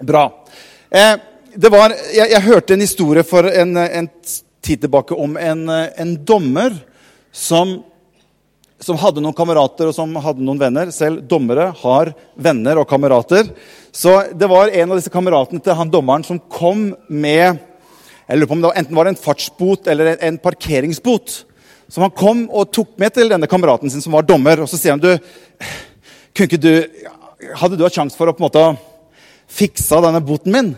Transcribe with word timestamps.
Bra. 0.00 0.26
Eh, 0.90 1.14
var, 1.70 1.94
jeg, 2.12 2.30
jeg 2.30 2.44
hørte 2.44 2.74
en 2.74 2.84
historie 2.84 3.24
for 3.24 3.48
en, 3.48 3.76
en 3.76 4.08
tid 4.64 4.82
tilbake 4.82 5.16
om 5.16 5.36
en, 5.40 5.68
en 5.70 6.16
dommer 6.26 6.74
som, 7.32 7.78
som 8.82 8.98
hadde 9.00 9.22
noen 9.24 9.36
kamerater 9.36 9.88
og 9.88 9.96
som 9.96 10.12
hadde 10.20 10.44
noen 10.44 10.60
venner. 10.60 10.92
Selv 10.92 11.22
dommere 11.28 11.70
har 11.80 12.12
venner 12.34 12.82
og 12.82 12.88
kamerater. 12.90 13.48
Så 13.88 14.18
det 14.36 14.50
var 14.52 14.68
en 14.68 14.92
av 14.92 15.00
disse 15.00 15.12
kameratene 15.12 15.62
til 15.64 15.78
han 15.78 15.92
dommeren 15.92 16.26
som 16.26 16.42
kom 16.52 16.90
med 17.08 17.62
jeg 18.26 18.40
lurer 18.40 18.48
på 18.50 18.56
om 18.56 18.62
det 18.62 18.66
var, 18.66 18.78
Enten 18.80 18.96
var 18.98 19.06
det 19.06 19.10
en 19.12 19.22
fartsbot 19.22 19.86
eller 19.86 20.08
en, 20.10 20.22
en 20.28 20.38
parkeringsbot. 20.42 21.34
Som 21.86 22.02
han 22.02 22.14
kom 22.18 22.40
og 22.50 22.72
tok 22.74 22.96
med 22.98 23.14
til 23.14 23.30
denne 23.30 23.46
kameraten 23.46 23.92
sin 23.92 24.02
som 24.02 24.16
var 24.18 24.26
dommer. 24.26 24.64
Og 24.64 24.68
så 24.70 24.80
sier 24.80 24.96
han 24.96 25.02
du, 25.02 25.12
kunne 26.34 26.50
ikke 26.50 26.58
du, 26.58 26.72
Hadde 27.60 27.76
du 27.78 27.84
hatt 27.84 27.94
sjanse 27.94 28.16
for 28.18 28.26
å 28.26 28.32
på 28.34 28.40
en 28.40 28.46
måte 28.48 28.62
fiksa 29.48 30.00
denne 30.04 30.22
boten 30.24 30.54
min? 30.54 30.74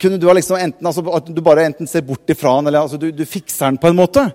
Kunne 0.00 0.18
du 0.18 0.26
ha 0.26 0.34
liksom 0.34 0.58
enten, 0.58 0.86
altså, 0.86 1.04
at 1.14 1.30
du 1.30 1.40
bare 1.44 1.64
enten 1.68 1.86
ser 1.86 2.02
bort 2.06 2.30
ifra 2.30 2.56
den, 2.58 2.70
eller 2.70 2.82
altså, 2.82 2.98
du, 2.98 3.10
du, 3.14 3.24
fikser 3.26 3.70
den 3.70 3.78
på 3.78 3.90
en 3.90 3.98
måte? 3.98 4.26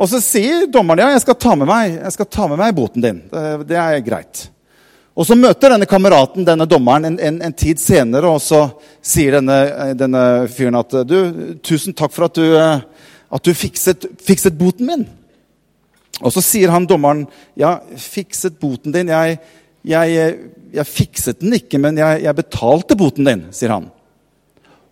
Og 0.00 0.08
så 0.08 0.20
sier 0.24 0.66
dommeren 0.72 1.04
ja, 1.04 1.10
jeg 1.14 1.24
skal 1.24 1.38
ta 1.40 1.56
med 1.58 1.68
meg, 1.68 2.00
ta 2.28 2.48
med 2.48 2.60
meg 2.60 2.74
boten 2.76 3.04
din. 3.04 3.22
Det, 3.32 3.44
det 3.68 3.80
er 3.80 4.04
greit. 4.04 4.46
Og 5.20 5.26
Så 5.26 5.36
møter 5.36 5.74
denne 5.74 5.88
kameraten 5.90 6.46
denne 6.46 6.64
dommeren 6.70 7.08
en, 7.10 7.16
en, 7.20 7.40
en 7.44 7.56
tid 7.56 7.80
senere, 7.82 8.30
og 8.30 8.40
så 8.40 8.62
sier 9.04 9.36
denne, 9.36 9.92
denne, 9.98 10.22
fyren 10.48 10.78
at 10.80 10.94
du, 11.04 11.16
'Tusen 11.60 11.96
takk 11.96 12.14
for 12.14 12.28
at 12.30 12.38
du, 12.38 12.46
at 12.56 13.44
du 13.44 13.50
fikset, 13.52 14.06
fikset, 14.24 14.56
boten 14.56 14.88
min.' 14.88 15.08
Og 16.20 16.32
så 16.32 16.42
sier 16.44 16.72
han 16.72 16.86
dommeren, 16.88 17.26
'Ja, 17.56 17.80
fikset 17.96 18.60
boten 18.60 18.94
din? 18.96 19.12
Jeg, 19.12 19.40
jeg, 19.86 20.34
jeg 20.74 20.86
fikset 20.88 21.40
den 21.40 21.56
ikke, 21.56 21.80
men 21.80 21.98
jeg, 22.00 22.22
jeg, 22.26 22.36
betalte 22.36 22.96
boten 22.98 23.28
din', 23.28 23.46
sier 23.54 23.72
han. 23.74 23.90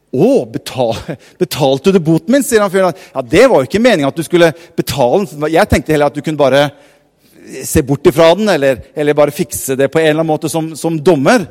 'Å, 0.08 0.28
betal, 0.48 0.94
betalte 1.42 1.92
du 1.92 2.00
boten 2.00 2.32
min?' 2.32 2.46
sier 2.46 2.64
han. 2.64 2.72
Ja, 2.72 3.22
det 3.22 3.44
var 3.48 3.60
jo 3.60 3.68
ikke 3.68 3.82
meningen 3.82 4.08
at 4.08 4.16
du 4.16 4.24
skulle 4.24 4.52
betale 4.76 5.26
den. 5.26 5.50
Jeg 5.52 5.68
tenkte 5.68 5.92
heller 5.92 6.08
at 6.08 6.16
du 6.16 6.22
kunne 6.24 6.40
bare 6.40 6.70
se 7.64 7.82
bort 7.82 8.06
ifra 8.08 8.34
den, 8.36 8.48
eller, 8.48 8.80
eller, 8.94 9.16
bare 9.16 9.34
fikse 9.34 9.76
det 9.76 9.90
på 9.92 10.00
en 10.00 10.10
eller 10.10 10.20
annen 10.20 10.32
måte 10.32 10.48
som, 10.52 10.74
som 10.76 10.96
dommer. 11.00 11.46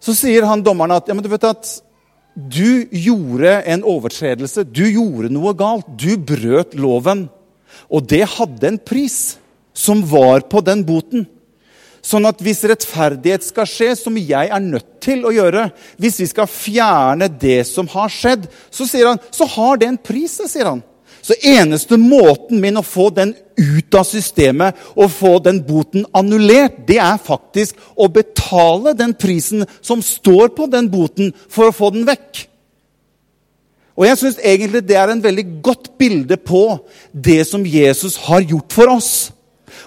Så 0.00 0.14
sier 0.16 0.46
han 0.46 0.62
dommeren 0.64 0.96
at, 0.96 1.08
ja, 1.08 1.16
men 1.16 1.24
du 1.24 1.30
vet 1.32 1.46
at 1.48 1.70
du 2.38 2.86
gjorde 2.94 3.56
en 3.66 3.82
overtredelse. 3.82 4.62
Du 4.64 4.84
gjorde 4.86 5.32
noe 5.32 5.54
galt. 5.58 5.88
Du 5.98 6.14
brøt 6.16 6.76
loven. 6.78 7.26
Og 7.90 8.04
det 8.06 8.22
hadde 8.36 8.68
en 8.68 8.78
pris 8.78 9.38
som 9.74 10.04
var 10.06 10.44
på 10.50 10.62
den 10.64 10.84
boten. 10.86 11.26
Sånn 12.04 12.28
at 12.28 12.40
hvis 12.44 12.62
rettferdighet 12.70 13.46
skal 13.46 13.66
skje, 13.68 13.92
som 13.98 14.16
jeg 14.20 14.50
er 14.54 14.62
nødt 14.62 15.00
til 15.02 15.24
å 15.26 15.32
gjøre 15.34 15.68
Hvis 15.98 16.20
vi 16.22 16.28
skal 16.30 16.46
fjerne 16.50 17.26
det 17.28 17.64
som 17.66 17.88
har 17.90 18.12
skjedd, 18.12 18.46
så 18.70 18.86
sier 18.86 19.10
han, 19.10 19.20
så 19.30 19.48
har 19.56 19.80
det 19.80 19.88
en 19.90 20.00
pris. 20.00 20.38
sier 20.46 20.70
han. 20.70 20.84
Så 21.22 21.34
eneste 21.44 21.98
måten 22.00 22.60
min 22.62 22.78
å 22.78 22.84
få 22.86 23.08
den 23.12 23.34
ut 23.58 23.96
av 23.98 24.06
systemet 24.06 24.76
og 24.94 25.10
få 25.12 25.34
den 25.44 25.58
boten 25.66 26.06
annullert, 26.16 26.78
det 26.86 27.00
er 27.02 27.18
faktisk 27.20 27.76
å 27.98 28.06
betale 28.08 28.94
den 28.96 29.12
prisen 29.18 29.66
som 29.82 30.00
står 30.04 30.54
på 30.56 30.68
den 30.70 30.88
boten, 30.88 31.34
for 31.50 31.68
å 31.68 31.74
få 31.74 31.90
den 31.92 32.06
vekk. 32.08 32.46
Og 33.98 34.06
jeg 34.06 34.20
syns 34.20 34.38
egentlig 34.46 34.84
det 34.86 34.96
er 34.96 35.10
en 35.10 35.24
veldig 35.24 35.46
godt 35.66 35.90
bilde 35.98 36.38
på 36.38 36.62
det 37.10 37.42
som 37.48 37.66
Jesus 37.66 38.14
har 38.28 38.46
gjort 38.46 38.76
for 38.76 38.94
oss. 38.94 39.10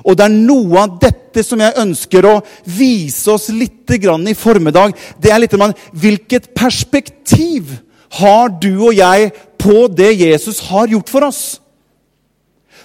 Og 0.06 0.18
det 0.18 0.26
er 0.26 0.34
noe 0.34 0.84
av 0.84 0.98
dette 1.02 1.44
som 1.46 1.62
jeg 1.62 1.78
ønsker 1.82 2.28
å 2.28 2.40
vise 2.66 3.32
oss 3.32 3.50
litt 3.54 3.92
i 3.92 4.34
formiddag. 4.34 4.94
Det 5.20 5.32
er 5.32 5.42
litt 5.44 5.54
om 5.54 5.74
hvilket 5.92 6.54
perspektiv 6.56 7.74
har 8.20 8.50
du 8.62 8.88
og 8.88 8.96
jeg 8.96 9.32
på 9.62 9.88
det 9.92 10.14
Jesus 10.20 10.60
har 10.70 10.88
gjort 10.88 11.10
for 11.12 11.28
oss. 11.28 11.42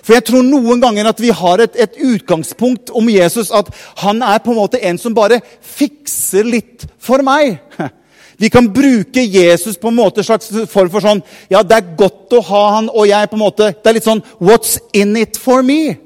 For 0.07 0.15
jeg 0.15 0.27
tror 0.29 0.45
noen 0.47 0.83
ganger 0.83 1.09
at 1.11 1.21
vi 1.23 1.33
har 1.35 1.63
et, 1.65 1.75
et, 1.75 1.97
utgangspunkt 1.99 2.93
om 2.95 3.09
Jesus 3.11 3.51
at 3.51 3.73
han 4.05 4.23
er 4.23 4.39
på 4.39 4.53
en 4.53 4.61
måte 4.61 4.79
en 4.79 4.99
som 5.03 5.15
bare 5.17 5.41
fikser 5.61 6.47
litt 6.47 6.87
for 7.03 7.25
meg. 7.27 7.59
Vi 8.37 8.51
kan 8.53 8.67
bruke 8.69 9.23
Jesus 9.25 9.79
på 9.81 9.89
en 9.89 9.97
måte 9.97 10.21
slags 10.21 10.51
form 10.69 10.91
for 10.93 11.01
sånn 11.01 11.23
Ja, 11.49 11.63
det 11.65 11.73
er 11.73 11.95
godt 11.97 12.35
å 12.37 12.43
ha 12.45 12.65
han, 12.75 12.91
og 12.93 13.07
jeg 13.09 13.31
på 13.31 13.39
en 13.39 13.41
måte 13.41 13.71
Det 13.73 13.89
er 13.89 13.97
litt 13.97 14.05
sånn 14.05 14.21
What's 14.37 14.75
in 14.93 15.17
it 15.17 15.39
for 15.41 15.65
me? 15.65 15.97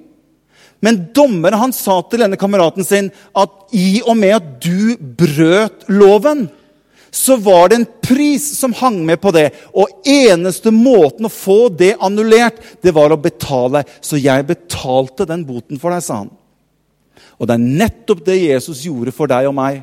Men 0.81 1.03
dommeren 1.15 1.61
han 1.61 1.75
sa 1.77 1.99
til 2.09 2.25
denne 2.25 2.39
kameraten 2.41 2.87
sin 2.87 3.11
at 3.37 3.77
i 3.77 4.01
og 4.01 4.17
med 4.17 4.39
at 4.39 4.49
du 4.65 4.97
brøt 4.97 5.85
loven 5.93 6.49
så 7.11 7.37
var 7.37 7.69
det 7.69 7.77
en 7.77 7.87
pris 8.03 8.45
som 8.59 8.73
hang 8.73 9.01
med 9.07 9.19
på 9.21 9.33
det. 9.35 9.49
Og 9.75 9.91
eneste 10.07 10.71
måten 10.71 11.27
å 11.27 11.33
få 11.33 11.69
det 11.75 11.97
annullert, 11.99 12.61
det 12.83 12.95
var 12.95 13.11
å 13.11 13.19
betale. 13.21 13.83
Så 14.01 14.21
jeg 14.21 14.47
betalte 14.47 15.27
den 15.29 15.43
boten 15.47 15.81
for 15.83 15.91
deg, 15.91 16.05
sa 16.07 16.23
han. 16.23 16.31
Og 17.41 17.49
det 17.49 17.57
er 17.57 17.71
nettopp 17.83 18.23
det 18.27 18.39
Jesus 18.39 18.85
gjorde 18.87 19.15
for 19.17 19.31
deg 19.31 19.49
og 19.51 19.57
meg. 19.59 19.83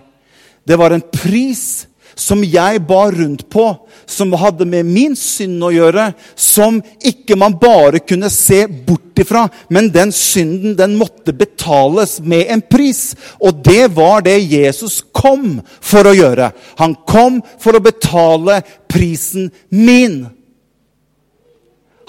Det 0.68 0.78
var 0.80 0.96
en 0.96 1.04
pris 1.04 1.88
som 2.18 2.42
jeg 2.44 2.82
bar 2.90 3.14
rundt 3.14 3.46
på, 3.54 3.66
som 4.10 4.34
hadde 4.40 4.66
med 4.66 4.88
min 4.90 5.16
synd 5.18 5.62
å 5.64 5.70
gjøre, 5.74 6.10
som 6.34 6.80
ikke 7.06 7.38
man 7.38 7.56
bare 7.62 8.02
kunne 8.02 8.32
se 8.34 8.64
bort 8.68 9.22
ifra. 9.22 9.46
Men 9.70 9.92
den 9.94 10.12
synden 10.16 10.74
den 10.80 10.96
måtte 10.98 11.36
betales 11.38 12.18
med 12.20 12.50
en 12.54 12.64
pris. 12.66 13.12
Og 13.38 13.62
det 13.66 13.92
var 13.96 14.26
det 14.26 14.40
Jesus 14.42 15.00
kom 15.14 15.60
for 15.82 16.10
å 16.10 16.16
gjøre. 16.18 16.50
Han 16.82 16.98
kom 17.08 17.42
for 17.62 17.78
å 17.78 17.84
betale 17.86 18.64
prisen 18.90 19.52
min. 19.70 20.24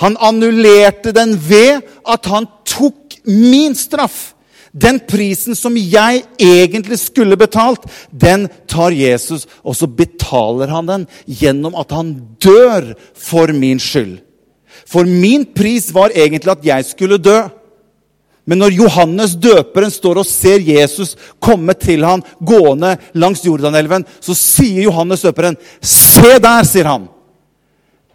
Han 0.00 0.16
annullerte 0.22 1.12
den 1.12 1.34
ved 1.36 1.84
at 2.06 2.26
han 2.30 2.46
tok 2.64 3.18
min 3.28 3.74
straff. 3.76 4.37
Den 4.78 5.00
prisen 5.08 5.56
som 5.58 5.76
jeg 5.76 6.22
egentlig 6.38 6.98
skulle 7.02 7.38
betalt, 7.40 7.86
den 8.10 8.46
tar 8.70 8.94
Jesus, 8.94 9.46
og 9.66 9.74
så 9.76 9.88
betaler 9.90 10.70
han 10.70 10.88
den 10.88 11.06
gjennom 11.26 11.76
at 11.80 11.92
han 11.96 12.14
dør 12.42 12.92
for 13.16 13.50
min 13.56 13.80
skyld. 13.82 14.18
For 14.88 15.08
min 15.08 15.46
pris 15.56 15.90
var 15.94 16.14
egentlig 16.14 16.54
at 16.54 16.66
jeg 16.68 16.86
skulle 16.92 17.18
dø. 17.20 17.40
Men 18.48 18.62
når 18.62 18.78
Johannes 18.78 19.34
døperen 19.36 19.92
står 19.92 20.22
og 20.22 20.28
ser 20.28 20.62
Jesus 20.64 21.16
komme 21.42 21.74
til 21.76 22.06
han 22.06 22.22
gående 22.40 22.94
langs 23.18 23.44
Jordanelven, 23.44 24.06
så 24.24 24.36
sier 24.36 24.86
Johannes 24.86 25.26
døperen, 25.26 25.56
'Se 25.82 26.38
der', 26.40 26.64
sier 26.64 26.88
han. 26.88 27.08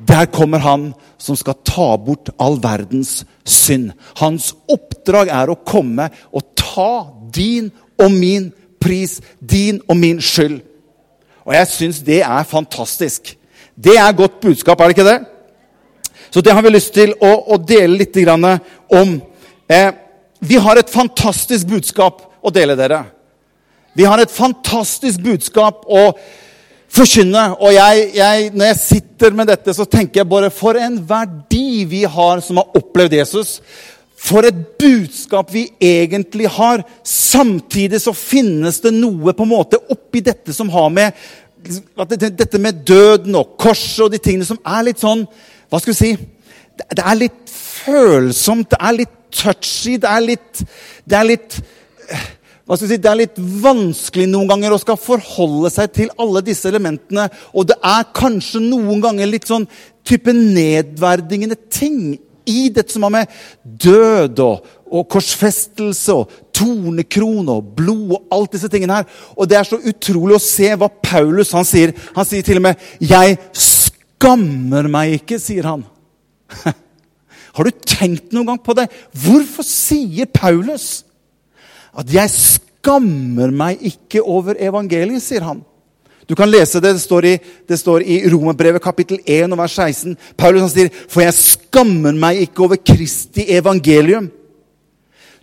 Der 0.08 0.26
kommer 0.26 0.60
han 0.60 0.94
som 1.18 1.36
skal 1.36 1.56
ta 1.64 1.98
bort 1.98 2.30
all 2.42 2.58
verdens 2.60 3.24
synd. 3.46 3.92
Hans 4.18 4.54
oppdrag 4.68 5.30
er 5.30 5.52
å 5.52 5.60
komme 5.64 6.10
og 6.34 6.53
ta 6.74 7.08
din 7.34 7.72
og 8.02 8.12
min 8.12 8.52
pris, 8.82 9.20
din 9.40 9.82
og 9.88 9.98
min 9.98 10.22
skyld. 10.22 10.60
Og 11.46 11.54
jeg 11.56 11.68
syns 11.68 12.02
det 12.06 12.22
er 12.22 12.44
fantastisk. 12.48 13.36
Det 13.76 13.98
er 13.98 14.16
godt 14.16 14.40
budskap, 14.42 14.80
er 14.80 14.90
det 14.90 14.98
ikke 14.98 15.10
det? 15.10 15.20
Så 16.32 16.42
det 16.42 16.54
har 16.54 16.62
vi 16.66 16.74
lyst 16.74 16.94
til 16.94 17.14
å, 17.22 17.32
å 17.54 17.58
dele 17.62 17.98
litt 17.98 18.18
om. 18.90 19.22
Eh, 19.70 19.92
vi 20.40 20.56
har 20.56 20.78
et 20.78 20.90
fantastisk 20.90 21.68
budskap 21.68 22.24
å 22.42 22.52
dele, 22.52 22.76
dere. 22.76 23.04
Vi 23.94 24.04
har 24.04 24.20
et 24.20 24.32
fantastisk 24.32 25.22
budskap 25.22 25.86
å 25.86 26.12
forkynne. 26.94 27.44
Og 27.60 27.74
jeg, 27.76 28.10
jeg, 28.18 28.50
når 28.54 28.72
jeg 28.72 28.82
sitter 28.82 29.38
med 29.38 29.52
dette, 29.52 29.74
så 29.74 29.86
tenker 29.86 30.22
jeg 30.22 30.30
bare 30.30 30.50
for 30.54 30.78
en 30.80 30.98
verdi 31.10 31.86
vi 31.90 32.04
har 32.04 32.42
som 32.44 32.60
har 32.62 32.80
opplevd 32.82 33.18
Jesus. 33.20 33.60
For 34.24 34.48
et 34.48 34.60
budskap 34.80 35.52
vi 35.54 35.66
egentlig 35.84 36.48
har. 36.56 36.84
Samtidig 37.04 38.00
så 38.04 38.14
finnes 38.16 38.80
det 38.84 38.94
noe 38.96 39.34
på 39.36 39.46
en 39.46 39.52
måte 39.52 39.82
oppi 39.92 40.24
dette 40.24 40.56
som 40.56 40.72
har 40.74 40.92
med 40.94 41.24
dette 41.64 42.60
med 42.60 42.82
døden 42.84 43.36
og 43.40 43.54
korset 43.56 44.02
og 44.04 44.12
de 44.12 44.20
tingene 44.20 44.44
som 44.44 44.58
er 44.68 44.82
litt 44.90 45.00
sånn 45.00 45.22
Hva 45.72 45.80
skal 45.80 45.94
vi 45.94 45.96
si? 45.96 46.10
Det 46.76 47.00
er 47.00 47.16
litt 47.16 47.54
følsomt, 47.54 48.68
det 48.74 48.80
er 48.84 48.98
litt 48.98 49.14
touchy, 49.32 49.96
det 50.02 50.10
er 50.10 50.26
litt, 50.26 50.64
det 51.08 51.18
er 51.18 51.30
litt 51.30 51.56
hva 52.64 52.78
skal 52.78 52.88
jeg 52.88 52.94
si, 52.94 53.02
Det 53.04 53.10
er 53.12 53.20
litt 53.20 53.40
vanskelig 53.64 54.28
noen 54.32 54.48
ganger 54.52 54.76
å 54.76 54.80
skal 54.80 55.00
forholde 55.00 55.72
seg 55.74 55.92
til 55.96 56.12
alle 56.22 56.40
disse 56.46 56.70
elementene. 56.70 57.26
Og 57.52 57.68
det 57.68 57.76
er 57.84 58.06
kanskje 58.16 58.62
noen 58.64 59.02
ganger 59.04 59.28
litt 59.28 59.50
sånn 59.50 59.66
type 60.08 60.32
nedverdigende 60.32 61.58
ting 61.68 62.16
i 62.50 62.70
dette 62.74 62.94
som 62.94 63.06
har 63.08 63.14
med 63.14 63.32
død 63.64 64.42
og, 64.44 64.68
og 64.94 65.08
korsfestelse 65.12 66.16
og 66.16 66.32
tornekrone 66.56 67.58
og 67.58 67.72
blod 67.78 68.16
og 68.18 68.36
alt 68.36 68.56
disse 68.56 68.70
tingene 68.72 69.02
her. 69.02 69.10
Og 69.38 69.50
det 69.50 69.58
er 69.60 69.68
så 69.68 69.80
utrolig 69.80 70.38
å 70.38 70.44
se 70.44 70.70
hva 70.78 70.90
Paulus 70.92 71.54
han 71.56 71.68
sier. 71.68 71.96
Han 72.18 72.28
sier 72.28 72.46
til 72.46 72.62
og 72.62 72.68
med 72.70 72.88
'Jeg 73.00 73.38
skammer 73.54 74.88
meg 74.88 75.22
ikke', 75.22 75.40
sier 75.40 75.64
han. 75.64 75.86
Har 77.56 77.64
du 77.64 77.72
tenkt 77.86 78.32
noen 78.34 78.54
gang 78.54 78.62
på 78.64 78.74
det? 78.74 78.90
Hvorfor 79.14 79.66
sier 79.66 80.26
Paulus 80.26 81.04
at 81.94 82.08
'jeg 82.10 82.30
skammer 82.30 83.52
meg 83.52 83.82
ikke 83.82 84.22
over 84.22 84.56
evangeliet', 84.58 85.22
sier 85.22 85.44
han. 85.44 85.64
Du 86.28 86.36
kan 86.36 86.52
lese 86.52 86.80
det. 86.80 86.94
Det 86.96 87.04
står 87.04 87.26
i, 87.26 87.34
det 87.68 87.80
står 87.80 88.04
i 88.04 88.22
Romerbrevet 88.32 88.84
kapittel 88.84 89.20
1 89.26 89.52
og 89.52 89.60
vers 89.60 89.76
16. 89.76 90.16
Paulus 90.38 90.62
han 90.62 90.70
sier, 90.70 90.90
'For 91.08 91.22
jeg 91.22 91.34
skammer 91.34 92.14
meg 92.14 92.42
ikke 92.48 92.64
over 92.64 92.78
Kristi 92.78 93.46
evangelium'. 93.50 94.32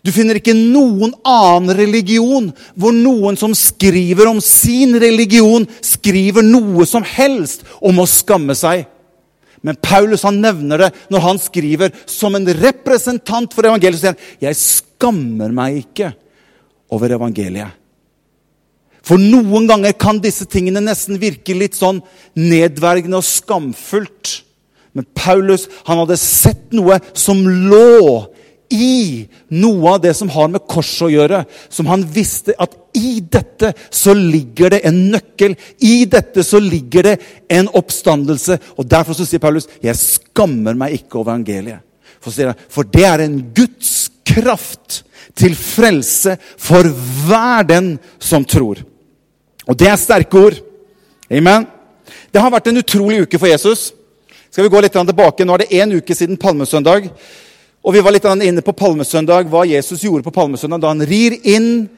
Du 0.01 0.13
finner 0.13 0.39
ikke 0.39 0.57
noen 0.57 1.13
annen 1.29 1.75
religion 1.77 2.47
hvor 2.79 2.95
noen 2.97 3.37
som 3.37 3.53
skriver 3.53 4.31
om 4.31 4.41
sin 4.41 4.97
religion, 5.01 5.67
skriver 5.85 6.43
noe 6.47 6.87
som 6.89 7.05
helst 7.05 7.67
om 7.81 8.01
å 8.01 8.09
skamme 8.09 8.57
seg. 8.57 8.87
Men 9.61 9.77
Paulus 9.77 10.25
han 10.25 10.41
nevner 10.41 10.87
det 10.87 10.91
når 11.13 11.21
han 11.27 11.41
skriver 11.43 11.93
som 12.09 12.35
en 12.35 12.49
representant 12.49 13.53
for 13.53 13.69
evangeliet. 13.69 14.01
Så 14.01 14.07
sier 14.07 14.17
han, 14.17 14.25
'Jeg 14.41 14.57
skammer 14.57 15.53
meg 15.53 15.85
ikke 15.85 16.15
over 16.91 17.09
evangeliet'. 17.13 17.80
For 19.07 19.21
noen 19.21 19.67
ganger 19.71 19.97
kan 19.99 20.21
disse 20.23 20.47
tingene 20.51 20.83
nesten 20.85 21.21
virke 21.21 21.57
litt 21.57 21.79
sånn 21.79 22.03
nedverdigende 22.39 23.21
og 23.21 23.27
skamfullt. 23.27 24.41
Men 24.97 25.07
Paulus 25.15 25.69
han 25.87 26.03
hadde 26.03 26.19
sett 26.21 26.71
noe 26.75 26.99
som 27.15 27.41
lå 27.47 28.27
i 28.71 29.27
noe 29.51 29.97
av 29.97 30.03
det 30.05 30.13
som 30.15 30.31
har 30.31 30.51
med 30.53 30.63
korset 30.71 31.09
å 31.09 31.13
gjøre. 31.13 31.43
Som 31.73 31.91
han 31.91 32.05
visste 32.07 32.55
at 32.61 32.77
i 32.97 33.19
dette 33.23 33.73
så 33.91 34.15
ligger 34.17 34.75
det 34.75 34.83
en 34.89 35.01
nøkkel. 35.13 35.57
I 35.87 36.05
dette 36.11 36.45
så 36.47 36.61
ligger 36.63 37.11
det 37.11 37.17
en 37.51 37.71
oppstandelse. 37.81 38.59
Og 38.79 38.91
Derfor 38.91 39.19
så 39.19 39.27
sier 39.27 39.43
Paulus 39.43 39.69
jeg 39.83 39.99
skammer 39.99 40.79
meg 40.79 41.01
ikke 41.01 41.21
over 41.21 41.35
evangeliet. 41.35 41.87
For, 42.21 42.53
for 42.69 42.85
det 42.85 43.07
er 43.09 43.25
en 43.25 43.39
Guds 43.57 44.11
kraft 44.29 45.03
til 45.39 45.55
frelse 45.57 46.37
for 46.61 46.87
hver 47.27 47.67
den 47.67 47.95
som 48.23 48.45
tror. 48.45 48.83
Og 49.71 49.79
det 49.79 49.87
er 49.87 50.01
sterke 50.01 50.41
ord. 50.41 50.57
Amen. 51.31 51.69
Det 52.35 52.43
har 52.43 52.51
vært 52.51 52.73
en 52.73 52.81
utrolig 52.81 53.23
uke 53.23 53.39
for 53.39 53.47
Jesus. 53.47 53.93
Skal 54.51 54.67
vi 54.67 54.73
gå 54.73 54.83
litt 54.83 54.97
tilbake? 54.99 55.47
Nå 55.47 55.55
er 55.55 55.63
det 55.63 55.79
én 55.79 55.95
uke 55.95 56.15
siden 56.17 56.41
palmesøndag. 56.41 57.07
Og 57.81 57.95
Vi 57.95 58.03
var 58.03 58.13
litt 58.13 58.27
inne 58.27 58.63
på 58.67 58.75
palmesøndag, 58.77 59.47
hva 59.49 59.63
Jesus 59.65 60.03
gjorde 60.03 60.27
på 60.27 60.35
palmesøndag 60.35 60.83
da 60.83 60.91
han 60.91 61.07
rir 61.07 61.39
inn 61.49 61.89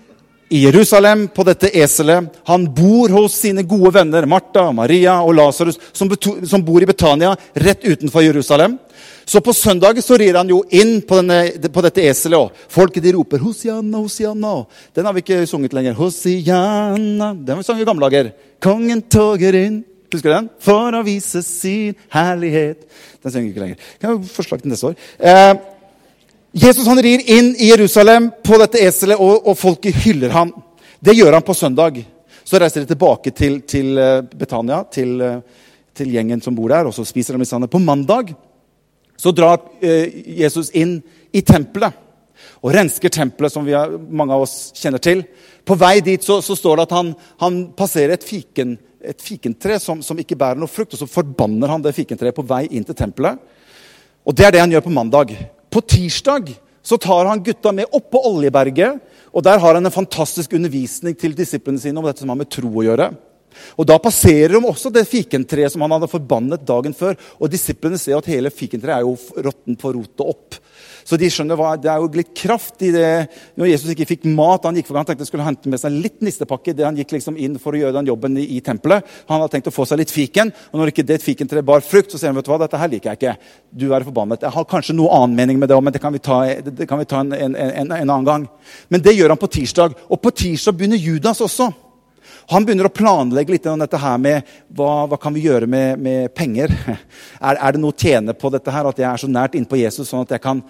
i 0.53 0.67
Jerusalem 0.67 1.25
på 1.33 1.47
dette 1.49 1.73
eselet. 1.73 2.29
Han 2.45 2.69
bor 2.77 3.09
hos 3.09 3.41
sine 3.41 3.65
gode 3.65 3.95
venner 3.97 4.29
Martha, 4.29 4.69
Maria 4.71 5.17
og 5.25 5.33
Lasarus, 5.35 5.81
som, 5.97 6.13
som, 6.45 6.63
bor 6.63 6.85
i 6.85 6.87
Betania, 6.87 7.33
rett 7.55 7.83
utenfor 7.89 8.23
Jerusalem. 8.23 8.77
Så 9.25 9.41
på 9.41 9.53
søndag 9.55 10.01
så 10.03 10.17
rir 10.19 10.35
han 10.35 10.49
jo 10.51 10.63
inn 10.71 11.01
på, 11.07 11.21
denne, 11.21 11.69
på 11.73 11.85
dette 11.85 12.05
eselet. 12.09 12.39
og 12.39 12.73
Folket 12.73 13.03
de 13.05 13.13
roper 13.17 13.39
'Hosianna, 13.39 13.99
Hosianna'. 13.99 14.67
Den 14.95 15.07
har 15.07 15.13
vi 15.13 15.23
ikke 15.25 15.47
sunget 15.47 15.73
lenger. 15.73 15.95
Hosianna. 15.95 17.33
Den 17.35 17.55
har 17.55 17.57
vi 17.57 17.63
sunget 17.63 17.83
i 17.83 17.91
gamle 17.91 18.11
dager. 18.11 18.33
Kongen 18.61 19.03
toger 19.03 19.55
inn. 19.55 19.85
Husker 20.13 20.29
du 20.29 20.35
den? 20.35 20.51
For 20.61 20.93
å 20.93 21.05
vise 21.07 21.43
sin 21.43 21.95
herlighet. 22.13 22.85
Den 23.23 23.33
synger 23.33 23.49
ikke 23.49 23.65
lenger. 23.65 23.77
Kan 24.01 24.11
jeg 24.11 24.33
forslag 24.35 24.63
til 24.63 24.73
neste 24.73 24.91
år. 24.91 24.97
Eh, 25.19 25.55
Jesus 26.53 26.87
han 26.87 27.01
rir 27.01 27.23
inn 27.33 27.55
i 27.57 27.71
Jerusalem 27.71 28.29
på 28.45 28.59
dette 28.61 28.83
eselet, 28.85 29.17
og, 29.17 29.47
og 29.49 29.57
folket 29.57 30.03
hyller 30.05 30.35
ham. 30.35 30.53
Det 31.01 31.17
gjør 31.17 31.39
han 31.39 31.47
på 31.47 31.57
søndag. 31.57 32.03
Så 32.45 32.61
reiser 32.61 32.85
de 32.85 32.91
tilbake 32.93 33.33
til, 33.33 33.63
til 33.65 33.97
eh, 33.99 34.21
Betania, 34.37 34.83
til, 34.93 35.15
eh, 35.25 35.39
til, 35.97 36.13
gjengen 36.13 36.43
som 36.45 36.57
bor 36.57 36.69
der, 36.69 36.91
og 36.91 36.95
så 36.95 37.07
spiser 37.09 37.39
de 37.39 37.49
sammen. 37.49 37.71
På 37.73 37.81
mandag 37.81 38.35
så 39.23 39.31
drar 39.35 39.61
eh, 39.81 40.11
Jesus 40.43 40.73
inn 40.75 40.97
i 41.31 41.43
tempelet 41.47 41.95
og 42.63 42.73
rensker 42.75 43.11
tempelet, 43.13 43.53
som 43.55 43.67
har, 43.71 43.95
mange 44.11 44.35
av 44.35 44.45
oss 44.45 44.73
kjenner 44.79 45.03
til. 45.03 45.25
På 45.67 45.77
vei 45.79 45.97
dit 46.03 46.23
så, 46.23 46.41
så 46.43 46.57
står 46.59 46.79
det 46.79 46.87
at 46.89 46.95
han, 46.97 47.13
han 47.43 47.61
passerer 47.79 48.17
et, 48.17 48.27
fiken, 48.27 48.77
et 49.03 49.23
fikentre 49.23 49.79
som, 49.83 50.03
som, 50.03 50.19
ikke 50.19 50.39
bærer 50.39 50.59
noe 50.59 50.71
frukt, 50.71 50.95
og 50.95 51.03
så 51.03 51.11
forbanner 51.11 51.71
han 51.71 51.83
det 51.83 51.95
fikentreet 51.97 52.37
på 52.37 52.47
vei 52.47 52.65
inn 52.71 52.87
til 52.87 52.99
tempelet. 52.99 53.39
Og 54.23 54.35
Det 54.39 54.47
er 54.47 54.55
det 54.55 54.63
han 54.63 54.75
gjør 54.75 54.87
på 54.87 54.95
mandag. 54.95 55.35
På 55.73 55.83
tirsdag 55.83 56.53
så 56.83 56.99
tar 56.99 57.31
han 57.31 57.43
gutta 57.43 57.73
med 57.75 57.91
opp 57.95 58.11
på 58.11 58.23
Oljeberget. 58.31 58.99
og 59.33 59.43
Der 59.43 59.59
har 59.59 59.75
han 59.75 59.87
en 59.87 59.95
fantastisk 59.95 60.55
undervisning 60.55 61.19
til 61.19 61.35
disiplene 61.35 61.79
sine 61.83 61.99
om 61.99 62.07
dette 62.07 62.23
som 62.23 62.31
har 62.31 62.39
med 62.39 62.51
tro 62.51 62.71
å 62.71 62.87
gjøre. 62.87 63.11
Og 63.77 63.89
Da 63.89 63.99
passerer 64.03 64.57
de 64.57 64.63
også 64.63 64.93
det 64.93 65.07
fikentreet 65.11 65.73
som 65.75 65.85
han 65.85 65.97
hadde 65.97 66.11
forbannet 66.11 66.67
dagen 66.67 66.95
før. 66.97 67.19
Og 67.39 67.51
Disiplene 67.53 68.01
ser 68.01 68.19
at 68.19 68.31
hele 68.31 68.53
fikentreet 68.53 69.01
er 69.01 69.07
jo 69.07 69.17
råttent 69.49 69.81
på 69.81 69.95
rotet 69.97 70.27
opp. 70.27 70.61
Så 71.05 71.19
de 71.19 71.29
skjønner 71.33 71.59
hva, 71.59 71.73
det 71.81 71.91
er 71.91 72.03
jo 72.03 72.11
litt 72.15 72.31
kraft 72.37 72.83
i 72.87 72.93
det. 72.95 73.09
Når 73.59 73.71
Jesus 73.73 73.91
ikke 73.95 74.07
fikk 74.13 74.27
mat, 74.31 74.67
han 74.69 74.79
gikk 74.79 74.89
for, 74.89 74.99
han 75.01 75.09
tenkte 75.09 75.27
han 75.27 75.31
skulle 75.31 75.47
hente 75.47 75.71
med 75.71 75.83
seg 75.83 75.97
litt 75.97 76.23
nistepakke. 76.23 76.75
det 76.79 76.87
Han 76.87 76.99
gikk 76.99 77.17
liksom 77.17 77.39
inn 77.43 77.59
for 77.63 77.75
å 77.75 77.81
gjøre 77.81 77.97
den 77.99 78.11
jobben 78.13 78.39
i, 78.39 78.47
i 78.57 78.61
tempelet. 78.65 79.07
Han 79.31 79.41
hadde 79.43 79.53
tenkt 79.57 79.71
å 79.73 79.75
få 79.75 79.87
seg 79.89 80.03
litt 80.03 80.15
fiken. 80.15 80.53
Og 80.71 80.81
når 80.81 80.93
ikke 80.93 81.07
det 81.07 81.19
fikentreet 81.25 81.67
bar 81.67 81.83
frukt, 81.85 82.13
så 82.13 82.21
sier 82.21 82.31
han 82.31 82.39
vet 82.39 82.47
du 82.47 82.53
hva, 82.55 82.61
dette 82.63 82.81
her 82.81 82.93
liker 82.93 83.13
jeg 83.13 83.21
ikke. 83.21 83.55
Du 83.83 83.89
er 83.91 84.07
forbannet. 84.07 84.47
Jeg 84.47 84.57
har 84.57 84.69
kanskje 84.71 84.97
noe 84.99 85.13
annen 85.17 85.39
mening 85.39 85.63
med 85.63 85.71
det 85.71 85.81
men 85.83 85.95
det 85.95 86.03
kan 86.03 86.15
vi 86.15 86.23
ta, 86.23 86.43
kan 86.87 87.01
vi 87.01 87.09
ta 87.11 87.23
en, 87.25 87.33
en, 87.35 87.57
en, 87.57 87.91
en 87.91 88.03
annen 88.03 88.29
gang. 88.29 88.45
Men 88.93 89.03
det 89.03 89.17
gjør 89.17 89.35
han 89.35 89.41
på 89.41 89.51
tirsdag. 89.51 89.97
Og 90.07 90.23
på 90.23 90.31
tirsdag 90.45 90.79
begynner 90.79 91.01
Judas 91.01 91.43
også. 91.43 91.73
Han 92.51 92.67
begynner 92.67 92.89
å 92.89 92.95
planlegge 92.95 93.55
litt 93.55 93.67
om 93.71 93.83
dette 93.83 94.01
her 94.01 94.19
med 94.21 94.49
hva, 94.75 95.07
hva 95.11 95.19
kan 95.21 95.35
vi 95.35 95.45
gjøre 95.47 95.69
med, 95.71 96.01
med 96.03 96.33
penger. 96.35 96.73
Er, 97.43 97.57
er, 97.57 97.75
det 97.75 97.81
noe 97.83 97.91
å 97.91 97.99
tjene 97.99 98.35
på 98.39 98.51
dette 98.55 98.71
her, 98.71 98.87
at 98.87 98.99
jeg 99.01 99.09
er 99.09 99.19
så 99.19 99.29
nært 99.31 99.57
innpå 99.59 99.79
Jesus, 99.81 100.07
sånn 100.07 100.23
at 100.23 100.37
jeg 100.37 100.43
kan 100.45 100.61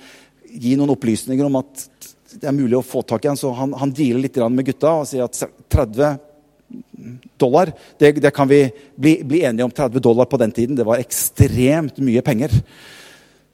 gi 0.48 0.72
noen 0.78 0.94
opplysninger 0.94 1.44
om 1.44 1.58
at 1.60 1.82
det 2.40 2.48
er 2.48 2.56
mulig 2.56 2.78
å 2.78 2.84
få 2.86 3.02
tak 3.04 3.26
i 3.26 3.28
han, 3.28 3.36
så 3.36 3.50
han, 3.56 3.74
han 3.76 3.92
dealer 3.92 4.24
litt 4.24 4.38
med 4.40 4.64
gutta 4.64 4.94
og 5.02 5.08
sier 5.10 5.26
at 5.26 5.36
30 5.36 6.16
dollar 7.36 7.72
det, 8.00 8.12
det 8.24 8.30
kan 8.32 8.48
vi 8.48 8.62
bli, 8.96 9.18
bli, 9.24 9.42
enige 9.44 9.64
om. 9.64 9.70
30 9.70 10.00
dollar 10.00 10.24
på 10.24 10.40
den 10.40 10.52
tiden, 10.52 10.76
det 10.76 10.86
var 10.88 11.02
ekstremt 11.02 12.00
mye 12.00 12.22
penger. 12.24 12.54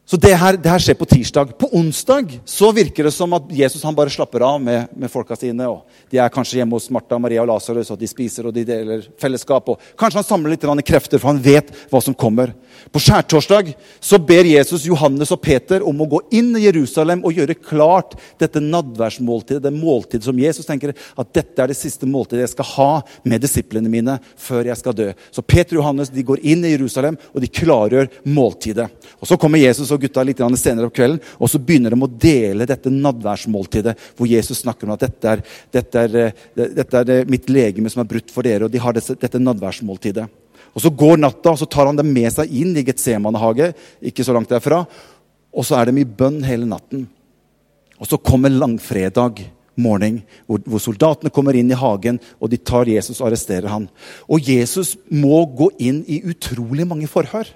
Så 0.08 0.16
det 0.16 0.30
her, 0.40 0.56
det 0.56 0.70
her, 0.72 0.80
skjer 0.80 0.96
på 0.96 1.04
tirsdag. 1.04 1.50
På 1.60 1.68
onsdag 1.76 2.30
så 2.48 2.70
virker 2.72 3.04
det 3.04 3.12
som 3.12 3.34
at 3.36 3.50
Jesus 3.52 3.82
han 3.84 3.96
bare 3.96 4.08
slapper 4.08 4.40
av 4.46 4.62
med, 4.64 4.86
med 4.96 5.10
folka 5.12 5.36
sine. 5.36 5.66
og 5.68 5.84
De 6.08 6.16
er 6.16 6.32
kanskje 6.32 6.62
hjemme 6.62 6.78
hos 6.78 6.86
Martha, 6.88 7.18
Maria 7.20 7.42
og 7.42 7.50
Lasarus, 7.50 7.90
og 7.92 8.00
de 8.00 8.08
spiser 8.08 8.48
og 8.48 8.54
de 8.56 8.64
deler 8.64 9.04
fellesskap. 9.20 9.68
og 9.68 9.90
Kanskje 10.00 10.22
han 10.22 10.28
samler 10.30 10.54
litt 10.54 10.64
krefter, 10.88 11.20
for 11.20 11.28
han 11.34 11.42
vet 11.44 11.68
hva 11.90 12.00
som 12.00 12.16
kommer. 12.16 12.54
På 12.88 13.02
skjærtorsdag 13.02 13.74
så 14.00 14.16
ber 14.22 14.48
Jesus 14.48 14.86
Johannes 14.88 15.32
og 15.34 15.42
Peter 15.44 15.84
om 15.84 16.00
å 16.00 16.08
gå 16.08 16.22
inn 16.40 16.54
i 16.56 16.64
Jerusalem 16.64 17.20
og 17.26 17.36
gjøre 17.36 17.58
klart 17.60 18.16
dette 18.40 18.62
nadværsmåltidet, 18.64 19.60
det 19.66 19.74
måltidet 19.74 20.24
som 20.24 20.40
Jesus 20.40 20.68
tenker 20.68 20.94
at 20.94 21.32
dette 21.36 21.60
er 21.60 21.68
det 21.68 21.76
siste 21.76 22.08
måltidet 22.08 22.46
jeg 22.46 22.54
skal 22.54 22.70
ha 22.72 22.90
med 23.28 23.44
disiplene 23.44 23.92
mine 23.92 24.16
før 24.40 24.70
jeg 24.70 24.80
skal 24.80 24.96
dø. 24.96 25.10
Så 25.34 25.44
Peter 25.44 25.76
og 25.76 25.82
Johannes 25.82 26.12
de 26.14 26.24
går 26.24 26.40
inn 26.48 26.64
i 26.64 26.72
Jerusalem, 26.72 27.18
og 27.34 27.44
de 27.44 27.52
klargjør 27.60 28.08
måltidet. 28.24 28.88
Og 29.20 29.28
Så 29.28 29.36
kommer 29.36 29.60
Jesus 29.60 29.90
og 29.92 29.97
og 29.98 30.06
gutta 30.06 30.24
litt 30.24 30.40
senere 30.60 30.88
på 30.88 30.96
kvelden. 31.00 31.20
Og 31.38 31.50
så 31.50 31.60
begynner 31.60 31.94
de 31.94 32.00
å 32.00 32.10
dele 32.10 32.68
dette 32.68 32.92
nadværsmåltidet, 32.92 33.96
hvor 34.16 34.30
Jesus 34.30 34.62
snakker 34.62 34.86
om 34.88 34.94
at 34.94 35.04
dette 35.04 35.32
er, 35.34 35.42
dette 35.74 36.04
er, 36.06 36.16
eh, 36.16 36.70
dette 36.78 37.02
er 37.02 37.10
eh, 37.10 37.28
mitt 37.28 37.50
legeme 37.50 37.90
som 37.90 38.04
er 38.04 38.10
brutt 38.10 38.32
for 38.32 38.46
dere. 38.46 38.66
Og 38.66 38.72
de 38.72 38.82
har 38.82 38.96
dette, 38.96 39.42
nadværsmåltidet. 39.42 40.28
Og 40.74 40.82
Så 40.82 40.90
går 40.94 41.18
natta, 41.18 41.50
og 41.50 41.58
så 41.58 41.66
tar 41.66 41.86
han 41.86 41.96
dem 41.96 42.12
med 42.12 42.30
seg 42.30 42.50
inn 42.54 42.76
i 42.76 42.84
Getsemanehage, 42.86 43.72
ikke 44.02 44.24
så 44.24 44.34
langt 44.36 44.50
derfra. 44.52 44.84
Og 45.52 45.64
så 45.64 45.78
er 45.78 45.88
de 45.88 46.00
i 46.00 46.04
bønn 46.06 46.42
hele 46.46 46.68
natten. 46.68 47.08
Og 47.98 48.06
så 48.06 48.18
kommer 48.20 48.52
langfredag 48.52 49.42
morgen, 49.78 50.22
hvor, 50.46 50.60
hvor, 50.66 50.82
soldatene 50.82 51.32
kommer 51.34 51.56
inn 51.56 51.70
i 51.70 51.78
hagen, 51.78 52.18
og 52.42 52.50
de 52.52 52.58
tar 52.58 52.90
Jesus 52.90 53.20
og 53.20 53.30
arresterer 53.30 53.70
han. 53.70 53.88
Og 54.28 54.42
Jesus 54.42 54.96
må 55.10 55.40
gå 55.58 55.70
inn 55.78 56.02
i 56.06 56.20
utrolig 56.28 56.86
mange 56.88 57.08
forhør. 57.10 57.48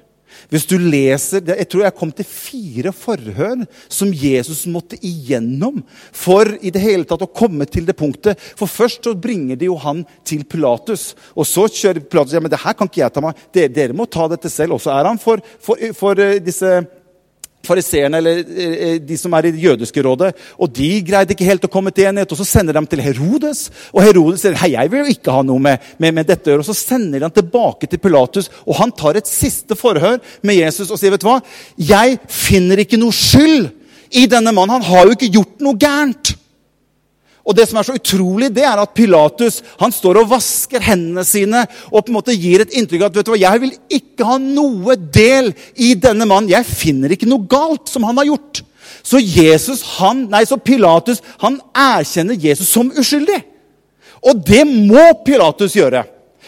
Hvis 0.53 0.67
du 0.69 0.77
leser, 0.79 1.43
Jeg 1.43 1.69
tror 1.69 1.85
jeg 1.85 1.97
kom 1.99 2.13
til 2.13 2.27
fire 2.29 2.93
forhør 2.93 3.65
som 3.89 4.13
Jesus 4.13 4.65
måtte 4.67 4.99
igjennom 5.01 5.83
for 6.13 6.49
i 6.61 6.71
det 6.71 6.83
hele 6.83 7.05
tatt 7.09 7.25
å 7.25 7.31
komme 7.31 7.67
til 7.67 7.87
det 7.89 7.97
punktet. 7.99 8.39
For 8.57 8.71
først 8.71 9.05
så 9.05 9.15
bringer 9.15 9.57
de 9.57 9.69
jo 9.71 9.77
han 9.81 10.05
til 10.25 10.45
Pilatus. 10.45 11.13
Og 11.37 11.47
så 11.49 11.67
kjører 11.69 12.05
Pilatus 12.05 12.35
ja, 12.37 12.43
men 12.43 12.53
det 12.53 12.63
her 12.63 12.77
kan 12.77 12.91
ikke 12.91 13.03
jeg 13.03 13.15
ta 13.15 13.25
meg. 13.25 13.39
Dere, 13.53 13.73
dere 13.73 13.97
må 13.97 14.07
ta 14.07 14.29
dette 14.31 14.51
selv. 14.53 14.77
Og 14.77 14.85
så 14.85 14.95
er 14.95 15.09
han 15.11 15.21
for, 15.21 15.43
for, 15.63 15.81
for 15.97 16.19
eh, 16.23 16.41
disse 16.43 16.83
fariseerne, 17.67 18.19
eller 18.19 18.43
eh, 18.43 18.97
de 19.03 19.19
som 19.19 19.33
er 19.37 19.49
i 19.49 19.53
det 19.55 19.63
jødiske 19.63 20.03
rådet. 20.05 20.33
Og 20.59 20.71
de 20.75 20.91
greide 21.07 21.35
ikke 21.35 21.49
helt 21.49 21.67
å 21.67 21.71
komme 21.73 21.93
til 21.95 22.09
enighet. 22.11 22.35
Og 22.35 22.41
så 22.41 22.49
sender 22.49 22.77
de 22.77 22.85
til 22.91 23.05
Herodes. 23.05 23.65
Og 23.93 24.03
Herodes 24.07 24.45
sier 24.45 24.59
hei, 24.63 24.73
jeg 24.75 24.93
vil 24.93 25.05
jo 25.05 25.17
ikke 25.17 25.37
ha 25.37 25.45
noe 25.47 25.63
med, 25.63 25.93
med, 26.03 26.17
med 26.19 26.29
dette 26.29 26.51
å 26.51 26.55
gjøre. 26.55 26.67
Og 26.67 26.71
så 26.71 26.79
sender 26.79 27.21
de 27.21 27.29
han 27.29 27.37
tilbake 27.37 27.91
til 27.91 28.03
Pilatus, 28.03 28.51
og 28.67 28.79
han 28.81 28.95
tar 28.97 29.19
et 29.21 29.31
siste 29.31 29.79
forhør 29.79 30.21
med 30.43 30.59
Jesus 30.59 30.91
og 30.91 31.01
sier 31.01 31.15
vet 31.15 31.23
du 31.23 31.29
hva? 31.31 31.41
Jeg 31.79 32.19
finner 32.31 32.83
ikke 32.83 33.01
noe 33.01 33.15
skyld 33.15 33.71
i 34.13 34.27
denne 34.31 34.53
mannen. 34.55 34.81
Han 34.81 34.89
har 34.91 35.09
jo 35.09 35.17
ikke 35.17 35.33
gjort 35.39 35.63
noe 35.65 35.79
gærent. 35.81 36.37
Og 37.43 37.57
det 37.59 37.67
som 37.69 37.81
er 37.81 37.87
så 37.87 37.97
utrolig, 37.99 38.53
det 38.55 38.63
er 38.67 38.79
at 38.79 38.93
Pilatus 38.95 39.61
han 39.81 39.95
står 39.95 40.21
og 40.21 40.31
vasker 40.31 40.85
hendene 40.85 41.25
sine 41.27 41.65
og 41.91 42.05
på 42.05 42.13
en 42.13 42.19
måte 42.21 42.37
gir 42.37 42.63
et 42.63 42.75
inntrykk 42.79 43.03
av 43.03 43.11
at 43.11 43.19
vet 43.19 43.27
du 43.27 43.33
hva, 43.35 43.41
jeg 43.43 43.63
vil 43.65 43.73
ikke 43.99 44.29
ha 44.29 44.37
noe 44.43 44.97
del 45.15 45.51
i 45.75 45.93
denne 45.99 46.29
mannen. 46.29 46.53
Jeg 46.53 46.69
finner 46.69 47.15
ikke 47.15 47.31
noe 47.31 47.49
galt 47.51 47.91
som 47.91 48.07
han 48.07 48.21
har 48.23 48.31
gjort. 48.31 48.63
Så, 49.03 49.19
Jesus, 49.19 49.83
han, 49.99 50.27
nei, 50.31 50.45
så 50.47 50.61
Pilatus 50.63 51.23
han 51.43 51.59
erkjenner 51.75 52.39
Jesus 52.39 52.71
som 52.71 52.93
uskyldig. 52.95 53.41
Og 54.23 54.43
det 54.47 54.63
må 54.69 55.03
Pilatus 55.27 55.75
gjøre. 55.75 56.05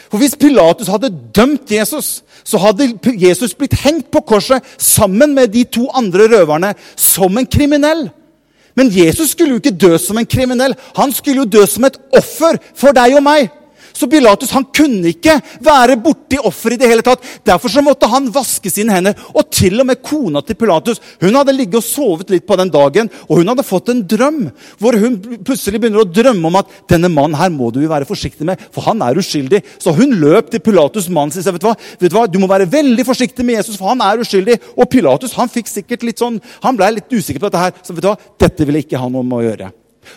For 0.07 0.23
hvis 0.23 0.37
Pilatus 0.39 0.91
hadde 0.93 1.11
dømt 1.35 1.73
Jesus, 1.75 2.21
så 2.47 2.61
hadde 2.63 2.93
Jesus 3.19 3.57
blitt 3.59 3.75
hengt 3.83 4.13
på 4.15 4.23
korset 4.29 4.63
sammen 4.79 5.35
med 5.35 5.51
de 5.55 5.65
to 5.67 5.89
andre 5.97 6.29
røverne 6.31 6.75
som 6.95 7.35
en 7.41 7.49
kriminell. 7.51 8.07
Men 8.75 8.91
Jesus 8.91 9.31
skulle 9.31 9.55
jo 9.55 9.63
ikke 9.63 9.77
dø 9.87 9.99
som 9.99 10.19
en 10.19 10.27
kriminell. 10.27 10.75
Han 10.97 11.13
skulle 11.15 11.45
jo 11.45 11.51
dø 11.59 11.67
som 11.71 11.87
et 11.87 11.99
offer 12.17 12.59
for 12.75 12.97
deg 12.97 13.15
og 13.19 13.23
meg. 13.27 13.53
Så 13.95 14.09
Pilatus 14.11 14.51
han 14.55 14.67
kunne 14.75 15.13
ikke 15.13 15.37
være 15.63 15.97
borti 16.03 16.39
offeret 16.43 16.79
i 16.79 16.83
det 16.83 16.91
hele 16.91 17.05
tatt. 17.07 17.23
Derfor 17.47 17.71
så 17.71 17.83
måtte 17.85 18.09
han 18.11 18.27
vaske 18.35 18.71
sine 18.73 18.95
hender. 18.97 19.15
Og 19.35 19.47
til 19.55 19.79
og 19.81 19.87
med 19.87 20.03
kona 20.03 20.43
til 20.43 20.59
Pilatus 20.59 21.01
hun 21.23 21.37
hadde 21.39 21.55
ligget 21.55 21.79
og 21.79 21.87
sovet 21.87 22.33
litt 22.35 22.47
på 22.47 22.59
den 22.59 22.73
dagen, 22.75 23.11
og 23.29 23.39
hun 23.41 23.53
hadde 23.53 23.67
fått 23.67 23.93
en 23.93 24.03
drøm 24.11 24.41
hvor 24.83 24.99
hun 24.99 25.19
plutselig 25.47 25.81
begynner 25.81 26.03
å 26.03 26.09
drømme 26.09 26.51
om 26.51 26.59
at 26.61 26.73
denne 26.91 27.11
mannen 27.13 27.39
her 27.39 27.53
må 27.55 27.71
du 27.75 27.81
jo 27.85 27.93
være 27.93 28.09
forsiktig 28.09 28.47
med, 28.49 28.61
for 28.75 28.87
han 28.89 29.03
er 29.07 29.21
uskyldig. 29.21 29.63
Så 29.79 29.95
hun 29.95 30.17
løp 30.21 30.51
til 30.51 30.63
Pilatus' 30.65 31.11
mann 31.13 31.31
og 31.31 31.39
sa 31.39 31.55
vet 31.55 31.63
du 31.63 31.69
hva, 31.69 31.77
vet 32.01 32.11
du 32.11 32.19
hva, 32.19 32.27
du 32.31 32.41
må 32.43 32.51
være 32.51 32.69
veldig 32.71 33.07
forsiktig 33.07 33.47
med 33.47 33.61
Jesus, 33.61 33.79
for 33.79 33.93
han 33.93 34.03
er 34.05 34.25
uskyldig. 34.25 34.59
Og 34.75 34.91
Pilatus 34.91 35.37
han 35.39 35.53
fikk 35.53 35.71
sikkert 35.71 36.07
litt 36.07 36.23
sånn, 36.23 36.41
han 36.67 36.79
ble 36.79 36.97
litt 36.99 37.15
usikker 37.15 37.41
på 37.41 37.49
dette 37.49 37.65
her. 37.69 37.81
Så 37.87 37.95
vet 37.95 38.05
du 38.05 38.11
hva, 38.11 38.19
dette 38.43 38.67
ville 38.67 38.83
ikke 38.85 39.01
han 39.01 39.23
om 39.23 39.39
å 39.39 39.43
gjøre. 39.45 39.71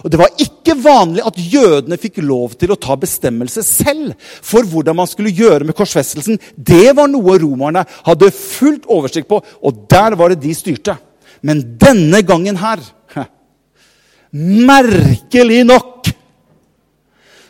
Og 0.04 0.12
Det 0.12 0.20
var 0.20 0.42
ikke 0.42 0.76
vanlig 0.84 1.24
at 1.26 1.40
jødene 1.40 2.00
fikk 2.02 2.22
lov 2.26 2.56
til 2.60 2.74
å 2.74 2.80
ta 2.80 2.96
bestemmelse 3.00 3.64
selv 3.66 4.14
for 4.20 4.68
hvordan 4.68 4.98
man 4.98 5.10
skulle 5.10 5.34
gjøre 5.34 5.68
med 5.68 5.78
korsfestelsen. 5.78 6.40
Det 6.56 6.96
var 6.98 7.10
noe 7.12 7.38
romerne 7.42 7.86
hadde 8.08 8.32
fullt 8.36 8.88
oversikt 8.92 9.30
på, 9.30 9.42
og 9.42 9.86
der 9.90 10.18
var 10.20 10.34
det 10.34 10.42
de 10.44 10.54
styrte. 10.56 10.98
Men 11.42 11.64
denne 11.80 12.24
gangen 12.26 12.58
her 12.60 12.84
Merkelig 14.38 15.62
nok 15.64 16.10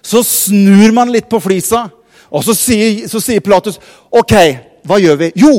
så 0.05 0.21
snur 0.23 0.93
man 0.95 1.09
litt 1.11 1.25
på 1.27 1.39
flisa, 1.43 1.87
og 2.31 2.43
så 2.45 2.53
sier, 2.55 3.07
så 3.11 3.19
sier 3.19 3.41
Pilatus 3.43 3.79
OK, 4.13 4.35
hva 4.87 4.99
gjør 5.01 5.17
vi? 5.19 5.31
Jo, 5.41 5.51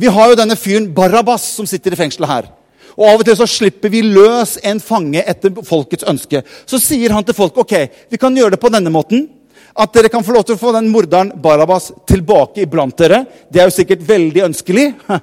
vi 0.00 0.08
har 0.08 0.30
jo 0.30 0.38
denne 0.38 0.56
fyren 0.56 0.88
Barabas 0.94 1.44
som 1.58 1.68
sitter 1.68 1.92
i 1.92 1.98
fengselet 1.98 2.30
her. 2.30 2.48
Og 2.98 3.04
Av 3.08 3.20
og 3.20 3.26
til 3.26 3.38
så 3.38 3.48
slipper 3.48 3.92
vi 3.92 4.02
løs 4.04 4.58
en 4.68 4.80
fange 4.82 5.22
etter 5.22 5.54
folkets 5.66 6.06
ønske. 6.08 6.42
Så 6.68 6.80
sier 6.82 7.14
han 7.14 7.24
til 7.24 7.36
folk 7.36 7.56
ok, 7.62 7.76
vi 8.12 8.20
kan 8.20 8.36
gjøre 8.36 8.56
det 8.56 8.62
på 8.62 8.72
denne 8.72 8.92
måten. 8.92 9.28
At 9.72 9.94
dere 9.94 10.10
kan 10.12 10.24
få 10.24 10.34
lov 10.36 10.44
til 10.44 10.58
å 10.58 10.60
få 10.60 10.74
den 10.76 10.90
morderen 10.92 11.32
Barabas 11.40 11.90
tilbake 12.08 12.66
iblant 12.66 12.96
dere. 13.00 13.22
Det 13.48 13.62
er 13.62 13.70
jo 13.70 13.76
sikkert 13.78 14.04
veldig 14.04 14.44
ønskelig. 14.50 14.90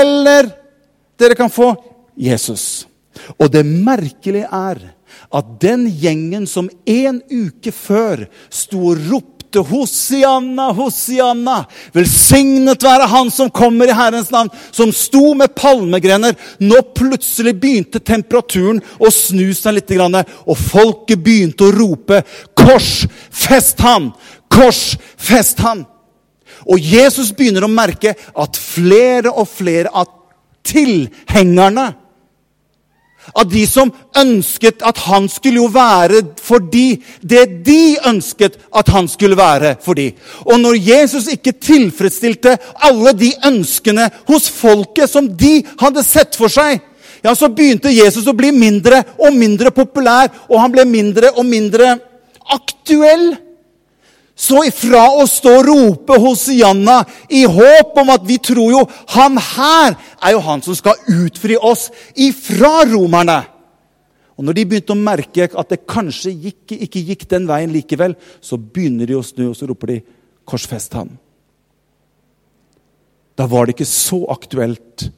Eller 0.00 0.48
dere 1.20 1.36
kan 1.36 1.52
få 1.52 1.74
Jesus. 2.16 2.86
Og 3.36 3.50
det 3.52 3.66
merkelige 3.66 4.48
er 4.48 4.80
at 5.28 5.48
den 5.60 5.86
gjengen 6.00 6.46
som 6.48 6.70
en 6.88 7.20
uke 7.28 7.72
før 7.74 8.24
sto 8.48 8.94
og 8.94 9.02
ropte 9.10 9.37
ropte 9.48 9.70
Hosianna, 9.70 10.72
Hosianna. 10.72 11.64
Velsignet 11.92 12.82
være 12.82 13.06
Han 13.08 13.30
som 13.30 13.50
kommer 13.50 13.88
i 13.88 13.92
Herrens 13.92 14.30
navn. 14.30 14.50
Som 14.70 14.92
sto 14.92 15.34
med 15.34 15.54
palmegrener. 15.54 16.34
Nå 16.58 16.82
plutselig 16.94 17.54
begynte 17.60 18.00
temperaturen 18.00 18.80
å 18.98 19.10
snu 19.10 19.52
seg 19.54 19.74
litt. 19.74 19.90
Og 20.46 20.56
folket 20.56 21.18
begynte 21.18 21.64
å 21.64 21.72
rope, 21.72 22.22
'Kors, 22.54 23.06
fest 23.30 23.80
han! 23.80 24.12
Kors, 24.48 24.96
fest 25.16 25.58
han!' 25.60 25.86
Og 26.66 26.78
Jesus 26.78 27.32
begynner 27.32 27.64
å 27.64 27.70
merke 27.70 28.14
at 28.36 28.56
flere 28.56 29.30
og 29.30 29.48
flere 29.48 29.88
av 29.88 30.06
tilhengerne 30.64 31.94
av 33.34 33.48
de 33.50 33.64
som 33.68 33.92
ønsket 34.18 34.82
at 34.86 34.98
han 35.06 35.28
skulle 35.30 35.62
jo 35.62 35.68
være 35.72 36.22
for 36.42 36.62
de, 36.72 36.98
det 37.20 37.44
de 37.66 37.96
ønsket 38.08 38.58
at 38.74 38.92
han 38.94 39.08
skulle 39.10 39.38
være 39.38 39.76
for 39.84 39.98
de. 39.98 40.10
Og 40.46 40.60
når 40.60 40.80
Jesus 40.80 41.28
ikke 41.32 41.56
tilfredsstilte 41.60 42.56
alle 42.88 43.14
de 43.16 43.32
ønskene 43.46 44.10
hos 44.28 44.48
folket 44.52 45.10
som 45.10 45.28
de 45.38 45.60
hadde 45.80 46.04
sett 46.06 46.38
for 46.38 46.52
seg, 46.52 46.80
ja, 47.24 47.34
så 47.34 47.50
begynte 47.50 47.90
Jesus 47.90 48.28
å 48.30 48.36
bli 48.36 48.52
mindre 48.54 49.02
og 49.18 49.34
mindre 49.34 49.72
populær, 49.74 50.30
og 50.46 50.60
han 50.62 50.74
ble 50.74 50.84
mindre 50.86 51.32
og 51.34 51.46
mindre 51.48 51.96
aktuell. 52.54 53.32
Så 54.38 54.60
ifra 54.68 55.02
å 55.18 55.24
stå 55.26 55.56
og 55.58 55.66
rope 55.66 56.16
Hosianna 56.22 57.00
i 57.34 57.42
håp 57.42 57.96
om 57.98 58.12
at 58.14 58.26
vi 58.26 58.36
tror 58.38 58.70
jo 58.70 58.82
han 59.16 59.38
her 59.42 59.96
er 59.98 60.34
jo 60.36 60.42
han 60.46 60.62
som 60.62 60.76
skal 60.78 61.00
utfri 61.10 61.56
oss 61.58 61.88
ifra 62.14 62.84
romerne. 62.86 63.40
Og 64.38 64.46
Når 64.46 64.54
de 64.54 64.64
begynte 64.70 64.94
å 64.94 65.00
merke 65.00 65.48
at 65.50 65.72
det 65.72 65.80
kanskje 65.90 66.30
gikk, 66.30 66.76
ikke 66.86 67.02
gikk 67.02 67.24
den 67.32 67.48
veien 67.50 67.72
likevel, 67.74 68.14
så 68.38 68.54
begynner 68.54 69.10
de 69.10 69.16
å 69.18 69.24
snu, 69.26 69.48
og 69.50 69.56
så 69.58 69.66
roper 69.66 69.90
de 69.90 70.02
'Korsfest 70.46 70.94
ham'. 70.94 71.18
Da 73.36 73.46
var 73.46 73.66
det 73.66 73.74
ikke 73.74 73.90
så 73.90 74.22
aktuelt 74.30 75.10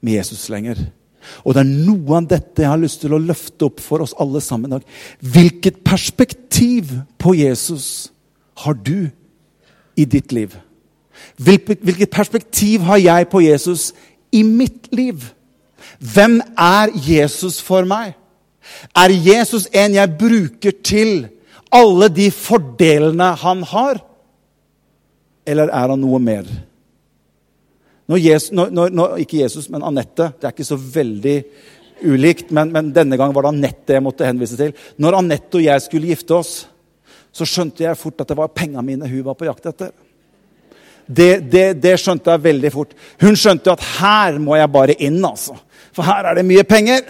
med 0.00 0.14
Jesus 0.14 0.48
lenger. 0.48 0.78
Og 1.44 1.54
det 1.54 1.64
er 1.64 1.74
noe 1.86 2.16
av 2.16 2.28
dette 2.30 2.62
jeg 2.62 2.70
har 2.70 2.78
lyst 2.78 3.02
til 3.02 3.14
å 3.14 3.20
løfte 3.22 3.66
opp 3.66 3.82
for 3.82 4.02
oss 4.02 4.14
alle 4.18 4.40
sammen 4.40 4.70
i 4.70 4.78
dag. 4.78 4.86
Hvilket 5.20 5.82
perspektiv 5.84 6.94
på 7.18 7.34
Jesus 7.34 8.10
har 8.64 8.74
du 8.74 9.08
i 9.98 10.04
ditt 10.04 10.32
liv? 10.32 10.54
Hvilket 11.38 12.10
perspektiv 12.10 12.86
har 12.86 13.00
jeg 13.02 13.28
på 13.30 13.42
Jesus 13.42 13.92
i 14.34 14.42
mitt 14.46 14.90
liv? 14.94 15.22
Hvem 15.98 16.40
er 16.58 16.92
Jesus 16.94 17.60
for 17.64 17.86
meg? 17.88 18.14
Er 18.96 19.14
Jesus 19.14 19.66
en 19.72 19.96
jeg 19.96 20.16
bruker 20.20 20.74
til 20.84 21.28
alle 21.74 22.08
de 22.12 22.30
fordelene 22.34 23.32
han 23.42 23.62
har? 23.70 24.02
Eller 25.48 25.72
er 25.72 25.94
han 25.94 26.02
noe 26.02 26.20
mer? 26.22 26.48
Når 28.08 28.22
Jesus, 28.24 28.52
når, 28.52 28.88
når, 28.88 29.18
ikke 29.24 29.42
Jesus, 29.42 29.68
men 29.68 29.84
Anette 29.84 30.30
Det 30.40 30.46
er 30.48 30.54
ikke 30.54 30.64
så 30.64 30.78
veldig 30.80 31.36
ulikt, 32.08 32.52
men, 32.54 32.70
men 32.72 32.92
denne 32.94 33.18
gang 33.20 33.34
var 33.34 33.44
det 33.44 33.52
Anette 33.52 33.96
jeg 33.96 34.04
måtte 34.04 34.26
henvise 34.28 34.56
til. 34.56 34.72
Når 34.96 35.18
Anette 35.18 35.58
og 35.58 35.64
jeg 35.64 35.84
skulle 35.84 36.12
gifte 36.12 36.36
oss, 36.38 36.52
så 37.32 37.46
skjønte 37.46 37.84
jeg 37.84 37.98
fort 37.98 38.20
at 38.22 38.30
det 38.30 38.38
var 38.38 38.52
penga 38.54 38.82
mine 38.84 39.08
hun 39.08 39.24
var 39.26 39.36
på 39.38 39.48
jakt 39.48 39.70
etter. 39.70 39.92
Det, 41.08 41.38
det, 41.48 41.66
det, 41.80 41.94
skjønte 42.00 42.34
jeg 42.34 42.44
veldig 42.44 42.70
fort. 42.74 42.92
Hun 43.22 43.36
skjønte 43.38 43.72
at 43.72 43.84
her 43.96 44.36
må 44.42 44.58
jeg 44.58 44.72
bare 44.74 44.96
inn, 45.00 45.22
altså. 45.24 45.56
For 45.96 46.04
her 46.04 46.28
er 46.28 46.36
det 46.36 46.44
mye 46.48 46.64
penger. 46.68 47.06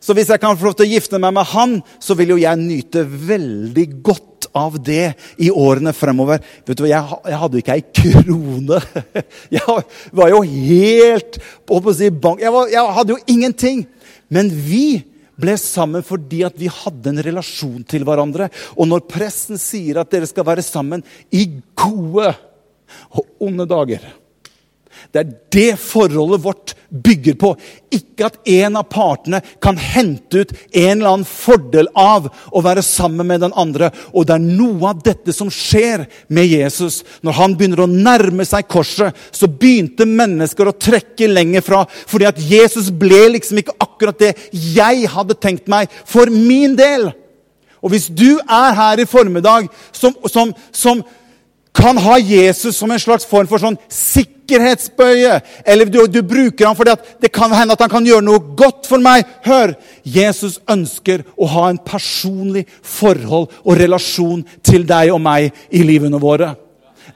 Så 0.00 0.14
hvis 0.16 0.30
jeg 0.32 0.40
kan 0.40 0.56
få 0.56 0.70
lov 0.70 0.78
til 0.78 0.86
å 0.86 0.92
gifte 0.94 1.20
meg 1.20 1.34
med 1.36 1.48
han, 1.50 1.74
så 2.00 2.16
vil 2.16 2.32
jo 2.32 2.40
jeg 2.40 2.60
nyte 2.60 3.02
veldig 3.04 3.86
godt 4.06 4.46
av 4.56 4.78
det 4.80 5.12
i 5.42 5.50
årene 5.50 5.92
fremover. 5.92 6.40
Vet 6.64 6.78
du 6.78 6.84
hva, 6.86 6.90
Jeg, 6.92 7.18
jeg 7.28 7.40
hadde 7.42 7.60
ikke 7.60 7.76
ei 7.76 7.84
krone. 8.00 8.80
Jeg 9.58 9.76
var 10.14 10.32
jo 10.32 10.40
helt 10.46 11.40
på 11.68 11.80
å 11.82 11.94
si 11.96 12.08
bank. 12.08 12.40
Jeg, 12.40 12.52
var, 12.54 12.70
jeg 12.72 12.96
hadde 12.96 13.14
jo 13.16 13.20
ingenting. 13.28 13.84
Men 14.32 14.48
vi 14.52 15.02
ble 15.38 15.54
sammen 15.60 16.04
fordi 16.06 16.42
at 16.46 16.56
vi 16.58 16.70
hadde 16.72 17.12
en 17.12 17.22
relasjon 17.24 17.84
til 17.88 18.06
hverandre. 18.06 18.50
Og 18.76 18.90
når 18.90 19.06
presten 19.10 19.60
sier 19.60 20.00
at 20.02 20.10
dere 20.12 20.28
skal 20.28 20.46
være 20.48 20.64
sammen 20.66 21.04
i 21.30 21.46
gode 21.78 22.32
og 23.12 23.24
onde 23.44 23.68
dager 23.68 24.06
Det 25.08 25.20
er 25.22 25.28
det 25.54 25.78
forholdet 25.80 26.42
vårt 26.44 26.74
bygger 26.88 27.36
på. 27.40 27.54
Ikke 27.96 28.26
at 28.26 28.48
en 28.52 28.76
av 28.76 28.84
partene 28.92 29.40
kan 29.64 29.78
hente 29.80 30.42
ut 30.42 30.52
en 30.52 30.98
eller 30.98 31.08
annen 31.08 31.28
fordel 31.28 31.88
av 31.96 32.26
å 32.28 32.62
være 32.64 32.84
sammen 32.84 33.30
med 33.30 33.40
den 33.40 33.54
andre. 33.56 33.88
Og 34.12 34.26
det 34.28 34.36
er 34.36 34.44
noe 34.44 34.90
av 34.90 35.00
dette 35.06 35.32
som 35.32 35.48
skjer 35.52 36.04
med 36.28 36.52
Jesus. 36.52 37.00
Når 37.24 37.38
han 37.40 37.56
begynner 37.56 37.86
å 37.86 37.88
nærme 37.88 38.44
seg 38.48 38.68
korset, 38.68 39.16
så 39.32 39.48
begynte 39.48 40.04
mennesker 40.08 40.68
å 40.68 40.76
trekke 40.76 41.30
lenger 41.32 41.64
fra. 41.64 41.86
Fordi 41.88 42.28
at 42.28 42.42
Jesus 42.44 42.92
ble 42.92 43.24
liksom 43.38 43.62
ikke 43.62 43.78
akkurat 43.80 44.20
det 44.20 44.34
jeg 44.52 45.08
hadde 45.08 45.40
tenkt 45.40 45.72
meg 45.72 45.88
for 46.04 46.28
min 46.28 46.76
del. 46.76 47.08
Og 47.80 47.94
hvis 47.94 48.10
du 48.12 48.42
er 48.42 48.76
her 48.76 49.00
i 49.00 49.08
formiddag 49.08 49.70
som, 49.94 50.12
som, 50.28 50.52
som 50.74 51.00
kan 51.78 51.98
ha 52.02 52.18
Jesus 52.18 52.76
som 52.76 52.90
en 52.90 53.00
slags 53.00 53.26
form 53.28 53.46
for 53.50 53.62
sånn 53.62 53.78
sikkerhetsbøye. 53.92 55.38
Eller 55.62 55.90
du, 55.90 56.00
du 56.10 56.20
bruker 56.26 56.66
ham 56.66 56.76
fordi 56.78 56.96
det 57.22 57.30
kan 57.34 57.54
hende 57.54 57.76
at 57.76 57.84
han 57.84 57.92
kan 57.92 58.06
gjøre 58.06 58.26
noe 58.26 58.42
godt 58.58 58.88
for 58.90 59.02
meg. 59.02 59.26
Hør! 59.46 59.76
Jesus 60.02 60.58
ønsker 60.70 61.22
å 61.38 61.48
ha 61.54 61.68
en 61.70 61.82
personlig 61.84 62.66
forhold 62.82 63.52
og 63.62 63.76
relasjon 63.78 64.42
til 64.66 64.86
deg 64.88 65.14
og 65.14 65.22
meg 65.22 65.52
i 65.70 65.84
livene 65.86 66.20
våre. 66.22 66.54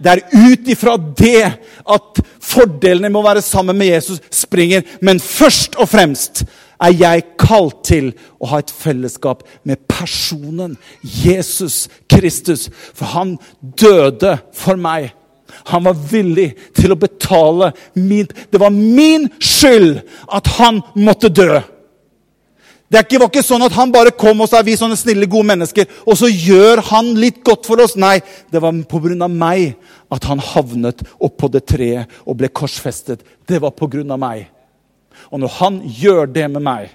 Det 0.02 0.12
er 0.12 0.22
ut 0.32 0.68
ifra 0.72 0.96
det 0.96 1.44
at 1.82 2.20
fordelene 2.42 3.10
med 3.10 3.20
å 3.20 3.26
være 3.26 3.44
sammen 3.44 3.76
med 3.78 3.92
Jesus 3.92 4.22
springer. 4.34 4.86
Men 5.00 5.20
først 5.22 5.76
og 5.78 5.90
fremst 5.90 6.44
er 6.82 6.94
jeg 6.98 7.24
kalt 7.40 7.82
til 7.86 8.12
å 8.42 8.50
ha 8.52 8.60
et 8.62 8.70
fellesskap 8.74 9.44
med 9.68 9.82
personen 9.90 10.76
Jesus 11.02 11.88
Kristus. 12.10 12.68
For 12.94 13.12
han 13.14 13.36
døde 13.60 14.38
for 14.56 14.80
meg. 14.80 15.12
Han 15.68 15.84
var 15.84 15.98
villig 16.10 16.52
til 16.74 16.94
å 16.94 16.98
betale 16.98 17.72
min 17.94 18.26
Det 18.26 18.60
var 18.60 18.72
min 18.72 19.28
skyld 19.36 20.00
at 20.32 20.48
han 20.58 20.80
måtte 20.96 21.28
dø. 21.28 21.60
Det 22.92 23.00
er 23.00 23.20
var 23.22 23.30
ikke 23.30 23.40
sånn 23.44 23.64
at 23.64 23.72
han 23.72 23.92
bare 23.92 24.12
kom 24.12 24.42
og 24.44 24.50
sa 24.50 24.60
vi 24.60 24.74
sånne 24.76 24.98
snille, 25.00 25.24
gode 25.24 25.48
mennesker, 25.48 25.86
og 26.04 26.18
så 26.20 26.28
gjør 26.28 26.82
han 26.90 27.14
litt 27.16 27.38
godt 27.40 27.64
for 27.64 27.80
oss. 27.80 27.94
Nei, 27.96 28.18
det 28.52 28.60
var 28.60 28.76
pga. 28.84 29.28
meg 29.28 29.78
at 30.12 30.24
han 30.28 30.38
havnet 30.38 31.00
oppå 31.16 31.48
det 31.48 31.64
treet 31.64 32.10
og 32.26 32.36
ble 32.36 32.52
korsfestet. 32.52 33.24
Det 33.48 33.62
var 33.62 33.72
pga. 33.72 34.04
meg. 34.20 34.50
Og 35.30 35.42
når 35.42 35.56
han 35.60 35.78
gjør 35.86 36.26
det 36.32 36.48
med 36.52 36.64
meg, 36.64 36.90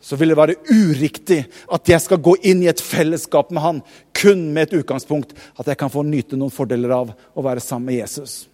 så 0.00 0.16
vil 0.16 0.30
det 0.30 0.38
være 0.38 0.58
uriktig 0.70 1.40
at 1.74 1.90
jeg 1.90 2.00
skal 2.04 2.20
gå 2.22 2.36
inn 2.46 2.62
i 2.62 2.70
et 2.70 2.82
fellesskap 2.82 3.50
med 3.50 3.64
han 3.64 3.80
kun 4.14 4.46
med 4.54 4.68
et 4.68 4.78
utgangspunkt 4.80 5.34
at 5.58 5.66
jeg 5.66 5.78
kan 5.80 5.90
få 5.90 6.04
nyte 6.06 6.38
noen 6.38 6.54
fordeler 6.54 6.94
av 6.94 7.10
å 7.10 7.44
være 7.44 7.62
sammen 7.64 7.90
med 7.90 8.00
Jesus. 8.00 8.44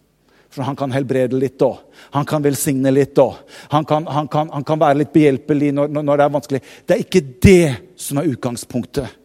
For 0.55 0.63
han 0.63 0.77
kan 0.79 0.93
helbrede 0.95 1.37
litt 1.41 1.63
òg. 1.67 1.81
Han 2.15 2.27
kan 2.31 2.45
velsigne 2.45 2.93
litt 2.95 3.19
òg. 3.19 3.41
Han 3.75 3.85
han 3.91 4.29
han 4.31 4.65
kan 4.65 4.81
være 4.81 5.01
litt 5.03 5.13
behjelpelig 5.13 5.73
når, 5.75 5.91
når, 5.99 6.17
det 6.17 6.25
er 6.25 6.35
vanskelig. 6.37 6.61
Det 6.87 6.95
er 6.95 7.03
ikke 7.03 7.25
det 7.43 7.75
som 7.99 8.21
er 8.21 8.31
utgangspunktet. 8.31 9.21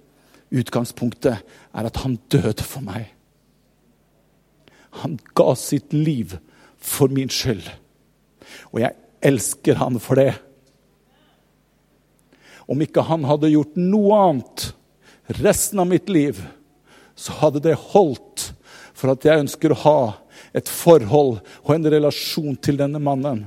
Utgangspunktet 0.50 1.38
er 1.38 1.90
at 1.90 2.02
han 2.02 2.18
døde 2.34 2.66
for 2.66 2.82
meg. 2.82 3.12
Han 5.04 5.20
ga 5.38 5.54
sitt 5.56 5.94
liv 5.94 6.34
for 6.82 7.14
min 7.14 7.30
skyld. 7.30 7.68
Og 8.74 8.82
jeg 8.82 8.98
elsker 9.22 9.80
han 9.82 10.00
for 10.02 10.20
det. 10.20 10.34
Om 12.70 12.82
ikke 12.86 13.06
han 13.08 13.26
hadde 13.26 13.52
gjort 13.52 13.78
noe 13.80 14.18
annet 14.30 14.70
resten 15.40 15.82
av 15.82 15.90
mitt 15.90 16.10
liv, 16.10 16.40
så 17.16 17.36
hadde 17.42 17.62
det 17.66 17.78
holdt 17.92 18.52
for 18.96 19.14
at 19.14 19.26
jeg 19.26 19.44
ønsker 19.46 19.74
å 19.74 19.82
ha 19.84 20.00
et 20.56 20.70
forhold 20.70 21.40
og 21.64 21.72
en 21.74 21.90
relasjon 21.92 22.56
til 22.62 22.80
denne 22.80 23.02
mannen 23.02 23.46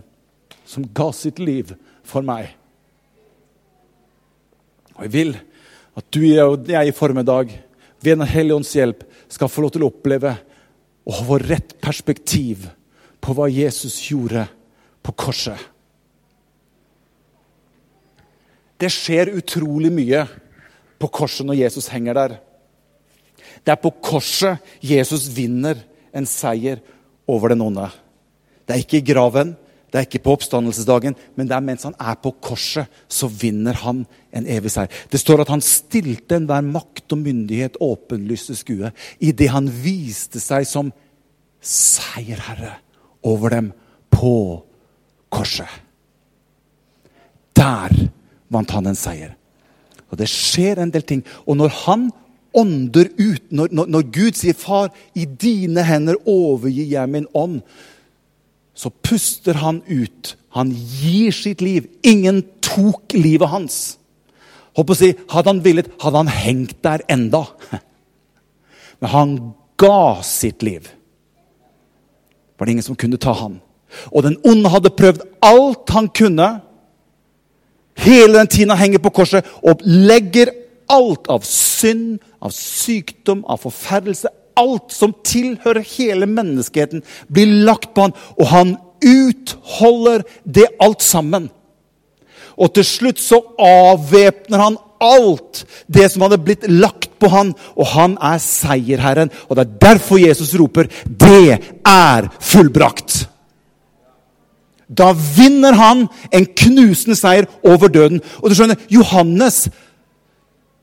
som 0.69 0.87
ga 0.95 1.11
sitt 1.17 1.41
liv 1.43 1.73
for 2.07 2.25
meg. 2.25 2.53
Og 4.97 5.05
Jeg 5.07 5.15
vil 5.15 5.35
at 5.99 6.09
du 6.15 6.23
og 6.43 6.71
jeg 6.71 6.89
i 6.89 6.97
formiddag 6.97 7.53
ved 8.03 8.19
Den 8.19 8.27
hellige 8.27 8.57
ånds 8.57 8.73
hjelp 8.75 9.05
skal 9.29 9.51
få 9.51 9.65
lov 9.65 9.75
til 9.75 9.85
å 9.85 9.91
oppleve 9.93 10.35
og 11.07 11.21
vår 11.29 11.45
rett 11.51 11.75
perspektiv 11.83 12.67
på 13.23 13.35
hva 13.37 13.49
Jesus 13.51 13.99
gjorde 14.11 14.47
på 15.03 15.15
korset. 15.19 15.59
Det 18.79 18.91
skjer 18.91 19.35
utrolig 19.37 19.93
mye 19.95 20.25
på 20.99 21.11
korset 21.11 21.47
når 21.47 21.61
Jesus 21.61 21.91
henger 21.93 22.19
der. 22.19 22.39
Det 23.63 23.75
er 23.75 23.83
på 23.83 23.93
korset 24.03 24.63
Jesus 24.83 25.29
vinner 25.31 25.79
en 26.15 26.27
seier 26.27 26.83
over 27.31 27.53
den 27.53 27.63
onde. 27.63 27.89
Det 28.67 28.75
er 28.75 28.83
ikke 28.83 28.99
i 28.99 29.07
graven, 29.13 29.55
det 29.93 30.01
er 30.01 30.07
ikke 30.07 30.23
på 30.25 30.33
oppstandelsesdagen, 30.39 31.15
men 31.37 31.49
det 31.49 31.55
er 31.55 31.65
mens 31.65 31.85
han 31.85 31.97
er 32.01 32.17
på 32.23 32.33
korset, 32.41 32.89
så 33.13 33.29
vinner 33.29 33.77
han 33.83 34.07
en 34.33 34.49
evig 34.49 34.73
seier. 34.73 34.91
Det 35.13 35.21
står 35.21 35.45
at 35.45 35.53
han 35.53 35.63
stilte 35.63 36.39
enhver 36.39 36.65
makt 36.65 37.13
og 37.13 37.21
myndighet 37.21 37.77
åpenlyst 37.83 38.51
til 38.51 38.59
skue 38.59 38.93
idet 39.21 39.51
han 39.53 39.69
viste 39.69 40.41
seg 40.43 40.67
som 40.69 40.91
seierherre 41.63 42.79
over 43.23 43.53
dem 43.53 43.73
på 44.11 44.35
korset. 45.33 45.69
Der 47.57 47.95
vant 48.53 48.75
han 48.77 48.91
en 48.91 48.99
seier. 48.99 49.35
Og 50.13 50.21
det 50.21 50.29
skjer 50.29 50.83
en 50.83 50.93
del 50.93 51.05
ting. 51.09 51.23
Og 51.49 51.57
når 51.57 51.73
han 51.87 52.11
ånder 52.53 53.09
ut. 53.17 53.43
Når, 53.51 53.69
når, 53.73 53.87
når, 53.87 54.03
Gud 54.13 54.37
sier, 54.37 54.53
'Far, 54.53 54.93
i 55.17 55.25
dine 55.25 55.85
hender 55.85 56.21
overgir 56.29 56.85
jeg 56.85 57.09
min 57.09 57.27
ånd', 57.35 57.63
så 58.75 58.91
puster 59.03 59.57
han 59.61 59.83
ut. 59.89 60.37
Han 60.57 60.73
gir 60.73 61.33
sitt 61.33 61.61
liv. 61.61 61.89
Ingen 62.03 62.43
tok 62.61 63.13
livet 63.17 63.49
hans. 63.49 63.99
Håper 64.77 64.93
å 64.93 64.97
si, 64.97 65.13
Hadde 65.29 65.49
han 65.49 65.65
villet, 65.65 65.89
hadde 66.01 66.17
han 66.17 66.29
hengt 66.29 66.83
der 66.85 67.05
enda. 67.09 67.45
Men 69.01 69.11
han 69.11 69.55
ga 69.81 70.23
sitt 70.25 70.63
liv. 70.63 70.89
Var 72.57 72.67
det 72.67 72.73
ingen 72.73 72.85
som 72.85 72.97
kunne 72.97 73.21
ta 73.21 73.33
han. 73.33 73.61
Og 74.13 74.27
den 74.27 74.39
onde 74.45 74.73
hadde 74.73 74.95
prøvd 74.97 75.25
alt 75.43 75.95
han 75.95 76.09
kunne. 76.09 76.49
Hele 77.99 78.39
den 78.39 78.51
tiden 78.51 78.71
han 78.71 78.81
henger 78.81 79.03
på 79.05 79.15
korset 79.15 79.49
og 79.63 79.83
legger 79.85 80.53
alt 80.93 81.29
av 81.33 81.45
synd, 81.47 82.21
av 82.43 82.53
sykdom, 82.57 83.45
av 83.49 83.63
forferdelse. 83.65 84.31
Alt 84.59 84.93
som 84.93 85.15
tilhører 85.25 85.85
hele 85.95 86.29
menneskeheten, 86.29 87.01
blir 87.33 87.65
lagt 87.67 87.95
på 87.95 88.05
han, 88.05 88.17
og 88.37 88.47
han 88.51 88.75
utholder 89.03 90.27
det 90.45 90.69
alt 90.83 91.03
sammen. 91.05 91.49
Og 92.61 92.75
til 92.77 92.85
slutt 92.85 93.21
så 93.23 93.41
avvæpner 93.59 94.61
han 94.61 94.77
alt 95.03 95.65
det 95.91 96.11
som 96.13 96.23
hadde 96.27 96.41
blitt 96.45 96.69
lagt 96.71 97.11
på 97.19 97.31
han, 97.33 97.55
og 97.75 97.89
han 97.95 98.17
er 98.23 98.39
seierherren. 98.43 99.33
Og 99.49 99.57
det 99.57 99.65
er 99.65 99.79
derfor 99.89 100.21
Jesus 100.21 100.55
roper 100.55 100.87
'Det 101.07 101.59
er 101.85 102.29
fullbrakt'. 102.41 103.32
Da 104.93 105.13
vinner 105.17 105.77
han 105.79 106.05
en 106.35 106.47
knusende 106.47 107.17
seier 107.17 107.49
over 107.65 107.89
døden. 107.93 108.21
Og 108.43 108.51
du 108.51 108.57
skjønner, 108.59 108.81
Johannes 108.93 109.67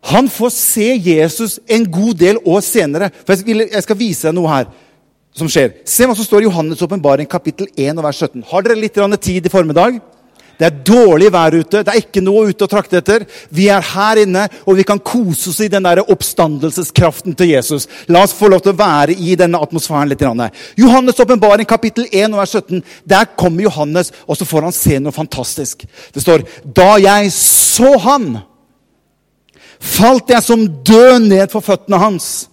han 0.10 0.30
får 0.32 0.52
se 0.56 0.86
Jesus 1.04 1.58
en 1.68 1.84
god 1.92 2.14
del 2.22 2.38
år 2.48 2.62
senere. 2.64 3.10
For 3.28 3.36
Jeg 3.36 3.84
skal 3.84 4.00
vise 4.00 4.30
deg 4.30 4.38
noe 4.38 4.52
her 4.52 4.70
som 5.36 5.50
skjer. 5.52 5.74
Se 5.88 6.08
hva 6.08 6.16
som 6.16 6.26
står 6.26 6.44
i 6.44 6.48
Johannes' 6.48 6.82
åpenbaring, 6.84 7.28
kapittel 7.30 7.68
1, 7.76 8.00
vers 8.04 8.22
17. 8.24 8.46
Har 8.50 8.64
dere 8.66 8.80
litt 8.80 8.96
tid 9.22 9.46
i 9.46 9.52
formiddag? 9.52 10.00
Det 10.60 10.68
er 10.68 10.80
dårlig 10.84 11.30
vær 11.32 11.56
ute. 11.56 11.82
Det 11.88 11.94
er 11.94 12.02
ikke 12.02 12.22
noe 12.24 12.50
ute 12.52 12.66
å 12.66 12.72
trakte 12.72 13.00
etter. 13.00 13.24
Vi 13.56 13.70
er 13.72 13.86
her 13.94 14.20
inne, 14.26 14.42
og 14.68 14.76
vi 14.76 14.84
kan 14.88 15.00
kose 15.00 15.54
oss 15.54 15.62
i 15.64 15.70
den 15.72 15.86
der 15.88 16.02
oppstandelseskraften 16.04 17.38
til 17.40 17.54
Jesus. 17.54 17.88
La 18.12 18.26
oss 18.26 18.36
få 18.36 18.50
lov 18.52 18.66
til 18.66 18.74
å 18.74 18.80
være 18.82 19.16
i 19.16 19.38
denne 19.40 19.62
atmosfæren 19.64 20.12
litt. 20.12 20.26
Johannes' 20.76 21.24
åpenbaring, 21.24 21.68
kapittel 21.70 22.10
1, 22.12 22.36
vers 22.36 22.58
17. 22.60 22.84
Der 23.08 23.32
kommer 23.40 23.70
Johannes, 23.70 24.12
og 24.28 24.36
så 24.36 24.50
får 24.50 24.68
han 24.68 24.76
se 24.76 25.00
noe 25.00 25.16
fantastisk. 25.16 25.88
Det 26.14 26.26
står 26.26 26.44
Da 26.76 26.92
jeg 27.00 27.32
så 27.32 27.96
han 28.04 28.42
falt 29.80 30.28
jeg 30.34 30.44
som 30.44 30.68
død 30.68 31.30
ned 31.30 31.54
for 31.54 31.64
føttene 31.64 32.04
hans. 32.04 32.50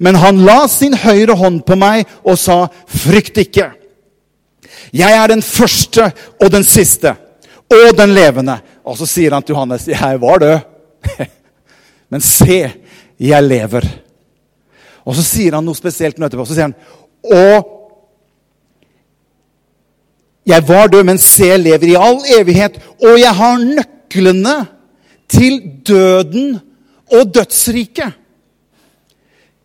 Men 0.00 0.16
han 0.16 0.46
la 0.48 0.62
sin 0.68 0.96
høyre 0.96 1.36
hånd 1.36 1.60
på 1.68 1.76
meg 1.76 2.08
og 2.24 2.38
sa, 2.40 2.68
'Frykt 2.88 3.36
ikke.' 3.36 3.72
Jeg 4.92 5.12
er 5.12 5.26
den 5.28 5.42
første 5.42 6.12
og 6.40 6.50
den 6.50 6.64
siste 6.64 7.14
og 7.70 7.96
den 7.96 8.14
levende. 8.14 8.58
Og 8.84 8.98
så 8.98 9.06
sier 9.08 9.34
han 9.34 9.42
til 9.42 9.54
Johannes, 9.54 9.88
'Jeg 9.88 10.20
var 10.20 10.38
død, 10.38 10.58
men 12.10 12.20
se, 12.20 12.72
jeg 13.18 13.42
lever.' 13.42 13.88
Og 15.04 15.14
så 15.16 15.22
sier 15.22 15.54
han 15.54 15.64
noe 15.64 15.74
spesielt 15.74 16.18
nå 16.18 16.26
etterpå. 16.26 16.44
Så 16.44 16.54
sier 16.54 16.68
han, 16.68 16.74
'Og 17.24 17.76
jeg 20.46 20.68
var 20.68 20.86
død, 20.86 21.04
men 21.04 21.18
se, 21.18 21.46
jeg 21.46 21.60
lever 21.60 21.88
i 21.92 21.96
all 21.96 22.20
evighet.' 22.40 22.80
'Og 23.00 23.20
jeg 23.20 23.34
har 23.34 23.58
nøklene 23.58 24.66
til 25.28 25.62
døden 25.86 26.60
og 27.12 27.34
dødsriket. 27.34 28.12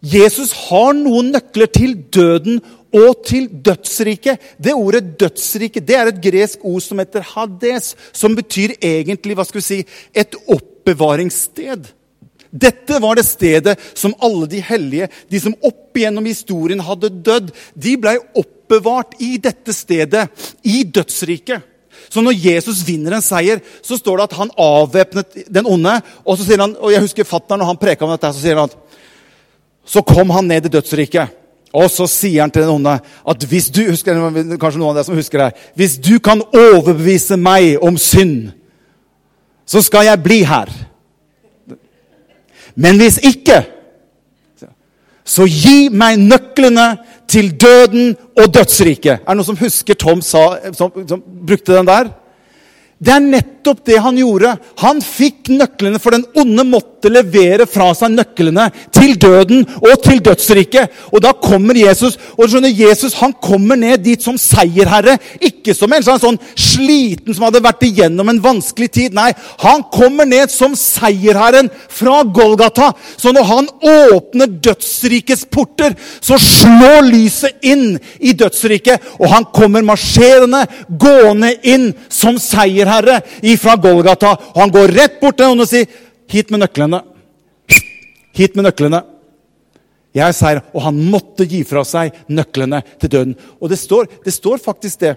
Jesus 0.05 0.51
har 0.69 0.93
noen 0.93 1.31
nøkler 1.33 1.65
til 1.73 1.95
døden 2.13 2.61
og 2.95 3.25
til 3.27 3.49
dødsriket. 3.49 4.39
Det 4.57 4.73
ordet 4.73 5.17
'dødsrike' 5.19 5.83
det 5.83 5.95
er 5.95 6.07
et 6.07 6.21
gresk 6.21 6.59
ord 6.63 6.81
som 6.81 6.99
heter 6.99 7.21
'hades', 7.21 7.95
som 8.13 8.35
betyr 8.35 8.75
egentlig 8.81 9.35
hva 9.35 9.45
skal 9.45 9.59
vi 9.59 9.67
si, 9.67 9.85
et 10.13 10.35
oppbevaringssted. 10.47 11.91
Dette 12.55 13.01
var 13.01 13.15
det 13.15 13.25
stedet 13.25 13.79
som 13.93 14.15
alle 14.23 14.47
de 14.47 14.61
hellige, 14.61 15.09
de 15.29 15.39
som 15.39 15.55
opp 15.63 15.97
igjennom 15.97 16.25
historien 16.25 16.79
hadde 16.79 17.09
dødd, 17.09 17.51
de 17.75 17.97
blei 17.97 18.17
oppbevart 18.35 19.19
i 19.19 19.37
dette 19.37 19.73
stedet, 19.73 20.29
i 20.63 20.83
dødsriket. 20.83 21.61
Så 22.09 22.21
når 22.21 22.37
Jesus 22.37 22.83
vinner 22.87 23.17
en 23.17 23.21
seier, 23.21 23.59
så 23.81 23.97
står 23.97 24.17
det 24.17 24.23
at 24.23 24.37
han 24.39 24.51
avvæpnet 24.57 25.51
den 25.51 25.67
onde. 25.67 26.01
Og 26.23 26.37
så 26.37 26.45
sier 26.45 26.61
han, 26.61 26.75
og 26.79 26.91
jeg 26.93 27.01
husker 27.01 27.27
fatteren 27.27 27.59
når 27.59 27.73
han 27.73 27.81
preka 27.81 28.05
om 28.05 28.13
dette, 28.13 28.31
så 28.31 28.39
sier 28.39 28.55
han 28.55 28.69
at 28.69 28.77
så 29.85 30.01
kom 30.01 30.29
han 30.29 30.47
ned 30.47 30.65
i 30.65 30.69
dødsriket. 30.69 31.44
Og 31.75 31.89
så 31.91 32.07
sier 32.07 32.45
han 32.45 32.51
til 32.53 32.63
den 32.63 32.77
onde 32.77 32.95
at 33.03 33.45
hvis 33.49 33.69
du 33.73 33.81
husker, 33.89 34.15
kanskje 34.55 34.79
noen 34.79 34.91
av 34.93 34.99
dere 34.99 35.07
som 35.07 35.17
husker 35.17 35.41
det, 35.43 35.51
hvis 35.75 35.97
du 35.99 36.15
kan 36.23 36.43
overbevise 36.55 37.37
meg 37.39 37.81
om 37.83 37.97
synd, 37.99 38.53
så 39.67 39.81
skal 39.83 40.07
jeg 40.07 40.23
bli 40.23 40.43
her. 40.47 40.71
Men 42.75 42.99
hvis 43.01 43.17
ikke, 43.23 43.63
så 45.25 45.47
gi 45.49 45.89
meg 45.89 46.19
nøklene 46.21 46.91
til 47.27 47.49
døden 47.59 48.13
og 48.37 48.51
dødsriket. 48.53 49.25
Er 49.25 49.33
det 49.33 49.37
noen 49.39 49.47
som 49.47 49.57
husker 49.57 49.97
Tom 49.97 50.21
sa, 50.21 50.43
som, 50.77 50.93
som 51.09 51.23
brukte 51.47 51.73
den 51.73 51.89
der? 51.89 52.11
Det 53.01 53.13
er 53.15 53.23
nettopp 53.25 53.54
nettopp 53.65 53.85
det 53.85 53.97
han 53.97 54.17
gjorde. 54.17 54.55
Han 54.79 55.01
fikk 55.01 55.49
nøklene, 55.49 55.99
for 55.99 56.13
den 56.13 56.25
onde 56.37 56.63
måtte 56.67 57.09
levere 57.09 57.65
fra 57.69 57.91
seg 57.97 58.13
nøklene 58.13 58.67
til 58.93 59.15
døden 59.17 59.65
og 59.81 60.01
til 60.03 60.21
dødsriket. 60.23 60.91
Og 61.11 61.21
da 61.21 61.33
kommer 61.33 61.75
Jesus, 61.75 62.17
og 62.37 62.49
skjønner, 62.49 62.69
Jesus 62.69 63.15
han 63.19 63.33
kommer 63.41 63.75
ned 63.75 64.03
dit 64.05 64.21
som 64.21 64.37
seierherre. 64.37 65.17
Ikke 65.41 65.73
som 65.73 65.91
en 65.93 66.05
sånn, 66.05 66.39
sliten 66.55 67.33
som 67.33 67.47
hadde 67.47 67.63
vært 67.63 67.85
igjennom 67.87 68.29
en 68.29 68.41
vanskelig 68.43 68.89
tid. 68.91 69.15
Nei, 69.15 69.31
han 69.63 69.85
kommer 69.93 70.27
ned 70.29 70.51
som 70.53 70.75
seierherren 70.77 71.69
fra 71.89 72.21
Golgata. 72.23 72.91
Så 73.17 73.33
når 73.33 73.49
han 73.49 73.69
åpner 73.81 74.51
dødsrikets 74.69 75.47
porter, 75.51 75.95
så 76.21 76.37
slår 76.41 77.05
lyset 77.09 77.65
inn 77.65 77.97
i 78.19 78.35
dødsriket, 78.37 79.13
og 79.19 79.29
han 79.31 79.49
kommer 79.55 79.85
marsjerende, 79.85 80.65
gående 80.89 81.53
inn 81.65 81.89
som 82.11 82.37
seierherre 82.41 83.21
ifra 83.55 83.75
Golgata. 83.81 84.35
Og 84.53 84.61
han 84.61 84.73
går 84.73 84.93
rett 84.95 85.19
bort 85.21 85.39
til 85.39 85.49
noen 85.49 85.65
og 85.65 85.69
sier, 85.69 85.87
'Hit 86.27 86.51
med 86.51 86.63
nøklene.' 86.63 87.03
Hit 88.35 88.55
med 88.55 88.65
nøklene. 88.67 89.03
Jeg 90.15 90.27
er 90.27 90.35
seier. 90.35 90.61
Og 90.75 90.81
han 90.87 90.97
måtte 91.11 91.47
gi 91.47 91.63
fra 91.67 91.83
seg 91.87 92.15
nøklene 92.31 92.81
til 92.99 93.11
døden. 93.11 93.35
Og 93.61 93.71
det 93.71 93.79
står, 93.79 94.07
det 94.23 94.33
står 94.35 94.63
faktisk 94.63 94.99
det. 94.99 95.15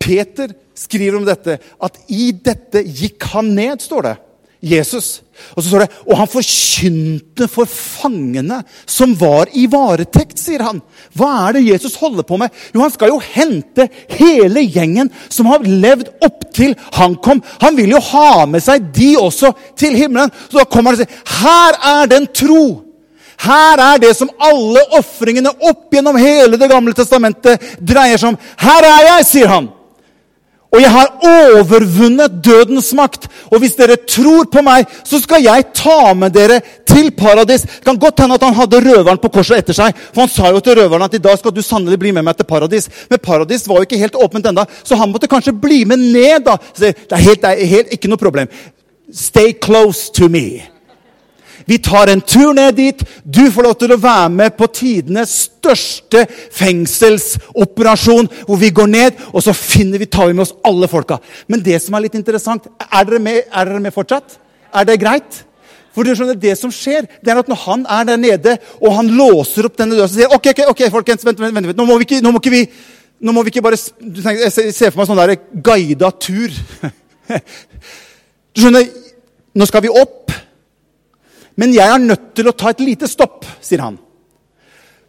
Peter 0.00 0.52
skriver 0.76 1.16
om 1.16 1.24
dette, 1.24 1.58
at 1.60 1.98
i 2.12 2.32
dette 2.32 2.82
gikk 2.84 3.24
han 3.32 3.54
ned, 3.56 3.80
står 3.80 4.08
det. 4.08 4.16
Jesus. 4.64 5.20
Og 5.54 5.62
så 5.62 5.68
står 5.68 5.84
det 5.84 6.02
og 6.06 6.16
han 6.18 6.30
forkynte 6.30 7.48
for 7.50 7.68
fangene 7.68 8.60
som 8.86 9.12
var 9.18 9.50
i 9.56 9.66
varetekt, 9.70 10.38
sier 10.40 10.64
han. 10.64 10.80
Hva 11.16 11.30
er 11.48 11.56
det 11.56 11.66
Jesus 11.66 11.98
holder 12.00 12.26
på 12.26 12.38
med? 12.40 12.54
Jo, 12.74 12.82
Han 12.84 12.94
skal 12.94 13.12
jo 13.12 13.20
hente 13.22 13.88
hele 14.16 14.64
gjengen 14.64 15.10
som 15.28 15.50
har 15.50 15.66
levd 15.66 16.10
opptil 16.24 16.74
han 16.96 17.18
kom. 17.22 17.42
Han 17.62 17.76
vil 17.76 17.94
jo 17.96 18.02
ha 18.12 18.46
med 18.46 18.64
seg 18.64 18.90
de 18.94 19.14
også 19.20 19.52
til 19.76 19.96
himmelen. 19.98 20.32
Så 20.48 20.60
da 20.60 20.66
kommer 20.68 20.92
han 20.94 21.00
og 21.00 21.04
sier 21.04 21.38
her 21.42 21.80
er 21.98 22.10
den 22.10 22.28
tro. 22.32 22.64
Her 23.44 23.80
er 23.82 23.98
det 24.00 24.14
som 24.16 24.30
alle 24.38 24.80
ofringene 24.94 25.50
opp 25.66 25.90
gjennom 25.92 26.16
hele 26.16 26.56
Det 26.56 26.68
gamle 26.70 26.94
testamentet 26.94 27.74
dreier 27.82 28.20
seg 28.20 28.32
om. 28.32 28.38
Her 28.62 28.86
er 28.86 29.08
jeg, 29.08 29.26
sier 29.32 29.50
han. 29.50 29.72
Og 30.74 30.80
jeg 30.82 30.90
har 30.90 31.12
overvunnet 31.22 32.40
dødens 32.42 32.90
makt. 32.98 33.28
Og 33.52 33.60
hvis 33.62 33.76
dere 33.78 33.96
tror 34.10 34.48
på 34.50 34.62
meg, 34.66 34.90
så 35.06 35.20
skal 35.22 35.44
jeg 35.44 35.68
ta 35.76 36.10
med 36.18 36.34
dere 36.34 36.58
til 36.88 37.12
paradis. 37.14 37.62
Det 37.62 37.86
kan 37.86 38.00
godt 38.00 38.24
hende 38.24 38.38
at 38.40 38.46
han 38.48 38.58
hadde 38.58 38.82
røveren 38.82 39.22
på 39.22 39.30
korset 39.36 39.62
etter 39.62 39.76
seg. 39.76 39.94
For 40.10 40.24
han 40.24 40.32
sa 40.32 40.50
jo 40.50 40.62
til 40.64 40.80
røveren 40.80 41.06
at 41.06 41.14
i 41.14 41.22
dag 41.22 41.38
skal 41.38 41.54
du 41.54 41.62
sannelig 41.62 42.00
bli 42.02 42.10
med 42.16 42.26
meg 42.26 42.38
til 42.38 42.50
paradis. 42.50 42.90
Men 43.10 43.22
paradis 43.22 43.68
var 43.70 43.78
jo 43.78 43.88
ikke 43.88 44.02
helt 44.02 44.18
åpent 44.18 44.50
enda, 44.50 44.66
så 44.82 44.98
han 44.98 45.14
måtte 45.14 45.30
kanskje 45.30 45.54
bli 45.54 45.84
med 45.86 46.02
ned. 46.02 46.42
da. 46.50 46.58
Så 46.74 46.90
det 46.90 46.94
er 47.10 47.26
helt, 47.30 47.42
det 47.42 47.54
er 47.54 47.74
helt 47.76 47.94
ikke 47.94 48.10
noe 48.10 48.20
problem. 48.20 48.50
Stay 49.14 49.54
close 49.54 50.10
to 50.10 50.28
me. 50.28 50.73
Vi 51.66 51.78
tar 51.78 52.12
en 52.12 52.20
tur 52.20 52.52
ned 52.56 52.76
dit. 52.76 53.04
Du 53.24 53.44
får 53.52 53.66
lov 53.66 53.76
til 53.80 53.94
å 53.94 54.00
være 54.00 54.28
med 54.34 54.56
på 54.58 54.68
tidenes 54.74 55.32
største 55.46 56.26
fengselsoperasjon. 56.54 58.28
Hvor 58.48 58.60
vi 58.60 58.72
går 58.74 58.90
ned, 58.92 59.24
og 59.32 59.44
så 59.44 59.56
finner 59.56 60.02
vi, 60.02 60.08
tar 60.10 60.28
vi 60.28 60.36
med 60.36 60.46
oss 60.46 60.54
alle 60.66 60.90
folka. 60.90 61.20
Men 61.48 61.64
det 61.64 61.80
som 61.82 61.96
er 61.96 62.06
litt 62.06 62.18
interessant 62.18 62.68
Er 62.84 63.08
dere 63.08 63.20
med, 63.22 63.42
er 63.48 63.68
dere 63.68 63.82
med 63.82 63.94
fortsatt? 63.94 64.38
Er 64.74 64.88
det 64.88 65.00
greit? 65.02 65.44
For 65.94 66.02
du 66.02 66.10
skjønner, 66.14 66.34
Det 66.34 66.56
som 66.58 66.72
skjer, 66.74 67.06
det 67.22 67.30
er 67.30 67.38
at 67.38 67.48
når 67.48 67.60
han 67.68 67.86
er 67.86 68.04
der 68.08 68.18
nede, 68.18 68.58
og 68.82 68.96
han 68.96 69.12
låser 69.14 69.68
opp 69.68 69.76
denne 69.78 69.94
døra, 69.94 70.08
så 70.10 70.18
sier 70.18 70.34
ok, 70.34 70.50
ok, 70.50 70.62
ok, 70.72 70.82
folkens, 70.90 71.24
vent, 71.24 71.38
vent, 71.38 71.54
vent, 71.54 71.78
nå 71.78 71.86
må 71.86 71.98
vi 72.00 72.08
ikke, 72.08 72.20
må 72.26 72.42
ikke 72.42 72.54
vi 72.54 72.64
må 73.24 73.42
vi 73.42 73.52
ikke 73.52 73.62
bare, 73.62 73.78
Jeg 74.00 74.74
ser 74.74 74.90
for 74.90 75.00
meg 75.00 75.08
sånn 75.08 75.20
der 75.22 75.36
guida 75.64 76.10
tur. 76.18 76.50
Du 78.54 78.60
skjønner, 78.62 78.84
nå 79.58 79.66
skal 79.66 79.82
vi 79.82 79.90
opp. 79.90 80.30
Men 81.60 81.74
jeg 81.74 81.86
er 81.86 82.02
nødt 82.02 82.32
til 82.34 82.50
å 82.50 82.56
ta 82.56 82.72
et 82.72 82.82
lite 82.82 83.08
stopp, 83.10 83.46
sier 83.62 83.84
han. 83.84 83.98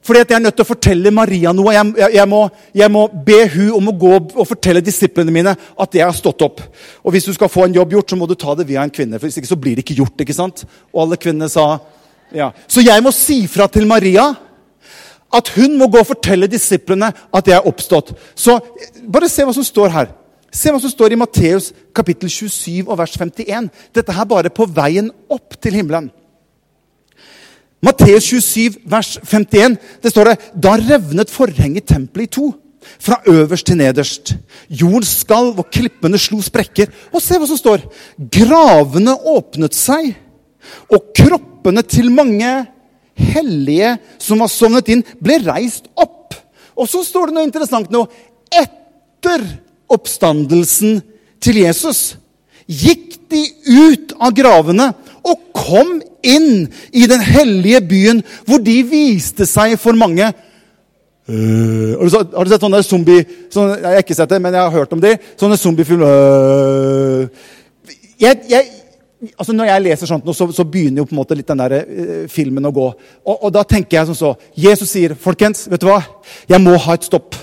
Fordi 0.05 0.21
at 0.21 0.29
jeg 0.29 0.37
er 0.37 0.43
nødt 0.43 0.53
til 0.53 0.65
å 0.65 0.69
fortelle 0.69 1.11
Maria 1.13 1.51
noe. 1.55 1.73
Jeg, 1.73 1.93
jeg, 1.97 2.13
jeg, 2.19 2.29
må, 2.29 2.43
jeg, 2.77 2.91
må, 2.93 3.07
be 3.25 3.39
hun 3.55 3.71
om 3.79 3.87
å 3.89 3.95
gå 4.03 4.11
og 4.19 4.45
fortelle 4.45 4.83
disiplene 4.85 5.33
mine 5.33 5.55
at 5.55 5.97
jeg 5.97 6.05
har 6.05 6.13
stått 6.13 6.43
opp. 6.45 6.61
Og 7.01 7.15
hvis 7.15 7.25
du 7.25 7.33
skal 7.33 7.49
få 7.49 7.65
en 7.65 7.77
jobb 7.79 7.95
gjort, 7.95 8.13
så 8.13 8.19
må 8.19 8.27
du 8.29 8.35
ta 8.37 8.53
det 8.59 8.67
via 8.69 8.83
en 8.85 8.93
kvinne. 8.93 9.17
for 9.17 9.25
Hvis 9.25 9.39
ikke 9.41 9.49
så 9.49 9.57
blir 9.57 9.73
det 9.77 9.85
ikke 9.85 9.97
gjort. 10.03 10.21
ikke 10.21 10.37
sant? 10.37 10.61
Og 10.93 11.07
alle 11.07 11.17
kvinnene 11.17 11.49
sa 11.49 11.79
ja. 12.33 12.51
Så 12.67 12.81
jeg 12.81 13.01
må 13.05 13.13
si 13.13 13.43
fra 13.49 13.67
til 13.69 13.85
Maria 13.89 14.31
at 15.35 15.49
hun 15.55 15.75
må 15.77 15.87
gå 15.91 15.99
og 16.01 16.09
fortelle 16.09 16.49
disiplene 16.49 17.09
at 17.09 17.49
jeg 17.49 17.57
er 17.57 17.67
oppstått. 17.69 18.13
Så 18.37 18.59
bare 19.09 19.29
se 19.29 19.45
hva 19.45 19.53
som 19.55 19.65
står 19.65 19.93
her. 19.93 20.13
Se 20.53 20.71
hva 20.71 20.79
som 20.81 20.91
står 20.91 21.15
i 21.15 21.19
Matteus 21.19 21.71
kapittel 21.95 22.29
27 22.31 22.85
og 22.85 22.97
vers 23.01 23.17
51. 23.17 23.71
Dette 23.95 24.15
her 24.15 24.29
bare 24.29 24.53
på 24.53 24.67
veien 24.69 25.09
opp 25.33 25.57
til 25.61 25.81
himmelen. 25.81 26.11
Matteus 27.85 28.25
27, 28.31 28.79
vers 28.89 29.15
51, 29.21 29.77
det 30.01 30.11
står 30.13 30.31
det 30.31 30.37
Da 30.63 30.75
revnet 30.79 31.31
forhenget 31.33 31.83
i 31.83 31.93
tempelet 31.93 32.29
i 32.29 32.33
to. 32.39 32.51
Fra 33.01 33.17
øverst 33.29 33.65
til 33.65 33.77
nederst. 33.77 34.35
Jorden 34.69 35.05
skalv, 35.05 35.59
og 35.59 35.71
klippene 35.73 36.19
slo 36.21 36.39
sprekker. 36.45 36.91
Og 37.13 37.21
se 37.21 37.37
hva 37.37 37.47
som 37.49 37.59
står. 37.59 37.85
Gravene 38.17 39.15
åpnet 39.33 39.77
seg, 39.77 40.13
og 40.89 41.11
kroppene 41.17 41.81
til 41.85 42.11
mange 42.13 42.51
hellige 43.15 43.95
som 44.21 44.41
var 44.41 44.51
sovnet 44.53 44.89
inn, 44.93 45.03
ble 45.21 45.39
reist 45.45 45.89
opp. 45.97 46.35
Og 46.75 46.89
så 46.91 47.03
står 47.05 47.29
det 47.29 47.37
noe 47.37 47.47
interessant 47.47 47.91
nå. 47.93 48.05
Etter 48.53 49.45
oppstandelsen 49.91 50.99
til 51.43 51.61
Jesus 51.63 52.15
gikk 52.65 53.19
de 53.29 53.43
ut 53.69 54.15
av 54.17 54.33
gravene 54.35 54.89
og 55.25 55.41
kom 55.55 55.97
inn 56.25 56.67
i 56.93 57.07
den 57.09 57.23
hellige 57.23 57.81
byen, 57.89 58.23
hvor 58.45 58.61
de 58.61 58.77
viste 58.89 59.47
seg 59.49 59.77
for 59.81 59.97
mange. 59.97 60.29
Uh, 61.25 61.97
har, 61.97 62.45
du, 62.45 62.51
sett 62.51 62.61
sånne 62.61 62.83
zombie... 62.85 63.25
Sånne, 63.49 63.79
jeg 63.81 63.97
har 63.97 64.03
ikke 64.03 64.17
sett 64.17 64.29
det, 64.29 64.37
men 64.43 64.53
jeg 64.53 64.61
har 64.61 64.75
hørt 64.75 64.93
om 64.93 65.01
de. 65.01 65.15
Sånne 65.41 65.57
zombiefilmer 65.57 66.05
uh, 66.05 67.45
jeg, 68.21 68.43
jeg, 68.51 68.67
altså 69.33 69.55
Når 69.57 69.71
jeg 69.71 69.83
leser 69.87 70.11
sånt, 70.11 70.29
så, 70.37 70.47
så, 70.53 70.67
begynner 70.69 71.01
jo 71.01 71.07
på 71.09 71.15
en 71.15 71.21
måte 71.23 71.37
litt 71.37 71.49
den 71.49 71.63
der 71.63 71.79
uh, 71.81 72.21
filmen 72.29 72.69
å 72.69 72.73
gå. 72.75 72.85
Og, 73.25 73.33
og, 73.39 73.49
da 73.55 73.65
tenker 73.65 73.97
jeg 73.97 74.11
sånn 74.11 74.21
så 74.21 74.35
Jesus 74.67 74.93
sier, 74.93 75.17
'Folkens, 75.17 75.65
vet 75.71 75.81
du 75.81 75.89
hva? 75.89 76.03
Jeg 76.51 76.61
må 76.61 76.77
ha 76.85 76.97
et 76.97 77.09
stopp.' 77.09 77.41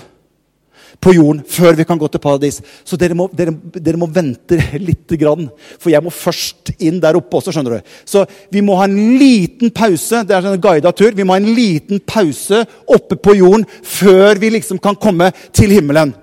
På 1.03 1.13
jorden 1.17 1.41
før 1.47 1.75
vi 1.77 1.85
kan 1.87 1.99
gå 1.99 2.07
til 2.11 2.21
paradis. 2.23 2.61
Så 2.87 2.97
dere 2.99 3.17
må, 3.17 3.27
dere, 3.35 3.53
dere 3.75 3.99
må 3.99 4.07
vente 4.11 4.59
litt, 4.87 5.05
grann, 5.19 5.49
for 5.77 5.91
jeg 5.93 6.03
må 6.03 6.13
først 6.13 6.73
inn 6.79 7.01
der 7.03 7.19
oppe 7.19 7.37
også. 7.37 7.53
skjønner 7.53 7.77
du. 7.77 7.93
Så 8.07 8.23
vi 8.53 8.63
må 8.65 8.77
ha 8.79 8.87
en 8.87 9.17
liten 9.19 9.73
pause. 9.75 10.23
Det 10.25 10.35
er 10.35 10.49
en 10.49 10.63
guida 10.63 10.93
tur. 10.95 11.13
Vi 11.13 11.27
må 11.27 11.35
ha 11.35 11.43
en 11.43 11.53
liten 11.53 12.01
pause 12.07 12.63
oppe 12.87 13.19
på 13.19 13.37
jorden 13.37 13.67
før 13.83 14.41
vi 14.41 14.55
liksom 14.57 14.81
kan 14.81 14.97
komme 14.99 15.31
til 15.53 15.75
himmelen. 15.75 16.15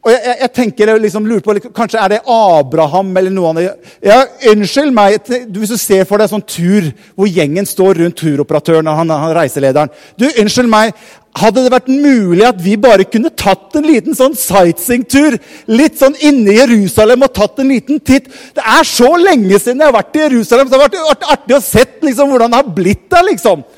Og 0.00 0.08
jeg, 0.08 0.20
jeg, 0.24 0.36
jeg 0.40 0.50
tenker, 0.56 0.90
jeg 0.90 1.02
liksom 1.02 1.26
lurer 1.28 1.42
på, 1.44 1.54
Kanskje 1.76 2.00
er 2.00 2.12
det 2.14 2.20
Abraham 2.24 3.10
eller 3.20 3.32
noe 3.34 3.50
annet. 3.50 3.88
Ja, 4.04 4.22
Unnskyld 4.48 4.94
meg, 4.96 5.18
hvis 5.28 5.72
du 5.72 5.76
ser 5.76 6.06
for 6.08 6.22
deg 6.22 6.30
sånn 6.32 6.44
tur 6.48 6.86
hvor 7.12 7.28
gjengen 7.28 7.68
står 7.68 8.00
rundt 8.00 8.16
turoperatøren 8.16 8.88
og 8.88 8.96
han, 8.96 9.12
han 9.12 9.34
reiselederen. 9.36 9.92
Du, 10.16 10.24
Unnskyld 10.40 10.72
meg, 10.72 10.94
hadde 11.36 11.66
det 11.66 11.72
vært 11.74 11.90
mulig 11.92 12.46
at 12.48 12.62
vi 12.64 12.78
bare 12.80 13.04
kunne 13.06 13.30
tatt 13.38 13.76
en 13.78 13.86
liten 13.86 14.16
sånn 14.16 14.32
sightseeingtur 14.34 15.36
litt 15.70 16.00
sånn 16.00 16.16
inne 16.26 16.54
i 16.54 16.56
Jerusalem 16.58 17.26
og 17.26 17.34
tatt 17.36 17.60
en 17.60 17.70
liten 17.70 18.00
titt? 18.00 18.32
Det 18.56 18.64
er 18.64 18.88
så 18.88 19.12
lenge 19.20 19.60
siden 19.60 19.84
jeg 19.84 19.92
har 19.92 19.98
vært 20.00 20.16
i 20.16 20.24
Jerusalem. 20.24 20.70
så 20.72 20.80
Det 20.80 20.80
har 20.80 21.12
vært 21.12 21.28
artig 21.36 21.58
å 21.58 21.62
se 21.62 21.84
liksom, 22.08 22.32
hvordan 22.32 22.56
det 22.56 22.62
har 22.62 22.72
blitt 22.80 23.04
der. 23.12 23.28
liksom. 23.28 23.68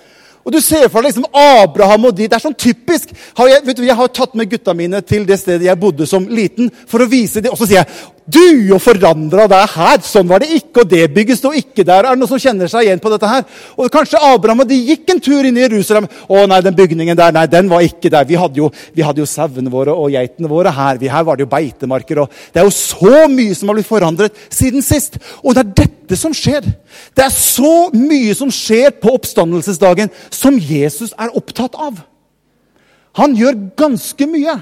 Og 0.43 0.55
du 0.55 0.59
ser 0.63 0.89
for 0.91 1.03
deg 1.03 1.13
liksom 1.13 1.29
Abraham 1.39 2.09
og 2.11 2.17
de. 2.19 2.27
Det 2.27 2.37
er 2.39 2.43
sånn 2.43 2.59
typisk. 2.59 3.13
Har 3.39 3.51
jeg, 3.51 3.77
du, 3.79 3.85
jeg 3.87 3.99
har 3.99 4.11
tatt 4.11 4.35
med 4.39 4.51
gutta 4.51 4.75
mine 4.77 5.03
til 5.07 5.27
det 5.29 5.39
stedet 5.41 5.69
jeg 5.69 5.81
bodde 5.81 6.09
som 6.09 6.27
liten. 6.29 6.71
for 6.91 7.05
å 7.05 7.11
vise 7.11 7.43
det. 7.43 7.53
Og 7.53 7.61
så 7.61 7.69
sier 7.69 7.83
jeg 7.83 8.13
du 8.27 8.69
jo 8.69 8.79
forandra 8.79 9.49
deg 9.51 9.73
her! 9.75 10.03
Sånn 10.07 10.29
var 10.31 10.43
det 10.43 10.53
ikke, 10.55 10.85
og 10.85 10.91
det 10.91 11.09
bygget 11.15 11.41
sto 11.41 11.51
ikke 11.57 11.83
der. 11.83 12.07
Er 12.07 12.15
det 12.15 12.21
noen 12.21 12.31
som 12.31 12.41
kjenner 12.43 12.71
seg 12.71 12.87
igjen 12.87 13.03
på 13.03 13.11
dette 13.11 13.29
her? 13.29 13.43
Og 13.75 13.91
kanskje 13.93 14.21
Abraham 14.23 14.63
og 14.63 14.69
de 14.71 14.79
gikk 14.79 15.11
en 15.11 15.23
tur 15.23 15.49
inn 15.49 15.59
i 15.59 15.65
Jerusalem. 15.65 16.07
Å 16.31 16.45
nei, 16.51 16.61
den 16.63 16.77
bygningen 16.79 17.19
der, 17.19 17.35
nei, 17.35 17.49
den 17.51 17.71
var 17.73 17.83
ikke 17.87 18.13
der. 18.13 18.29
Vi 18.29 18.39
hadde 18.39 18.63
jo, 18.63 18.71
vi 18.95 19.03
jo 19.03 19.27
sauene 19.29 19.73
våre 19.73 19.97
og 19.97 20.15
geitene 20.15 20.51
våre 20.51 20.71
her. 20.77 21.01
Vi, 21.03 21.11
her 21.11 21.27
var 21.27 21.39
det 21.39 21.47
jo 21.47 21.53
beitemarker. 21.53 22.23
og 22.23 22.39
Det 22.55 22.63
er 22.63 22.69
jo 22.69 22.77
så 22.77 23.27
mye 23.33 23.59
som 23.59 23.73
har 23.73 23.81
blitt 23.81 23.91
forandret 23.91 24.47
siden 24.53 24.87
sist. 24.87 25.19
Og 25.43 25.57
det 25.57 25.65
er 25.65 25.75
dette 25.83 26.19
som 26.21 26.37
skjer. 26.37 26.63
Det 27.17 27.27
er 27.27 27.35
så 27.35 27.91
mye 27.97 28.39
som 28.39 28.53
skjer 28.55 28.95
på 29.03 29.17
oppstandelsesdagen 29.19 30.15
som 30.31 30.63
Jesus 30.63 31.11
er 31.19 31.35
opptatt 31.35 31.75
av. 31.75 32.05
Han 33.19 33.35
gjør 33.37 33.59
ganske 33.77 34.29
mye. 34.31 34.57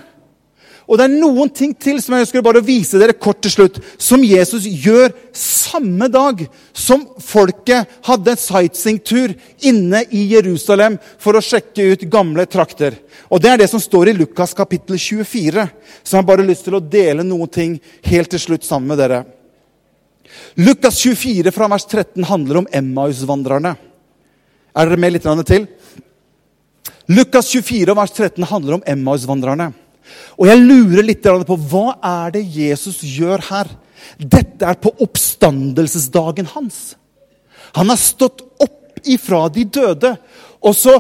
Og 0.91 0.99
det 0.99 1.05
er 1.07 1.21
noen 1.23 1.53
ting 1.55 1.71
til 1.79 2.01
som 2.03 2.17
jeg 2.17 2.25
ønsker 2.25 2.43
bare 2.43 2.59
å 2.59 2.67
vise 2.67 2.99
dere 2.99 3.15
kort 3.15 3.39
til 3.45 3.53
slutt, 3.53 3.77
som 3.95 4.25
Jesus 4.27 4.65
gjør 4.67 5.13
samme 5.39 6.09
dag 6.11 6.41
som 6.75 7.05
folket 7.23 7.87
hadde 8.09 8.33
en 8.33 8.41
sightseeingtur 8.43 9.37
inne 9.71 10.01
i 10.11 10.25
Jerusalem 10.33 10.97
for 11.23 11.39
å 11.39 11.43
sjekke 11.45 11.93
ut 11.93 12.09
gamle 12.11 12.43
trakter. 12.51 12.97
Og 13.31 13.39
Det 13.39 13.53
er 13.53 13.63
det 13.63 13.69
som 13.71 13.83
står 13.83 14.11
i 14.11 14.17
Lukas 14.19 14.51
kapittel 14.59 14.99
24, 14.99 15.69
så 16.03 16.17
jeg 16.17 16.19
har 16.19 16.27
bare 16.27 16.47
lyst 16.49 16.67
til 16.67 16.75
å 16.75 16.83
dele 16.83 17.23
noen 17.23 17.49
ting 17.49 17.77
helt 18.11 18.33
til 18.35 18.43
slutt 18.43 18.67
sammen 18.67 18.91
med 18.91 18.99
dere. 18.99 19.21
Lukas 20.59 20.99
24 21.05 21.53
fra 21.55 21.69
vers 21.71 21.87
13 21.87 22.27
handler 22.27 22.65
om 22.65 22.67
Emmaus-vandrerne. 22.67 23.77
Er 24.75 24.91
dere 24.91 24.99
med 24.99 25.15
litt 25.15 25.31
til? 25.47 25.69
Lukas 27.11 27.47
24 27.55 27.95
vers 27.95 28.11
13 28.11 28.51
handler 28.51 28.81
om 28.81 28.85
Emmaus-vandrerne. 28.87 29.71
Og 30.39 30.49
jeg 30.49 30.63
lurer 30.63 31.07
litt 31.07 31.27
på 31.47 31.59
hva 31.71 31.99
er 32.03 32.35
det 32.37 32.45
Jesus 32.57 33.03
gjør 33.05 33.45
her? 33.51 33.71
Dette 34.19 34.67
er 34.67 34.79
på 34.81 34.93
oppstandelsesdagen 35.05 36.49
hans. 36.55 36.95
Han 37.77 37.93
har 37.93 38.01
stått 38.01 38.43
opp 38.61 39.01
ifra 39.05 39.47
de 39.53 39.65
døde. 39.65 40.15
Og 40.65 40.77
så 40.77 40.97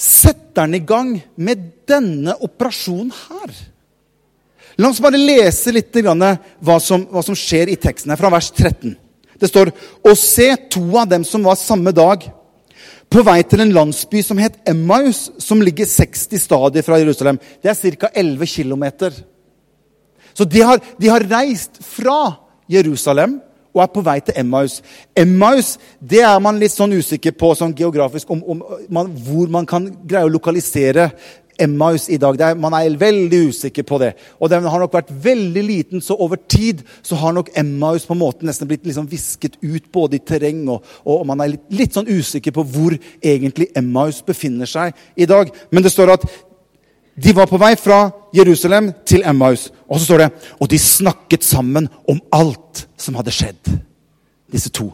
setter 0.00 0.64
han 0.64 0.76
i 0.76 0.84
gang 0.84 1.14
med 1.36 1.66
denne 1.88 2.36
operasjonen 2.40 3.12
her. 3.12 3.54
La 4.80 4.88
oss 4.88 5.02
bare 5.02 5.20
lese 5.20 5.72
litt 5.74 5.96
hva 6.00 6.78
som, 6.80 7.04
hva 7.10 7.22
som 7.24 7.36
skjer 7.36 7.72
i 7.72 7.78
teksten 7.80 8.12
her, 8.12 8.20
fra 8.20 8.30
vers 8.32 8.48
13. 8.54 8.94
Det 9.40 9.48
står 9.48 9.72
Og 10.04 10.16
se, 10.16 10.52
to 10.72 10.84
av 10.96 11.08
dem 11.08 11.24
som 11.24 11.44
var 11.44 11.58
samme 11.60 11.92
dag 11.96 12.24
på 13.10 13.24
vei 13.26 13.40
til 13.42 13.64
en 13.64 13.74
landsby 13.74 14.22
som 14.22 14.38
het 14.38 14.60
Emmaus, 14.70 15.28
som 15.42 15.62
ligger 15.62 15.88
60 15.88 16.38
stadier 16.38 16.86
fra 16.86 16.98
Jerusalem. 17.00 17.40
Det 17.62 17.72
er 17.72 17.96
ca. 17.98 18.10
11 18.14 18.46
km. 18.46 18.84
Så 20.34 20.44
de 20.44 20.62
har, 20.62 20.78
de 21.00 21.08
har, 21.08 21.26
reist 21.30 21.80
fra 21.82 22.36
Jerusalem 22.70 23.40
og 23.74 23.82
er 23.82 23.90
på 23.94 24.02
vei 24.06 24.18
til 24.22 24.38
Emmaus. 24.38 24.78
Emmaus 25.16 25.76
det 26.00 26.22
er 26.26 26.38
man 26.42 26.58
litt 26.58 26.74
sånn 26.74 26.94
usikker 26.94 27.34
på 27.38 27.52
sånn 27.58 27.74
geografisk 27.76 28.30
om, 28.30 28.42
om 28.46 28.62
man, 28.88 29.10
hvor 29.26 29.50
man 29.50 29.66
kan 29.66 29.90
greie 30.06 30.26
å 30.26 30.32
lokalisere 30.32 31.10
Emmaus 31.60 32.08
i 32.10 32.18
dag. 32.20 32.38
Er, 32.40 32.58
man 32.58 32.74
er 32.76 32.96
veldig 32.98 33.40
usikker 33.50 33.84
på 33.86 33.98
det. 34.02 34.12
Og 34.40 34.50
den 34.52 34.66
har 34.66 34.82
nok 34.82 34.94
vært 34.96 35.12
veldig 35.24 35.64
liten, 35.66 36.02
så 36.04 36.16
over 36.18 36.40
tid 36.50 36.82
så 37.06 37.18
har 37.20 37.34
nok 37.36 37.52
Emmaus 37.58 38.06
på 38.08 38.16
en 38.16 38.22
måte 38.22 38.46
nesten 38.48 38.68
blitt 38.70 38.86
liksom 38.88 39.08
visket 39.10 39.58
ut 39.62 39.90
både 39.92 40.18
i 40.18 40.22
terreng, 40.24 40.62
og, 40.72 40.86
og 41.04 41.26
man 41.28 41.42
er 41.44 41.54
litt, 41.54 41.66
litt, 41.72 41.96
sånn 41.96 42.10
usikker 42.10 42.54
på 42.54 42.64
hvor 42.72 42.96
egentlig 43.20 43.70
Emmaus 43.76 44.22
befinner 44.26 44.70
seg 44.70 44.96
i 45.16 45.28
dag. 45.28 45.50
Men 45.70 45.84
det 45.84 45.92
står 45.94 46.14
at 46.16 46.28
de 47.20 47.34
var 47.36 47.50
på 47.50 47.58
vei 47.60 47.74
fra 47.76 48.06
Jerusalem 48.34 48.92
til 49.04 49.24
Emmaus. 49.26 49.68
Og 49.90 49.98
så 49.98 50.06
står 50.06 50.24
det 50.24 50.30
og 50.58 50.70
de 50.72 50.78
snakket 50.80 51.44
sammen 51.44 51.90
om 52.08 52.22
alt 52.32 52.86
som 53.00 53.18
hadde 53.18 53.34
skjedd, 53.34 53.76
disse 54.52 54.72
to. 54.72 54.92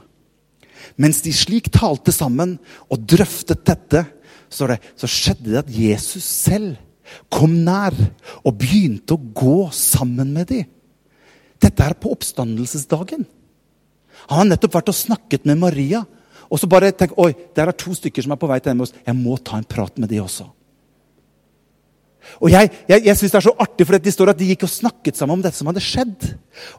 Mens 0.97 1.21
de 1.21 1.33
slik 1.37 1.69
talte 1.75 2.13
sammen 2.15 2.57
og 2.89 3.05
drøftet 3.05 3.67
dette, 3.69 4.07
står 4.53 4.75
det, 4.75 4.79
så 4.99 5.11
skjedde 5.11 5.53
det 5.53 5.63
at 5.63 5.71
Jesus 5.73 6.25
selv 6.25 6.77
kom 7.33 7.53
nær 7.67 7.95
og 8.43 8.57
begynte 8.59 9.15
å 9.15 9.31
gå 9.37 9.59
sammen 9.75 10.33
med 10.35 10.51
dem. 10.51 10.67
Dette 11.63 11.85
er 11.87 11.97
på 11.99 12.13
oppstandelsesdagen. 12.13 13.25
Han 14.27 14.43
har 14.43 14.49
nettopp 14.51 14.77
vært 14.79 14.91
og 14.93 14.99
snakket 14.99 15.47
med 15.49 15.61
Maria. 15.61 16.03
Og 16.51 16.61
så 16.61 16.69
bare 16.71 16.93
tenk, 16.95 17.15
oi, 17.19 17.33
der 17.57 17.71
er 17.71 17.79
to 17.79 17.95
stykker 17.97 18.23
som 18.23 18.35
er 18.35 18.41
på 18.41 18.49
vei 18.51 18.59
til 18.63 18.73
dem. 18.73 18.85
Jeg 18.85 19.19
må 19.19 19.39
ta 19.39 19.59
en 19.59 19.67
prat 19.67 19.97
med 19.99 20.11
de 20.13 20.21
også. 20.23 20.47
Og 22.41 22.51
Jeg, 22.51 22.71
jeg, 22.89 23.05
jeg 23.07 23.17
synes 23.17 23.33
det 23.33 23.39
er 23.41 23.47
så 23.49 23.55
artig, 23.67 23.87
for 23.87 23.99
det 23.99 24.15
står 24.15 24.33
at 24.33 24.41
de 24.41 24.51
gikk 24.51 24.67
og 24.67 24.73
snakket 24.73 25.19
sammen 25.19 25.39
om 25.39 25.45
dette 25.45 25.59
som 25.59 25.71
hadde 25.71 25.85
skjedd. 25.85 26.29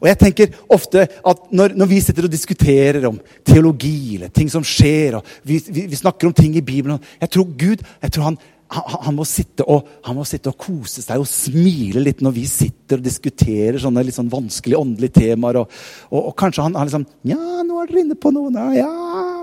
Og 0.01 0.09
jeg 0.09 0.19
tenker 0.21 0.59
ofte 0.73 1.05
at 1.07 1.47
når, 1.51 1.77
når 1.77 1.91
vi 1.91 2.01
sitter 2.03 2.27
og 2.27 2.33
diskuterer 2.33 3.07
om 3.09 3.19
teologi 3.45 4.17
eller 4.17 4.33
ting 4.33 4.51
som 4.51 4.65
skjer, 4.65 5.19
og 5.19 5.33
vi, 5.47 5.61
vi, 5.69 5.87
vi 5.91 5.99
snakker 5.99 6.29
om 6.29 6.35
ting 6.37 6.55
i 6.57 6.65
Bibelen 6.65 7.01
Jeg 7.21 7.29
tror 7.33 7.49
Gud 7.57 7.83
jeg 8.01 8.13
tror 8.13 8.29
han, 8.29 8.37
han, 8.73 8.83
han, 9.05 9.15
må 9.15 9.23
og, 9.23 9.91
han, 10.03 10.17
må 10.17 10.25
sitte 10.27 10.51
og, 10.51 10.57
kose 10.59 11.03
seg 11.03 11.21
og 11.21 11.29
smile 11.29 12.03
litt 12.03 12.23
når 12.23 12.35
vi 12.35 12.45
sitter 12.49 12.99
og 12.99 13.05
diskuterer 13.05 13.79
sånne 13.81 14.03
litt 14.05 14.17
sånn 14.17 14.31
vanskelige 14.31 14.81
åndelige 14.81 15.21
temaer. 15.21 15.61
Og, 15.61 15.77
og, 16.11 16.19
og 16.31 16.35
kanskje 16.39 16.65
han, 16.65 16.75
han 16.79 16.89
liksom 16.89 17.07
Ja, 17.27 17.63
nå 17.63 17.81
er 17.81 17.91
dere 17.91 18.03
inne 18.03 18.19
på 18.19 18.33
noe. 18.35 18.51
Ja, 18.75 18.91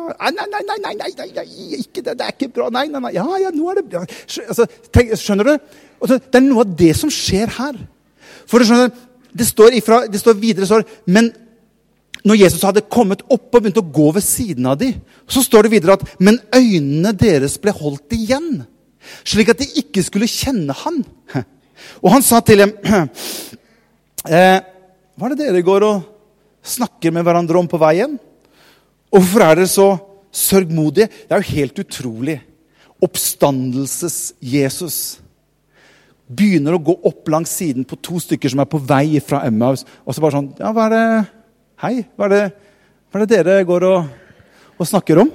nei, 0.08 0.30
nei, 0.36 0.62
nei, 0.68 0.78
nei, 0.82 0.94
nei, 1.16 1.30
nei, 1.36 1.46
ikke 1.80 2.02
det, 2.04 2.16
det 2.18 2.26
er 2.26 2.34
ikke 2.34 2.50
bra. 2.54 2.68
Nei, 2.74 2.86
nei, 2.92 3.00
nei. 3.04 3.14
Ja, 3.16 3.24
ja, 3.40 3.52
nå 3.54 3.70
er 3.70 3.80
det 3.80 3.86
bra. 3.92 4.04
Altså, 4.48 4.66
skjønner 5.20 5.50
du? 5.50 5.54
Det 6.04 6.38
er 6.38 6.44
noe 6.44 6.64
av 6.64 6.74
det 6.78 6.92
som 6.98 7.12
skjer 7.12 7.52
her. 7.58 7.78
For 8.50 8.60
du 8.60 8.68
skjønner, 8.68 8.94
Det 9.34 9.46
står, 9.48 9.74
ifra, 9.74 9.96
det 10.06 10.20
står 10.20 10.36
videre 10.38 10.66
står, 10.66 10.84
Men 11.10 11.32
når 12.24 12.38
Jesus 12.38 12.62
hadde 12.62 12.84
kommet 12.86 13.24
opp 13.26 13.50
og 13.50 13.64
begynt 13.64 13.80
å 13.80 13.82
gå 13.82 14.12
ved 14.14 14.22
siden 14.22 14.66
av 14.70 14.78
dem, 14.78 15.00
så 15.26 15.42
står 15.42 15.66
det 15.66 15.72
videre 15.74 15.96
at 15.98 16.06
men 16.22 16.38
øynene 16.54 17.12
deres 17.12 17.58
ble 17.60 17.74
holdt 17.74 18.14
igjen, 18.16 18.62
slik 19.26 19.50
at 19.52 19.60
de 19.60 19.66
ikke 19.82 20.04
skulle 20.06 20.30
kjenne 20.30 20.72
han. 20.84 21.02
Og 22.00 22.08
han 22.14 22.24
sa 22.24 22.40
til 22.40 22.62
dem 22.62 22.72
eh, 24.24 24.60
Hva 25.14 25.26
er 25.28 25.34
det 25.34 25.42
dere 25.42 25.64
går 25.66 25.84
og 25.88 26.06
snakker 26.64 27.12
med 27.12 27.26
hverandre 27.26 27.60
om 27.60 27.68
på 27.68 27.80
veien? 27.82 28.16
Og 29.14 29.22
hvorfor 29.22 29.44
er 29.46 29.54
dere 29.60 29.70
så 29.70 29.88
sørgmodige? 30.34 31.06
Det 31.06 31.30
er 31.30 31.38
jo 31.38 31.54
helt 31.54 31.78
utrolig. 31.78 32.42
Oppstandelses-Jesus 33.04 34.98
begynner 36.24 36.74
å 36.74 36.82
gå 36.82 36.94
opp 37.06 37.28
langs 37.30 37.52
siden 37.54 37.84
på 37.86 37.96
to 38.02 38.18
stykker 38.22 38.50
som 38.50 38.60
er 38.64 38.68
på 38.70 38.80
vei 38.82 39.20
fra 39.22 39.44
Emmaus. 39.46 39.84
Og 40.02 40.14
så 40.14 40.20
bare 40.24 40.36
sånn 40.38 40.50
Ja, 40.58 40.72
hva 40.74 40.82
er 40.88 40.92
det 40.94 41.04
Hei, 41.84 41.96
hva 42.16 42.24
er 42.28 42.32
det, 42.32 42.44
hva 43.10 43.18
er 43.18 43.24
det 43.26 43.34
dere 43.34 43.66
går 43.66 43.82
og, 43.88 44.00
og 44.78 44.86
snakker 44.88 45.18
om? 45.24 45.30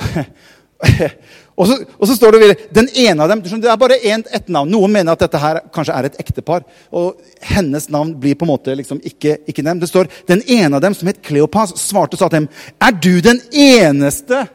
og, 1.54 1.68
så, 1.68 1.76
og, 1.98 2.06
så, 2.08 2.16
står 2.16 2.34
det 2.34 2.40
videre 2.42 2.68
Den 2.74 2.88
ene 2.98 3.22
av 3.22 3.30
dem 3.30 3.42
Det 3.44 3.70
er 3.70 3.78
bare 3.78 3.98
en, 4.10 4.24
ett 4.30 4.48
navn. 4.48 4.70
Noen 4.74 4.92
mener 4.92 5.14
at 5.14 5.22
dette 5.22 5.38
her 5.38 5.60
kanskje 5.74 5.94
er 5.94 6.08
et 6.08 6.18
ektepar. 6.22 6.64
Og 6.90 7.20
hennes 7.54 7.86
navn 7.94 8.14
blir 8.20 8.34
på 8.38 8.46
en 8.46 8.52
måte 8.54 8.74
liksom 8.74 8.98
ikke, 9.06 9.38
ikke 9.50 9.62
nevnt. 9.62 9.84
Det 9.84 9.92
står 9.92 10.10
den 10.30 10.42
ene 10.50 10.74
av 10.76 10.82
dem, 10.82 10.96
som 10.98 11.10
het 11.10 11.22
Kleopas, 11.24 11.76
svarte 11.78 12.18
og 12.18 12.24
sa 12.24 12.30
til 12.30 12.42
dem 12.42 12.50
Er 12.82 12.98
du 12.98 13.14
den 13.24 13.40
eneste 13.52 14.46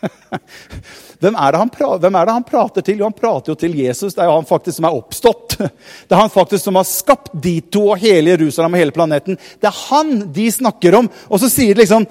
Hvem 1.20 1.36
er, 1.36 1.56
hvem 2.00 2.14
er, 2.16 2.24
det 2.24 2.32
han 2.32 2.44
prater 2.48 2.84
til? 2.84 2.96
Jo, 3.02 3.10
han 3.10 3.16
prater 3.16 3.52
jo 3.52 3.56
til 3.60 3.74
Jesus. 3.76 4.14
Det 4.16 4.22
er 4.24 4.30
jo 4.30 4.38
han 4.38 4.48
faktisk 4.48 4.78
som 4.78 4.86
er 4.88 4.96
oppstått. 4.96 5.58
Det 6.08 6.16
er 6.16 6.22
han 6.22 6.32
faktisk 6.32 6.64
som 6.64 6.78
har 6.80 6.86
skapt 6.88 7.34
de 7.44 7.58
to 7.60 7.82
og 7.92 8.00
hele 8.00 8.32
Jerusalem 8.32 8.72
og 8.72 8.80
hele 8.80 8.94
planeten. 8.96 9.36
Det 9.36 9.68
er 9.68 9.82
han 9.90 10.14
de 10.32 10.46
snakker 10.48 10.96
om. 10.96 11.10
Og 11.28 11.42
så 11.42 11.50
sier 11.52 11.76
de 11.76 11.82
liksom 11.82 12.08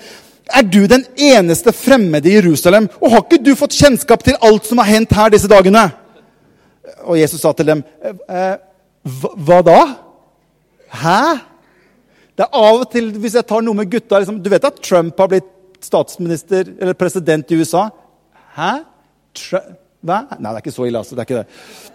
Er 0.55 0.65
du 0.65 0.87
den 0.89 1.05
eneste 1.15 1.73
fremmede 1.75 2.29
i 2.29 2.35
Jerusalem? 2.39 2.89
Og 3.01 3.11
har 3.13 3.25
ikke 3.25 3.43
du 3.43 3.53
fått 3.57 3.77
kjennskap 3.77 4.23
til 4.25 4.37
alt 4.41 4.65
som 4.65 4.81
har 4.81 4.89
hendt 4.89 5.13
her 5.13 5.33
disse 5.33 5.49
dagene? 5.49 5.85
Og 7.05 7.19
Jesus 7.19 7.41
sa 7.41 7.53
til 7.53 7.69
dem, 7.69 7.83
eh, 8.03 8.17
eh 8.29 8.57
hva 9.09 9.61
da? 9.63 9.79
Hæ? 10.91 11.21
Det 12.35 12.45
er 12.45 12.55
av 12.55 12.81
og 12.81 12.91
til, 12.91 13.11
hvis 13.19 13.35
jeg 13.35 13.47
tar 13.47 13.63
noe 13.63 13.75
med 13.75 13.89
gutta 13.91 14.19
liksom, 14.19 14.41
Du 14.43 14.49
vet 14.51 14.65
at 14.67 14.81
Trump 14.83 15.17
har 15.19 15.27
blitt 15.31 15.47
statsminister 15.83 16.67
eller 16.79 16.93
president 16.93 17.51
i 17.51 17.59
USA? 17.59 17.89
Hæ? 18.55 18.71
Hva? 19.99 20.19
Nei, 20.39 20.51
det 20.51 20.57
er 20.57 20.61
ikke 20.63 20.75
så 20.75 20.85
ille. 20.87 20.99
altså. 20.99 21.15
Det 21.15 21.23
er 21.23 21.27
ikke 21.27 21.41
det. 21.41 21.88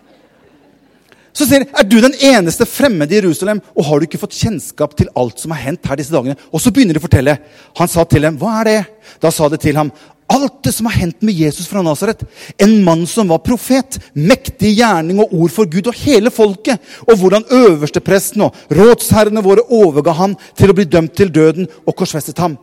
Så 1.35 1.49
sier 1.49 1.64
de, 1.64 1.70
er 1.75 1.87
du 1.88 1.97
den 1.99 2.14
eneste 2.23 2.66
fremmede 2.68 3.16
i 3.16 3.18
Jerusalem, 3.18 3.59
og 3.75 3.87
har 3.88 3.99
du 3.99 4.07
ikke 4.07 4.20
fått 4.23 4.37
kjennskap 4.38 4.92
til 4.94 5.11
alt 5.18 5.40
som 5.42 5.51
har 5.55 5.64
hendt 5.64 5.87
her 5.90 5.99
disse 5.99 6.14
dagene? 6.14 6.37
Og 6.55 6.62
så 6.62 6.70
begynner 6.70 6.94
de 6.94 7.03
å 7.03 7.07
fortelle. 7.09 7.35
Han 7.81 7.90
sa 7.90 8.05
til 8.07 8.23
dem, 8.23 8.37
hva 8.38 8.61
er 8.61 8.68
det? 8.70 8.81
Da 9.23 9.33
sa 9.35 9.49
de 9.51 9.59
til 9.59 9.81
ham, 9.81 9.90
alt 10.31 10.62
det 10.64 10.73
som 10.73 10.87
har 10.87 10.97
hendt 10.97 11.25
med 11.27 11.35
Jesus 11.37 11.66
fra 11.68 11.83
Nasaret. 11.85 12.23
En 12.62 12.77
mann 12.85 13.03
som 13.11 13.29
var 13.29 13.42
profet, 13.44 13.99
mektig 14.14 14.73
gjerning 14.79 15.18
og 15.25 15.35
ord 15.37 15.53
for 15.53 15.68
Gud 15.70 15.90
og 15.90 15.99
hele 16.05 16.31
folket. 16.33 16.79
Og 17.09 17.18
hvordan 17.20 17.47
øverstepresten 17.51 18.47
og 18.47 18.57
rådsherrene 18.73 19.42
våre 19.44 19.66
overga 19.75 20.14
ham 20.16 20.37
til 20.57 20.70
å 20.70 20.77
bli 20.79 20.87
dømt 20.88 21.16
til 21.18 21.33
døden 21.35 21.68
og 21.85 21.97
korsfestet 21.99 22.40
ham. 22.40 22.57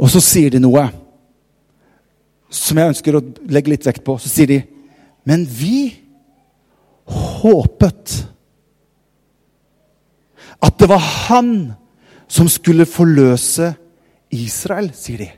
Og 0.00 0.12
så 0.14 0.22
sier 0.24 0.54
de 0.54 0.62
noe 0.62 0.86
som 2.50 2.78
jeg 2.78 2.94
ønsker 2.94 3.18
å 3.18 3.24
legge 3.50 3.74
litt 3.74 3.86
vekt 3.86 4.06
på. 4.06 4.16
Så 4.18 4.30
sier 4.30 4.50
de 4.50 4.62
Men 5.28 5.44
vi 5.44 5.92
håpet 7.10 8.16
at 10.60 10.78
det 10.78 10.88
var 10.90 11.02
han 11.28 11.52
som 12.30 12.48
skulle 12.52 12.86
forløse 12.86 13.72
Israel, 14.30 14.90
sier 14.94 15.24
de 15.24 15.28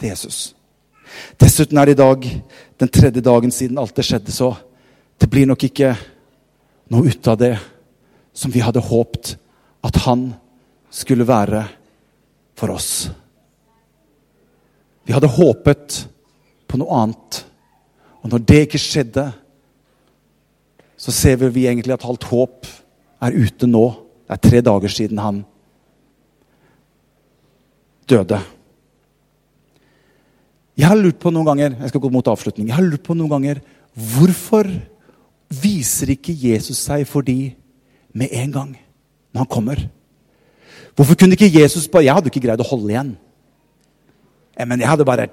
til 0.00 0.10
Jesus. 0.10 0.38
Dessuten 1.40 1.78
er 1.78 1.88
det 1.88 1.94
i 1.94 2.02
dag 2.02 2.26
den 2.82 2.90
tredje 2.92 3.22
dagen 3.24 3.54
siden 3.54 3.78
alt 3.78 3.94
det 3.96 4.04
skjedde, 4.04 4.34
så 4.34 4.52
det 5.20 5.30
blir 5.30 5.46
nok 5.48 5.62
ikke 5.64 5.94
noe 6.92 7.08
ut 7.08 7.30
av 7.30 7.38
det 7.40 7.54
som 8.34 8.52
vi 8.52 8.64
hadde 8.64 8.82
håpt 8.82 9.36
at 9.86 10.00
han 10.04 10.32
skulle 10.90 11.26
være 11.28 11.62
for 12.58 12.74
oss. 12.74 13.06
Vi 15.04 15.14
hadde 15.14 15.30
håpet 15.30 16.04
på 16.66 16.80
noe 16.80 17.00
annet. 17.02 17.40
Og 18.24 18.32
når 18.32 18.44
det 18.48 18.60
ikke 18.64 18.80
skjedde, 18.80 19.26
så 21.04 21.12
ser 21.12 21.36
vi 21.36 21.66
egentlig 21.68 21.92
at 21.92 22.06
halvt 22.06 22.24
håp 22.30 22.68
er 23.24 23.36
ute 23.36 23.68
nå. 23.68 23.84
Det 24.24 24.36
er 24.38 24.44
tre 24.48 24.60
dager 24.64 24.92
siden 24.92 25.20
han 25.20 25.42
døde. 28.08 28.38
Jeg 30.74 30.88
har 30.88 30.98
lurt 30.98 31.20
på 31.20 31.30
noen 31.30 31.46
ganger 31.46 31.76
jeg 31.76 31.92
skal 31.92 32.02
gå 32.02 32.10
mot 32.12 32.30
avslutning, 32.32 32.70
jeg 32.70 32.76
har 32.76 32.86
lurt 32.86 33.04
på 33.04 33.14
noen 33.14 33.30
ganger, 33.30 33.60
hvorfor 33.94 34.66
viser 35.54 36.14
ikke 36.16 36.34
Jesus 36.34 36.80
seg 36.82 37.04
for 37.06 37.22
de 37.22 37.52
med 38.16 38.32
en 38.32 38.56
gang 38.56 38.72
når 39.34 39.44
han 39.44 39.52
kommer? 39.52 39.84
Hvorfor 40.96 41.18
kunne 41.18 41.36
ikke 41.36 41.52
Jesus 41.52 41.86
bare 41.90 42.06
Jeg 42.06 42.16
hadde 42.16 42.30
ikke 42.32 42.42
greid 42.46 42.62
å 42.62 42.66
holde 42.66 42.90
igjen. 42.90 43.14
Men 44.56 44.80
jeg 44.80 44.88
hadde 44.88 45.06
bare! 45.06 45.28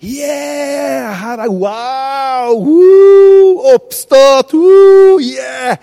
Yeah! 0.00 1.12
Her 1.12 1.44
er 1.44 1.50
Wow! 1.52 2.56
Woo! 2.64 3.74
Oppstått! 3.74 4.54
Woo! 4.56 5.20
Yeah! 5.20 5.76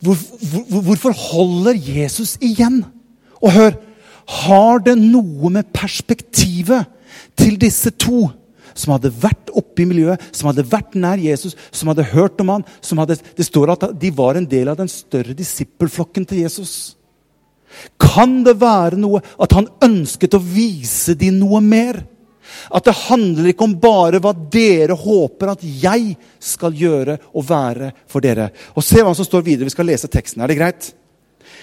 Hvor, 0.00 0.16
hvor, 0.70 0.80
hvorfor 0.90 1.12
holder 1.16 1.74
Jesus 1.80 2.36
igjen? 2.44 2.84
Og 3.40 3.52
hør, 3.52 3.78
har 4.26 4.82
det 4.84 4.96
noe 4.98 5.50
med 5.54 5.70
perspektivet 5.74 6.88
til 7.38 7.56
disse 7.60 7.92
to 7.96 8.26
som 8.76 8.92
hadde 8.92 9.12
vært 9.22 9.48
oppe 9.56 9.84
i 9.84 9.88
miljøet, 9.88 10.20
som 10.36 10.50
hadde 10.50 10.66
vært 10.68 10.98
nær 11.00 11.20
Jesus, 11.20 11.54
som 11.72 11.88
hadde 11.88 12.04
hørt 12.10 12.40
om 12.44 12.52
han, 12.52 12.66
som 12.84 13.00
hadde, 13.00 13.16
Det 13.16 13.46
står 13.46 13.72
at 13.72 13.86
de 13.96 14.10
var 14.12 14.36
en 14.36 14.44
del 14.44 14.68
av 14.68 14.76
den 14.76 14.90
større 14.92 15.32
disippelflokken 15.32 16.26
til 16.28 16.42
Jesus. 16.44 16.96
Kan 17.96 18.42
det 18.44 18.58
være 18.60 19.00
noe 19.00 19.22
at 19.40 19.56
han 19.56 19.70
ønsket 19.82 20.36
å 20.36 20.42
vise 20.44 21.16
dem 21.16 21.40
noe 21.40 21.62
mer? 21.64 22.02
At 22.74 22.86
det 22.88 22.96
handler 23.06 23.50
ikke 23.50 23.66
om 23.66 23.74
bare 23.80 24.20
hva 24.22 24.32
dere 24.34 24.96
håper 24.98 25.52
at 25.54 25.64
jeg 25.64 26.14
skal 26.42 26.76
gjøre 26.76 27.18
og 27.32 27.48
være 27.48 27.90
for 28.10 28.24
dere. 28.24 28.50
Og 28.74 28.84
Se 28.86 29.02
hva 29.02 29.14
som 29.16 29.26
står 29.28 29.44
videre. 29.46 29.68
Vi 29.68 29.76
skal 29.76 29.88
lese 29.90 30.10
teksten. 30.12 30.42
Er 30.42 30.52
det 30.52 30.58
greit? 30.60 30.92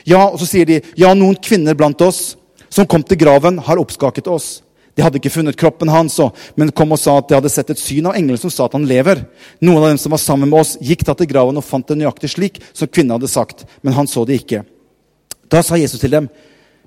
Ja, 0.07 0.25
og 0.27 0.39
så 0.41 0.47
sier 0.49 0.67
de 0.67 0.81
ja, 0.99 1.13
noen 1.15 1.37
kvinner 1.39 1.77
blant 1.77 2.01
oss 2.03 2.33
som 2.73 2.87
kom 2.89 3.03
til 3.05 3.19
graven, 3.21 3.59
har 3.61 3.79
oppskaket 3.79 4.27
oss. 4.31 4.63
De 4.93 5.01
hadde 5.01 5.17
ikke 5.17 5.31
funnet 5.33 5.57
kroppen 5.57 5.89
hans, 5.89 6.19
men 6.57 6.71
kom 6.75 6.93
og 6.93 7.01
sa 7.01 7.15
at 7.17 7.29
de 7.29 7.37
hadde 7.37 7.51
sett 7.53 7.71
et 7.73 7.81
syn 7.81 8.09
av 8.09 8.17
engelen 8.17 8.41
som 8.41 8.51
sa 8.53 8.67
at 8.67 8.75
han 8.77 8.85
lever. 8.89 9.23
Noen 9.63 9.81
av 9.81 9.89
dem 9.91 10.01
som 10.01 10.13
var 10.13 10.21
sammen 10.21 10.51
med 10.51 10.59
oss, 10.59 10.75
gikk 10.81 11.05
da 11.07 11.15
til 11.17 11.29
graven 11.29 11.57
og 11.57 11.65
fant 11.65 11.87
det 11.89 11.97
nøyaktig 11.97 12.29
slik 12.35 12.59
som 12.71 12.89
kvinnen 12.89 13.15
hadde 13.15 13.31
sagt, 13.31 13.65
men 13.81 13.97
han 13.97 14.09
så 14.09 14.25
det 14.29 14.41
ikke. 14.43 14.61
Da 15.49 15.63
sa 15.65 15.77
Jesus 15.81 16.01
til 16.01 16.13
dem, 16.13 16.29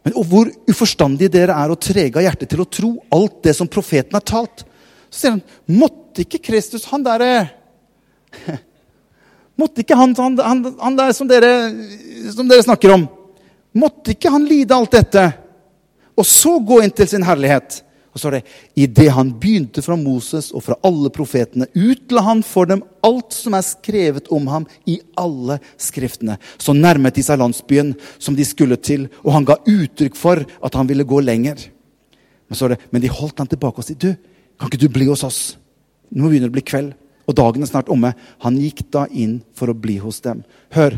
men 0.06 0.14
hvor 0.30 0.46
uforstandige 0.70 1.32
dere 1.34 1.54
er 1.58 1.72
og 1.72 1.80
trege 1.82 2.20
av 2.20 2.22
hjerte 2.22 2.46
til 2.46 2.60
å 2.62 2.68
tro 2.70 2.92
alt 3.10 3.40
det 3.42 3.56
som 3.58 3.66
profeten 3.66 4.14
har 4.14 4.22
talt. 4.22 4.62
Så 5.10 5.18
sier 5.18 5.32
han, 5.34 5.40
måtte 5.66 6.22
ikke 6.22 6.38
Kristus, 6.46 6.84
han 6.92 7.02
derre 7.02 7.30
Måtte 9.56 9.80
ikke 9.80 9.96
han, 9.96 10.12
han, 10.20 10.34
han, 10.44 10.58
han 10.78 10.96
der 10.98 11.14
som 11.16 11.26
dere, 11.30 11.50
som 12.28 12.44
dere 12.44 12.60
snakker 12.66 12.92
om, 12.92 13.06
måtte 13.72 14.12
ikke 14.12 14.28
han 14.34 14.44
lide 14.44 14.76
alt 14.76 14.92
dette? 14.92 15.22
Og 16.12 16.28
så 16.28 16.58
gå 16.60 16.82
inn 16.84 16.92
til 16.92 17.08
sin 17.08 17.24
herlighet? 17.24 17.78
Og 18.16 18.20
så 18.22 18.30
er 18.30 18.38
det 18.38 18.86
idet 18.86 19.10
han 19.12 19.34
begynte 19.36 19.82
fra 19.84 19.92
Moses 20.00 20.48
og 20.56 20.62
fra 20.64 20.78
alle 20.88 21.10
profetene, 21.12 21.66
utla 21.76 22.22
han 22.24 22.40
for 22.40 22.64
dem 22.70 22.80
alt 23.04 23.36
som 23.36 23.52
er 23.58 23.66
skrevet 23.66 24.30
om 24.32 24.46
ham 24.48 24.64
i 24.88 24.94
alle 25.20 25.58
skriftene. 25.76 26.38
Så 26.56 26.72
nærmet 26.72 27.18
de 27.18 27.24
seg 27.26 27.42
landsbyen 27.42 27.92
som 28.16 28.38
de 28.38 28.46
skulle 28.48 28.78
til, 28.80 29.10
og 29.20 29.34
han 29.36 29.44
ga 29.44 29.58
uttrykk 29.60 30.16
for 30.16 30.40
at 30.40 30.78
han 30.80 30.88
ville 30.88 31.04
gå 31.04 31.20
lenger. 31.26 31.60
Men, 32.48 32.56
så 32.56 32.70
er 32.70 32.74
det, 32.74 32.80
men 32.88 33.04
de 33.04 33.12
holdt 33.12 33.44
han 33.44 33.52
tilbake 33.52 33.84
og 33.84 33.84
sa, 33.84 33.92
du, 33.92 34.14
kan 34.56 34.72
ikke 34.72 34.80
du 34.86 34.88
bli 34.96 35.10
hos 35.10 35.26
oss? 35.28 35.42
Nå 36.08 36.30
begynner 36.30 36.48
det 36.48 36.54
å 36.54 36.56
bli 36.56 36.64
kveld, 36.72 36.96
og 37.28 37.36
dagen 37.36 37.66
er 37.66 37.68
snart 37.68 37.92
omme. 37.92 38.14
Han 38.46 38.56
gikk 38.62 38.86
da 38.96 39.04
inn 39.12 39.42
for 39.52 39.68
å 39.68 39.76
bli 39.76 39.98
hos 40.00 40.22
dem. 40.24 40.40
Hør, 40.72 40.96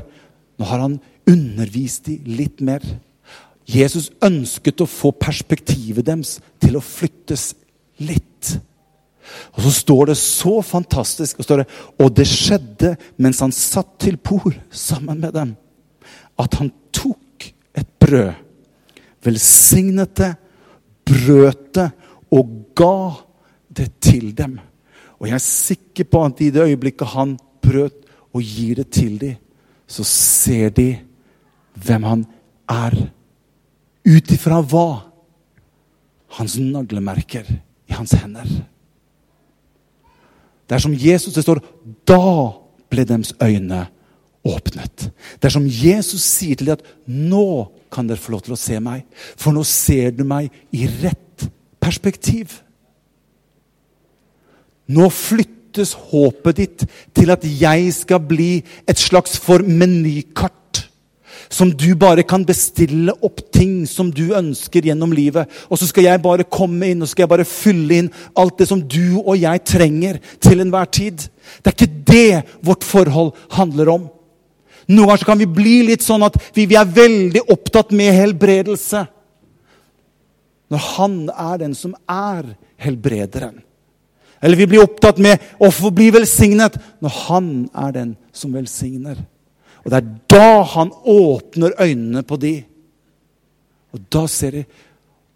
nå 0.55 0.71
har 0.71 0.87
han 0.87 1.01
undervist 1.27 2.07
de 2.07 2.21
litt 2.31 2.63
mer. 2.63 2.85
Jesus 3.69 4.09
ønsket 4.25 4.81
å 4.81 4.89
få 4.89 5.13
perspektivet 5.13 6.07
deres 6.07 6.39
til 6.63 6.79
å 6.79 6.85
flyttes 6.85 7.51
litt. 8.01 8.55
Og 9.57 9.65
så 9.67 9.73
står 9.77 10.11
det 10.11 10.17
så 10.21 10.55
fantastisk, 10.65 11.43
og, 11.43 11.61
det, 11.61 11.67
og 12.01 12.13
det 12.17 12.27
skjedde 12.31 12.95
mens 13.21 13.43
han 13.45 13.53
satt 13.53 13.99
til 14.01 14.17
bord 14.17 14.57
sammen 14.73 15.21
med 15.21 15.35
dem, 15.37 15.55
at 16.41 16.57
han 16.61 16.71
tok 16.97 17.51
et 17.77 17.91
brød, 18.01 18.33
velsignet 19.27 20.15
det, 20.17 20.33
brøt 21.09 21.69
det 21.77 21.91
og 22.33 22.57
ga 22.79 22.99
det 23.77 23.91
til 24.05 24.33
dem. 24.37 24.57
Og 25.19 25.29
jeg 25.29 25.37
er 25.37 25.45
sikker 25.45 26.09
på 26.09 26.25
at 26.25 26.41
i 26.41 26.51
det 26.55 26.65
øyeblikket 26.71 27.13
han 27.13 27.37
brøt 27.65 28.07
og 28.33 28.43
gir 28.45 28.81
det 28.81 28.89
til 28.95 29.19
dem, 29.21 29.37
så 29.89 30.05
ser 30.05 30.73
de 30.77 30.91
hvem 31.85 32.05
han 32.05 32.27
er. 32.69 32.97
Ut 34.09 34.33
ifra 34.33 34.63
hva? 34.65 34.89
Hans 36.39 36.57
naglemerker 36.61 37.47
i 37.89 37.97
hans 37.97 38.15
hender. 38.17 38.49
Det 40.69 40.77
er 40.77 40.85
som 40.85 40.97
Jesus 40.97 41.37
det 41.37 41.45
står 41.45 41.63
Da 42.09 42.21
ble 42.89 43.05
deres 43.09 43.35
øyne 43.41 43.87
åpnet. 44.49 45.09
Det 45.41 45.49
er 45.49 45.53
som 45.53 45.67
Jesus 45.69 46.25
sier 46.25 46.57
til 46.57 46.71
dem 46.71 46.79
at 46.79 46.87
nå 47.09 47.69
kan 47.93 48.09
dere 48.09 48.21
få 48.21 48.33
lov 48.33 48.45
til 48.47 48.57
å 48.57 48.61
se 48.61 48.79
meg. 48.81 49.05
For 49.37 49.53
nå 49.53 49.65
ser 49.67 50.13
du 50.17 50.25
meg 50.29 50.53
i 50.73 50.89
rett 51.03 51.49
perspektiv. 51.83 52.61
Nå 54.89 55.09
flyttes 55.13 55.95
håpet 56.11 56.61
ditt 56.61 56.87
til 57.17 57.33
at 57.33 57.45
jeg 57.45 57.93
skal 57.97 58.23
bli 58.25 58.63
et 58.89 59.01
slags 59.01 59.37
for 59.41 59.65
menykart 59.65 60.58
som 61.49 61.71
du 61.73 61.95
bare 61.97 62.25
kan 62.29 62.45
bestille 62.47 63.13
opp 63.25 63.41
ting 63.55 63.87
som 63.89 64.11
du 64.13 64.35
ønsker 64.37 64.85
gjennom 64.89 65.13
livet. 65.17 65.49
Og 65.69 65.81
så 65.81 65.89
skal 65.89 66.07
jeg 66.07 66.23
bare 66.25 66.47
komme 66.49 66.93
inn 66.93 67.03
og 67.03 67.11
skal 67.11 67.25
jeg 67.25 67.33
bare 67.33 67.49
fylle 67.49 68.03
inn 68.03 68.13
alt 68.39 68.59
det 68.61 68.69
som 68.71 68.83
du 68.83 69.19
og 69.23 69.35
jeg 69.41 69.65
trenger 69.67 70.21
til 70.45 70.63
enhver 70.65 70.91
tid. 70.93 71.25
Det 71.63 71.73
er 71.73 71.77
ikke 71.77 72.03
det 72.13 72.59
vårt 72.65 72.87
forhold 72.87 73.35
handler 73.57 73.93
om. 73.95 74.09
Noen 74.89 75.11
ganger 75.11 75.29
kan 75.29 75.41
vi 75.41 75.49
bli 75.53 75.77
litt 75.91 76.05
sånn 76.05 76.25
at 76.25 76.37
vi, 76.57 76.65
vi 76.69 76.77
er 76.79 76.89
veldig 76.89 77.45
opptatt 77.53 77.93
med 77.97 78.15
helbredelse. 78.17 79.05
Når 80.69 80.85
han 80.97 81.17
er 81.33 81.65
den 81.65 81.75
som 81.77 81.97
er 82.09 82.55
helbrederen. 82.81 83.63
Eller 84.41 84.61
vi 84.61 84.69
blir 84.71 84.85
opptatt 84.85 85.19
med 85.21 85.43
å 85.59 85.71
få 85.75 85.91
bli 85.95 86.13
velsignet 86.15 86.77
når 87.03 87.17
han 87.27 87.51
er 87.73 87.95
den 87.97 88.15
som 88.33 88.53
velsigner. 88.55 89.19
Og 89.89 89.93
det 89.95 90.03
er 90.03 90.09
da 90.29 90.63
han 90.75 90.91
åpner 90.93 91.73
øynene 91.81 92.21
på 92.29 92.37
de. 92.37 92.53
Og 93.97 94.03
da 94.13 94.27
ser 94.29 94.59
de 94.59 94.65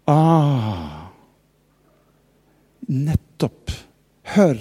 Ah 0.05 1.09
Nettopp. 2.85 3.71
Hør. 4.35 4.59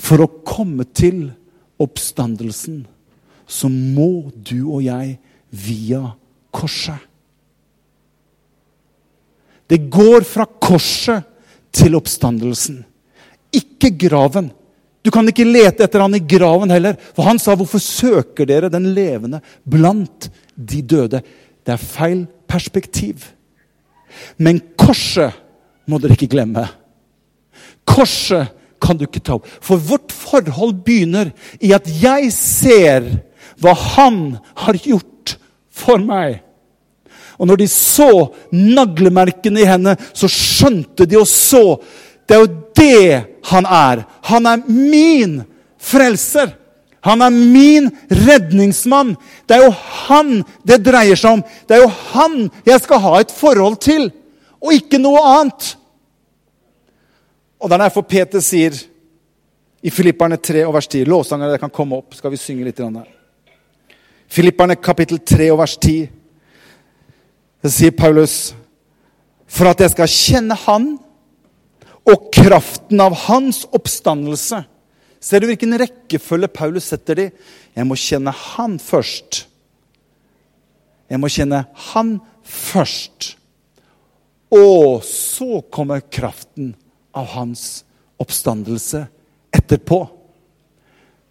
For 0.00 0.24
å 0.24 0.30
komme 0.46 0.86
til 0.96 1.26
oppstandelsen 1.84 2.84
så 3.44 3.68
må 3.68 4.30
du 4.32 4.62
og 4.62 4.80
jeg 4.86 5.18
via 5.52 6.00
korset. 6.54 6.96
Det 9.68 9.82
går 9.92 10.24
fra 10.24 10.48
korset 10.48 11.28
til 11.74 12.00
oppstandelsen. 12.00 12.80
Ikke 13.52 13.92
graven. 14.06 14.48
Du 15.04 15.10
kan 15.12 15.28
ikke 15.28 15.44
lete 15.44 15.84
etter 15.84 16.00
han 16.00 16.16
i 16.16 16.22
graven 16.24 16.72
heller. 16.72 16.96
For 17.14 17.28
han 17.28 17.38
sa, 17.38 17.54
'Hvorfor 17.54 17.78
søker 17.78 18.46
dere 18.48 18.72
den 18.72 18.94
levende 18.94 19.42
blant 19.68 20.30
de 20.56 20.82
døde?' 20.82 21.22
Det 21.64 21.72
er 21.72 21.76
feil 21.76 22.26
perspektiv. 22.48 23.24
Men 24.38 24.60
korset 24.76 25.32
må 25.88 25.98
dere 25.98 26.12
ikke 26.12 26.30
glemme. 26.32 26.68
Korset 27.88 28.48
kan 28.80 28.96
du 28.96 29.06
ikke 29.06 29.22
ta 29.24 29.38
opp. 29.38 29.48
For 29.60 29.80
vårt 29.80 30.12
forhold 30.12 30.84
begynner 30.84 31.32
i 31.60 31.72
at 31.72 31.88
jeg 31.88 32.32
ser 32.32 33.06
hva 33.60 33.72
han 33.72 34.38
har 34.56 34.74
gjort 34.74 35.36
for 35.72 35.98
meg. 35.98 36.42
Og 37.38 37.48
når 37.48 37.56
de 37.64 37.68
så 37.70 38.10
naglemerkene 38.52 39.62
i 39.64 39.68
henne, 39.68 39.96
så 40.12 40.28
skjønte 40.30 41.06
de 41.08 41.18
og 41.18 41.28
så 41.28 41.80
det 42.24 42.36
er 42.36 42.40
jo 42.40 42.52
det 42.78 43.33
han 43.50 43.66
er. 43.66 44.04
Han 44.30 44.46
er 44.46 44.62
min 44.68 45.42
frelser. 45.78 46.54
Han 47.04 47.20
er 47.22 47.30
min 47.30 47.90
redningsmann. 48.08 49.12
Det 49.46 49.58
er 49.58 49.66
jo 49.66 49.74
han 50.06 50.38
det 50.64 50.80
dreier 50.86 51.18
seg 51.20 51.38
om. 51.38 51.42
Det 51.68 51.76
er 51.76 51.84
jo 51.84 51.92
han 52.14 52.38
jeg 52.64 52.80
skal 52.84 53.02
ha 53.04 53.18
et 53.20 53.34
forhold 53.34 53.76
til, 53.84 54.08
og 54.64 54.72
ikke 54.72 55.00
noe 55.02 55.20
annet. 55.34 55.74
Og 57.60 57.68
Det 57.68 57.76
er 57.76 57.84
derfor 57.84 58.08
Peter 58.08 58.40
sier 58.44 58.76
i 59.84 59.92
Filipperne 59.92 60.36
3 60.40 60.64
og 60.64 60.74
vers 60.74 60.88
10 60.88 61.04
Lovsangere, 61.04 61.52
dere 61.52 61.60
kan 61.60 61.72
komme 61.72 61.96
opp, 62.00 62.16
skal 62.16 62.32
vi 62.32 62.40
synge 62.40 62.64
litt. 62.64 62.80
Der. 62.80 63.08
Filipperne 64.28 64.76
kapittel 64.76 65.20
3 65.20 65.50
og 65.52 65.60
vers 65.60 65.76
10. 65.76 66.08
Det 67.64 67.72
sier 67.72 67.92
Paulus 67.96 68.54
for 69.44 69.68
at 69.68 69.80
jeg 69.80 69.92
skal 69.92 70.08
kjenne 70.10 70.56
Han 70.64 70.94
og 72.04 72.30
kraften 72.34 73.00
av 73.00 73.16
hans 73.26 73.64
oppstandelse 73.72 74.64
Ser 75.24 75.40
du 75.40 75.48
hvilken 75.48 75.72
rekkefølge 75.80 76.50
Paulus 76.52 76.90
setter 76.92 77.16
de? 77.16 77.24
Jeg 77.72 77.88
må 77.88 77.96
kjenne 77.96 78.28
han 78.28 78.74
først. 78.76 79.46
Jeg 81.08 81.20
må 81.22 81.30
kjenne 81.32 81.62
han 81.88 82.10
først. 82.44 83.30
Og 84.52 85.00
så 85.08 85.62
kommer 85.72 86.04
kraften 86.12 86.74
av 87.16 87.30
hans 87.38 87.86
oppstandelse 88.20 89.06
etterpå. 89.56 90.02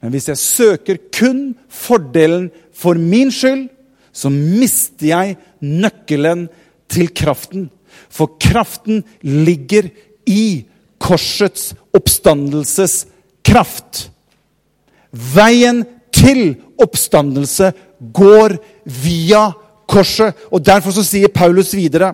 Men 0.01 0.15
hvis 0.15 0.31
jeg 0.31 0.41
søker 0.41 0.99
kun 1.13 1.53
fordelen 1.69 2.49
for 2.73 2.97
min 2.97 3.29
skyld, 3.31 3.67
så 4.09 4.33
mister 4.33 5.11
jeg 5.11 5.37
nøkkelen 5.61 6.47
til 6.89 7.13
kraften. 7.13 7.69
For 8.09 8.39
kraften 8.41 9.05
ligger 9.21 9.93
i 10.25 10.65
korsets 11.01 11.73
oppstandelseskraft. 11.95 14.09
Veien 15.11 15.85
til 16.13 16.55
oppstandelse 16.81 17.73
går 18.13 18.57
via 18.83 19.51
korset. 19.89 20.35
Og 20.51 20.65
Derfor 20.65 20.91
så 20.95 21.03
sier 21.05 21.27
Paulus 21.33 21.73
videre 21.75 22.13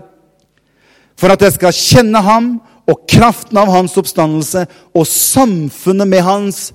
For 1.20 1.32
at 1.34 1.42
jeg 1.44 1.58
skal 1.58 1.76
kjenne 1.76 2.22
ham 2.24 2.62
og 2.90 3.04
kraften 3.12 3.58
av 3.60 3.70
hans 3.70 3.98
oppstandelse 4.00 4.64
og 4.96 5.06
samfunnet 5.06 6.08
med 6.10 6.24
hans 6.26 6.74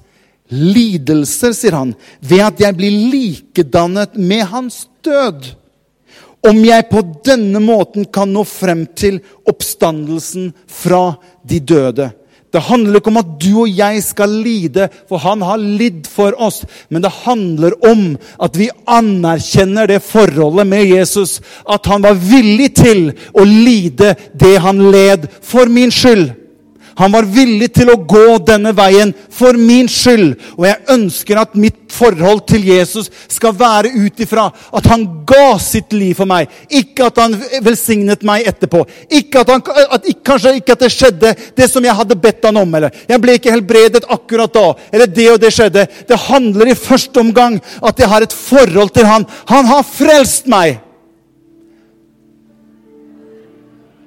lidelser, 0.52 1.54
sier 1.56 1.74
han, 1.74 1.94
ved 2.20 2.42
at 2.44 2.60
jeg 2.60 2.76
blir 2.76 2.92
likedannet 3.10 4.14
med 4.20 4.44
hans 4.52 4.84
død. 5.02 5.48
Om 6.44 6.60
jeg 6.60 6.84
på 6.90 7.00
denne 7.24 7.60
måten 7.64 8.04
kan 8.12 8.28
nå 8.30 8.44
frem 8.44 8.84
til 8.92 9.22
oppstandelsen 9.84 10.52
fra 10.66 11.14
de 11.44 11.60
døde. 11.60 12.10
Det 12.52 12.62
handler 12.62 13.00
ikke 13.00 13.10
om 13.10 13.18
at 13.18 13.32
du 13.42 13.64
og 13.64 13.70
jeg 13.78 14.02
skal 14.02 14.30
lide, 14.30 14.86
for 15.08 15.18
han 15.18 15.42
har 15.42 15.58
lidd 15.58 16.06
for 16.06 16.36
oss. 16.38 16.62
Men 16.88 17.02
det 17.02 17.10
handler 17.24 17.74
om 17.82 18.14
at 18.38 18.54
vi 18.54 18.68
anerkjenner 18.86 19.88
det 19.90 19.98
forholdet 20.06 20.66
med 20.66 20.86
Jesus. 20.86 21.40
At 21.66 21.86
han 21.90 22.02
var 22.02 22.14
villig 22.14 22.70
til 22.78 23.10
å 23.34 23.42
lide 23.42 24.14
det 24.38 24.54
han 24.62 24.78
led 24.94 25.26
for 25.42 25.66
min 25.66 25.90
skyld. 25.90 26.30
Han 26.98 27.14
var 27.14 27.26
villig 27.26 27.70
til 27.74 27.90
å 27.90 27.98
gå 28.08 28.38
denne 28.46 28.74
veien 28.76 29.12
for 29.32 29.56
min 29.58 29.88
skyld. 29.90 30.34
Og 30.58 30.66
jeg 30.68 30.94
ønsker 30.94 31.40
at 31.40 31.56
mitt 31.58 31.80
forhold 31.94 32.42
til 32.48 32.66
Jesus 32.66 33.10
skal 33.30 33.54
være 33.56 33.92
ut 33.94 34.22
ifra 34.22 34.48
at 34.74 34.88
han 34.90 35.04
ga 35.26 35.56
sitt 35.62 35.94
liv 35.94 36.14
for 36.18 36.28
meg. 36.30 36.50
Ikke 36.70 37.08
at 37.08 37.20
han 37.22 37.36
velsignet 37.64 38.24
meg 38.26 38.46
etterpå. 38.50 38.84
Ikke 39.10 39.42
at, 39.42 39.52
han, 39.54 39.62
at 39.98 40.08
kanskje 40.26 40.56
ikke 40.60 40.76
at 40.76 40.86
det 40.86 40.92
skjedde 40.94 41.34
det 41.56 41.68
som 41.70 41.84
jeg 41.84 41.98
hadde 41.98 42.18
bedt 42.20 42.46
han 42.48 42.62
om. 42.62 42.78
eller 42.78 42.94
Jeg 43.08 43.22
ble 43.22 43.38
ikke 43.38 43.54
helbredet 43.54 44.06
akkurat 44.10 44.54
da. 44.54 44.66
Eller 44.94 45.10
det 45.10 45.28
og 45.32 45.42
det 45.42 45.52
skjedde. 45.54 45.86
Det 46.08 46.22
handler 46.28 46.70
i 46.70 46.78
første 46.78 47.22
omgang 47.22 47.60
at 47.82 48.00
jeg 48.00 48.10
har 48.10 48.26
et 48.26 48.38
forhold 48.38 48.94
til 48.94 49.08
han. 49.08 49.26
Han 49.50 49.70
har 49.70 49.86
frelst 49.86 50.50
meg. 50.50 50.83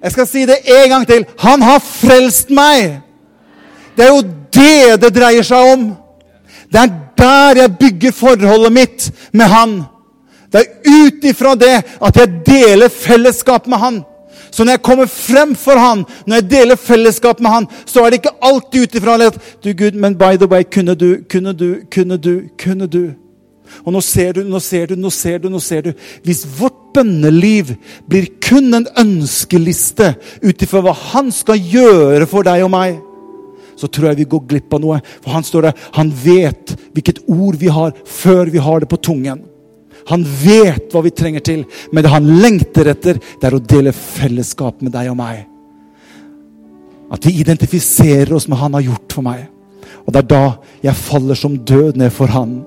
Jeg 0.03 0.11
skal 0.13 0.27
si 0.29 0.45
det 0.45 0.61
en 0.65 0.89
gang 0.89 1.07
til. 1.09 1.25
Han 1.41 1.61
har 1.61 1.79
frelst 1.83 2.51
meg! 2.53 2.99
Det 3.97 4.05
er 4.05 4.13
jo 4.13 4.21
det 4.53 5.01
det 5.01 5.13
dreier 5.15 5.45
seg 5.45 5.71
om. 5.73 5.87
Det 6.69 6.81
er 6.83 6.91
der 7.17 7.61
jeg 7.63 7.77
bygger 7.79 8.13
forholdet 8.13 8.73
mitt 8.73 9.07
med 9.33 9.49
han. 9.49 9.79
Det 10.53 10.61
er 10.61 10.91
ut 11.01 11.25
ifra 11.25 11.55
det 11.59 11.73
at 11.81 12.19
jeg 12.19 12.41
deler 12.45 12.93
fellesskap 12.93 13.67
med 13.67 13.77
han. 13.77 14.03
Så 14.51 14.63
når 14.63 14.77
jeg 14.77 14.81
kommer 14.81 15.05
frem 15.05 15.55
for 15.55 15.77
han, 15.77 16.05
når 16.25 16.35
jeg 16.35 16.49
deler 16.51 16.75
fellesskap 16.75 17.39
med 17.39 17.51
han, 17.51 17.67
så 17.85 18.03
er 18.03 18.09
det 18.09 18.21
ikke 18.21 18.37
alltid 18.41 18.83
ut 18.83 18.95
ifra 18.95 19.17
at 19.25 19.39
du 19.63 19.73
Gud, 19.73 19.91
men 19.91 20.17
by 20.17 20.37
the 20.37 20.47
way, 20.47 20.63
kunne 20.63 20.95
du, 20.95 21.17
kunne 21.31 21.53
du, 21.53 21.75
kunne 21.93 22.17
du, 22.17 22.41
kunne 22.63 22.87
du? 22.87 23.13
Og 23.85 23.93
nå 23.95 24.01
ser 24.03 24.37
du, 24.37 24.43
nå 24.47 24.59
ser 24.63 24.91
du, 24.91 24.95
nå 24.99 25.11
ser 25.13 25.41
du, 25.43 25.49
nå 25.51 25.61
ser 25.63 25.87
du. 25.87 25.91
Hvis 26.25 26.45
vårt 26.59 26.77
bønneliv 26.95 27.75
blir 28.09 28.29
kun 28.43 28.73
en 28.73 28.87
ønskeliste 28.97 30.13
ut 30.43 30.63
ifra 30.63 30.81
hva 30.85 30.95
han 31.13 31.31
skal 31.35 31.61
gjøre 31.61 32.29
for 32.29 32.47
deg 32.47 32.65
og 32.65 32.73
meg, 32.73 33.01
så 33.77 33.89
tror 33.89 34.09
jeg 34.09 34.23
vi 34.23 34.31
går 34.31 34.45
glipp 34.49 34.73
av 34.73 34.81
noe. 34.81 35.01
For 35.21 35.35
han 35.35 35.45
står 35.45 35.67
der, 35.67 35.83
han 35.99 36.09
vet 36.23 36.73
hvilket 36.95 37.21
ord 37.29 37.59
vi 37.61 37.69
har, 37.73 37.93
før 38.05 38.49
vi 38.53 38.63
har 38.63 38.81
det 38.81 38.89
på 38.89 38.99
tungen. 39.09 39.43
Han 40.07 40.23
vet 40.23 40.93
hva 40.93 41.03
vi 41.03 41.11
trenger 41.11 41.43
til, 41.43 41.65
men 41.91 42.03
det 42.03 42.13
han 42.13 42.31
lengter 42.41 42.89
etter, 42.93 43.19
det 43.19 43.49
er 43.49 43.57
å 43.57 43.61
dele 43.61 43.93
fellesskap 43.93 44.81
med 44.81 44.95
deg 44.95 45.11
og 45.11 45.19
meg. 45.19 45.43
At 47.13 47.27
vi 47.27 47.37
identifiserer 47.41 48.33
oss 48.35 48.47
med 48.51 48.59
han 48.59 48.75
har 48.77 48.87
gjort 48.87 49.13
for 49.15 49.27
meg. 49.27 49.45
Og 50.05 50.13
det 50.13 50.23
er 50.23 50.31
da 50.31 50.43
jeg 50.83 50.99
faller 50.99 51.39
som 51.39 51.59
død 51.67 51.99
ned 51.99 52.11
for 52.15 52.31
han. 52.31 52.61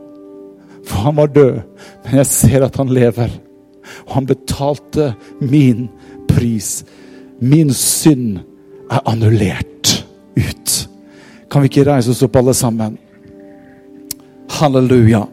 For 0.91 1.05
han 1.07 1.17
var 1.17 1.31
død, 1.35 1.61
men 2.05 2.21
jeg 2.21 2.27
ser 2.27 2.67
at 2.67 2.77
han 2.81 2.91
lever. 2.93 3.31
Og 4.09 4.15
han 4.19 4.27
betalte 4.27 5.13
min 5.41 5.87
pris. 6.29 6.81
Min 7.41 7.73
synd 7.75 8.41
er 8.91 9.05
annullert 9.09 9.95
ut. 10.39 10.75
Kan 11.51 11.63
vi 11.63 11.71
ikke 11.71 11.87
reise 11.89 12.13
oss 12.13 12.23
opp, 12.27 12.37
alle 12.39 12.55
sammen? 12.55 12.99
Halleluja. 14.59 15.25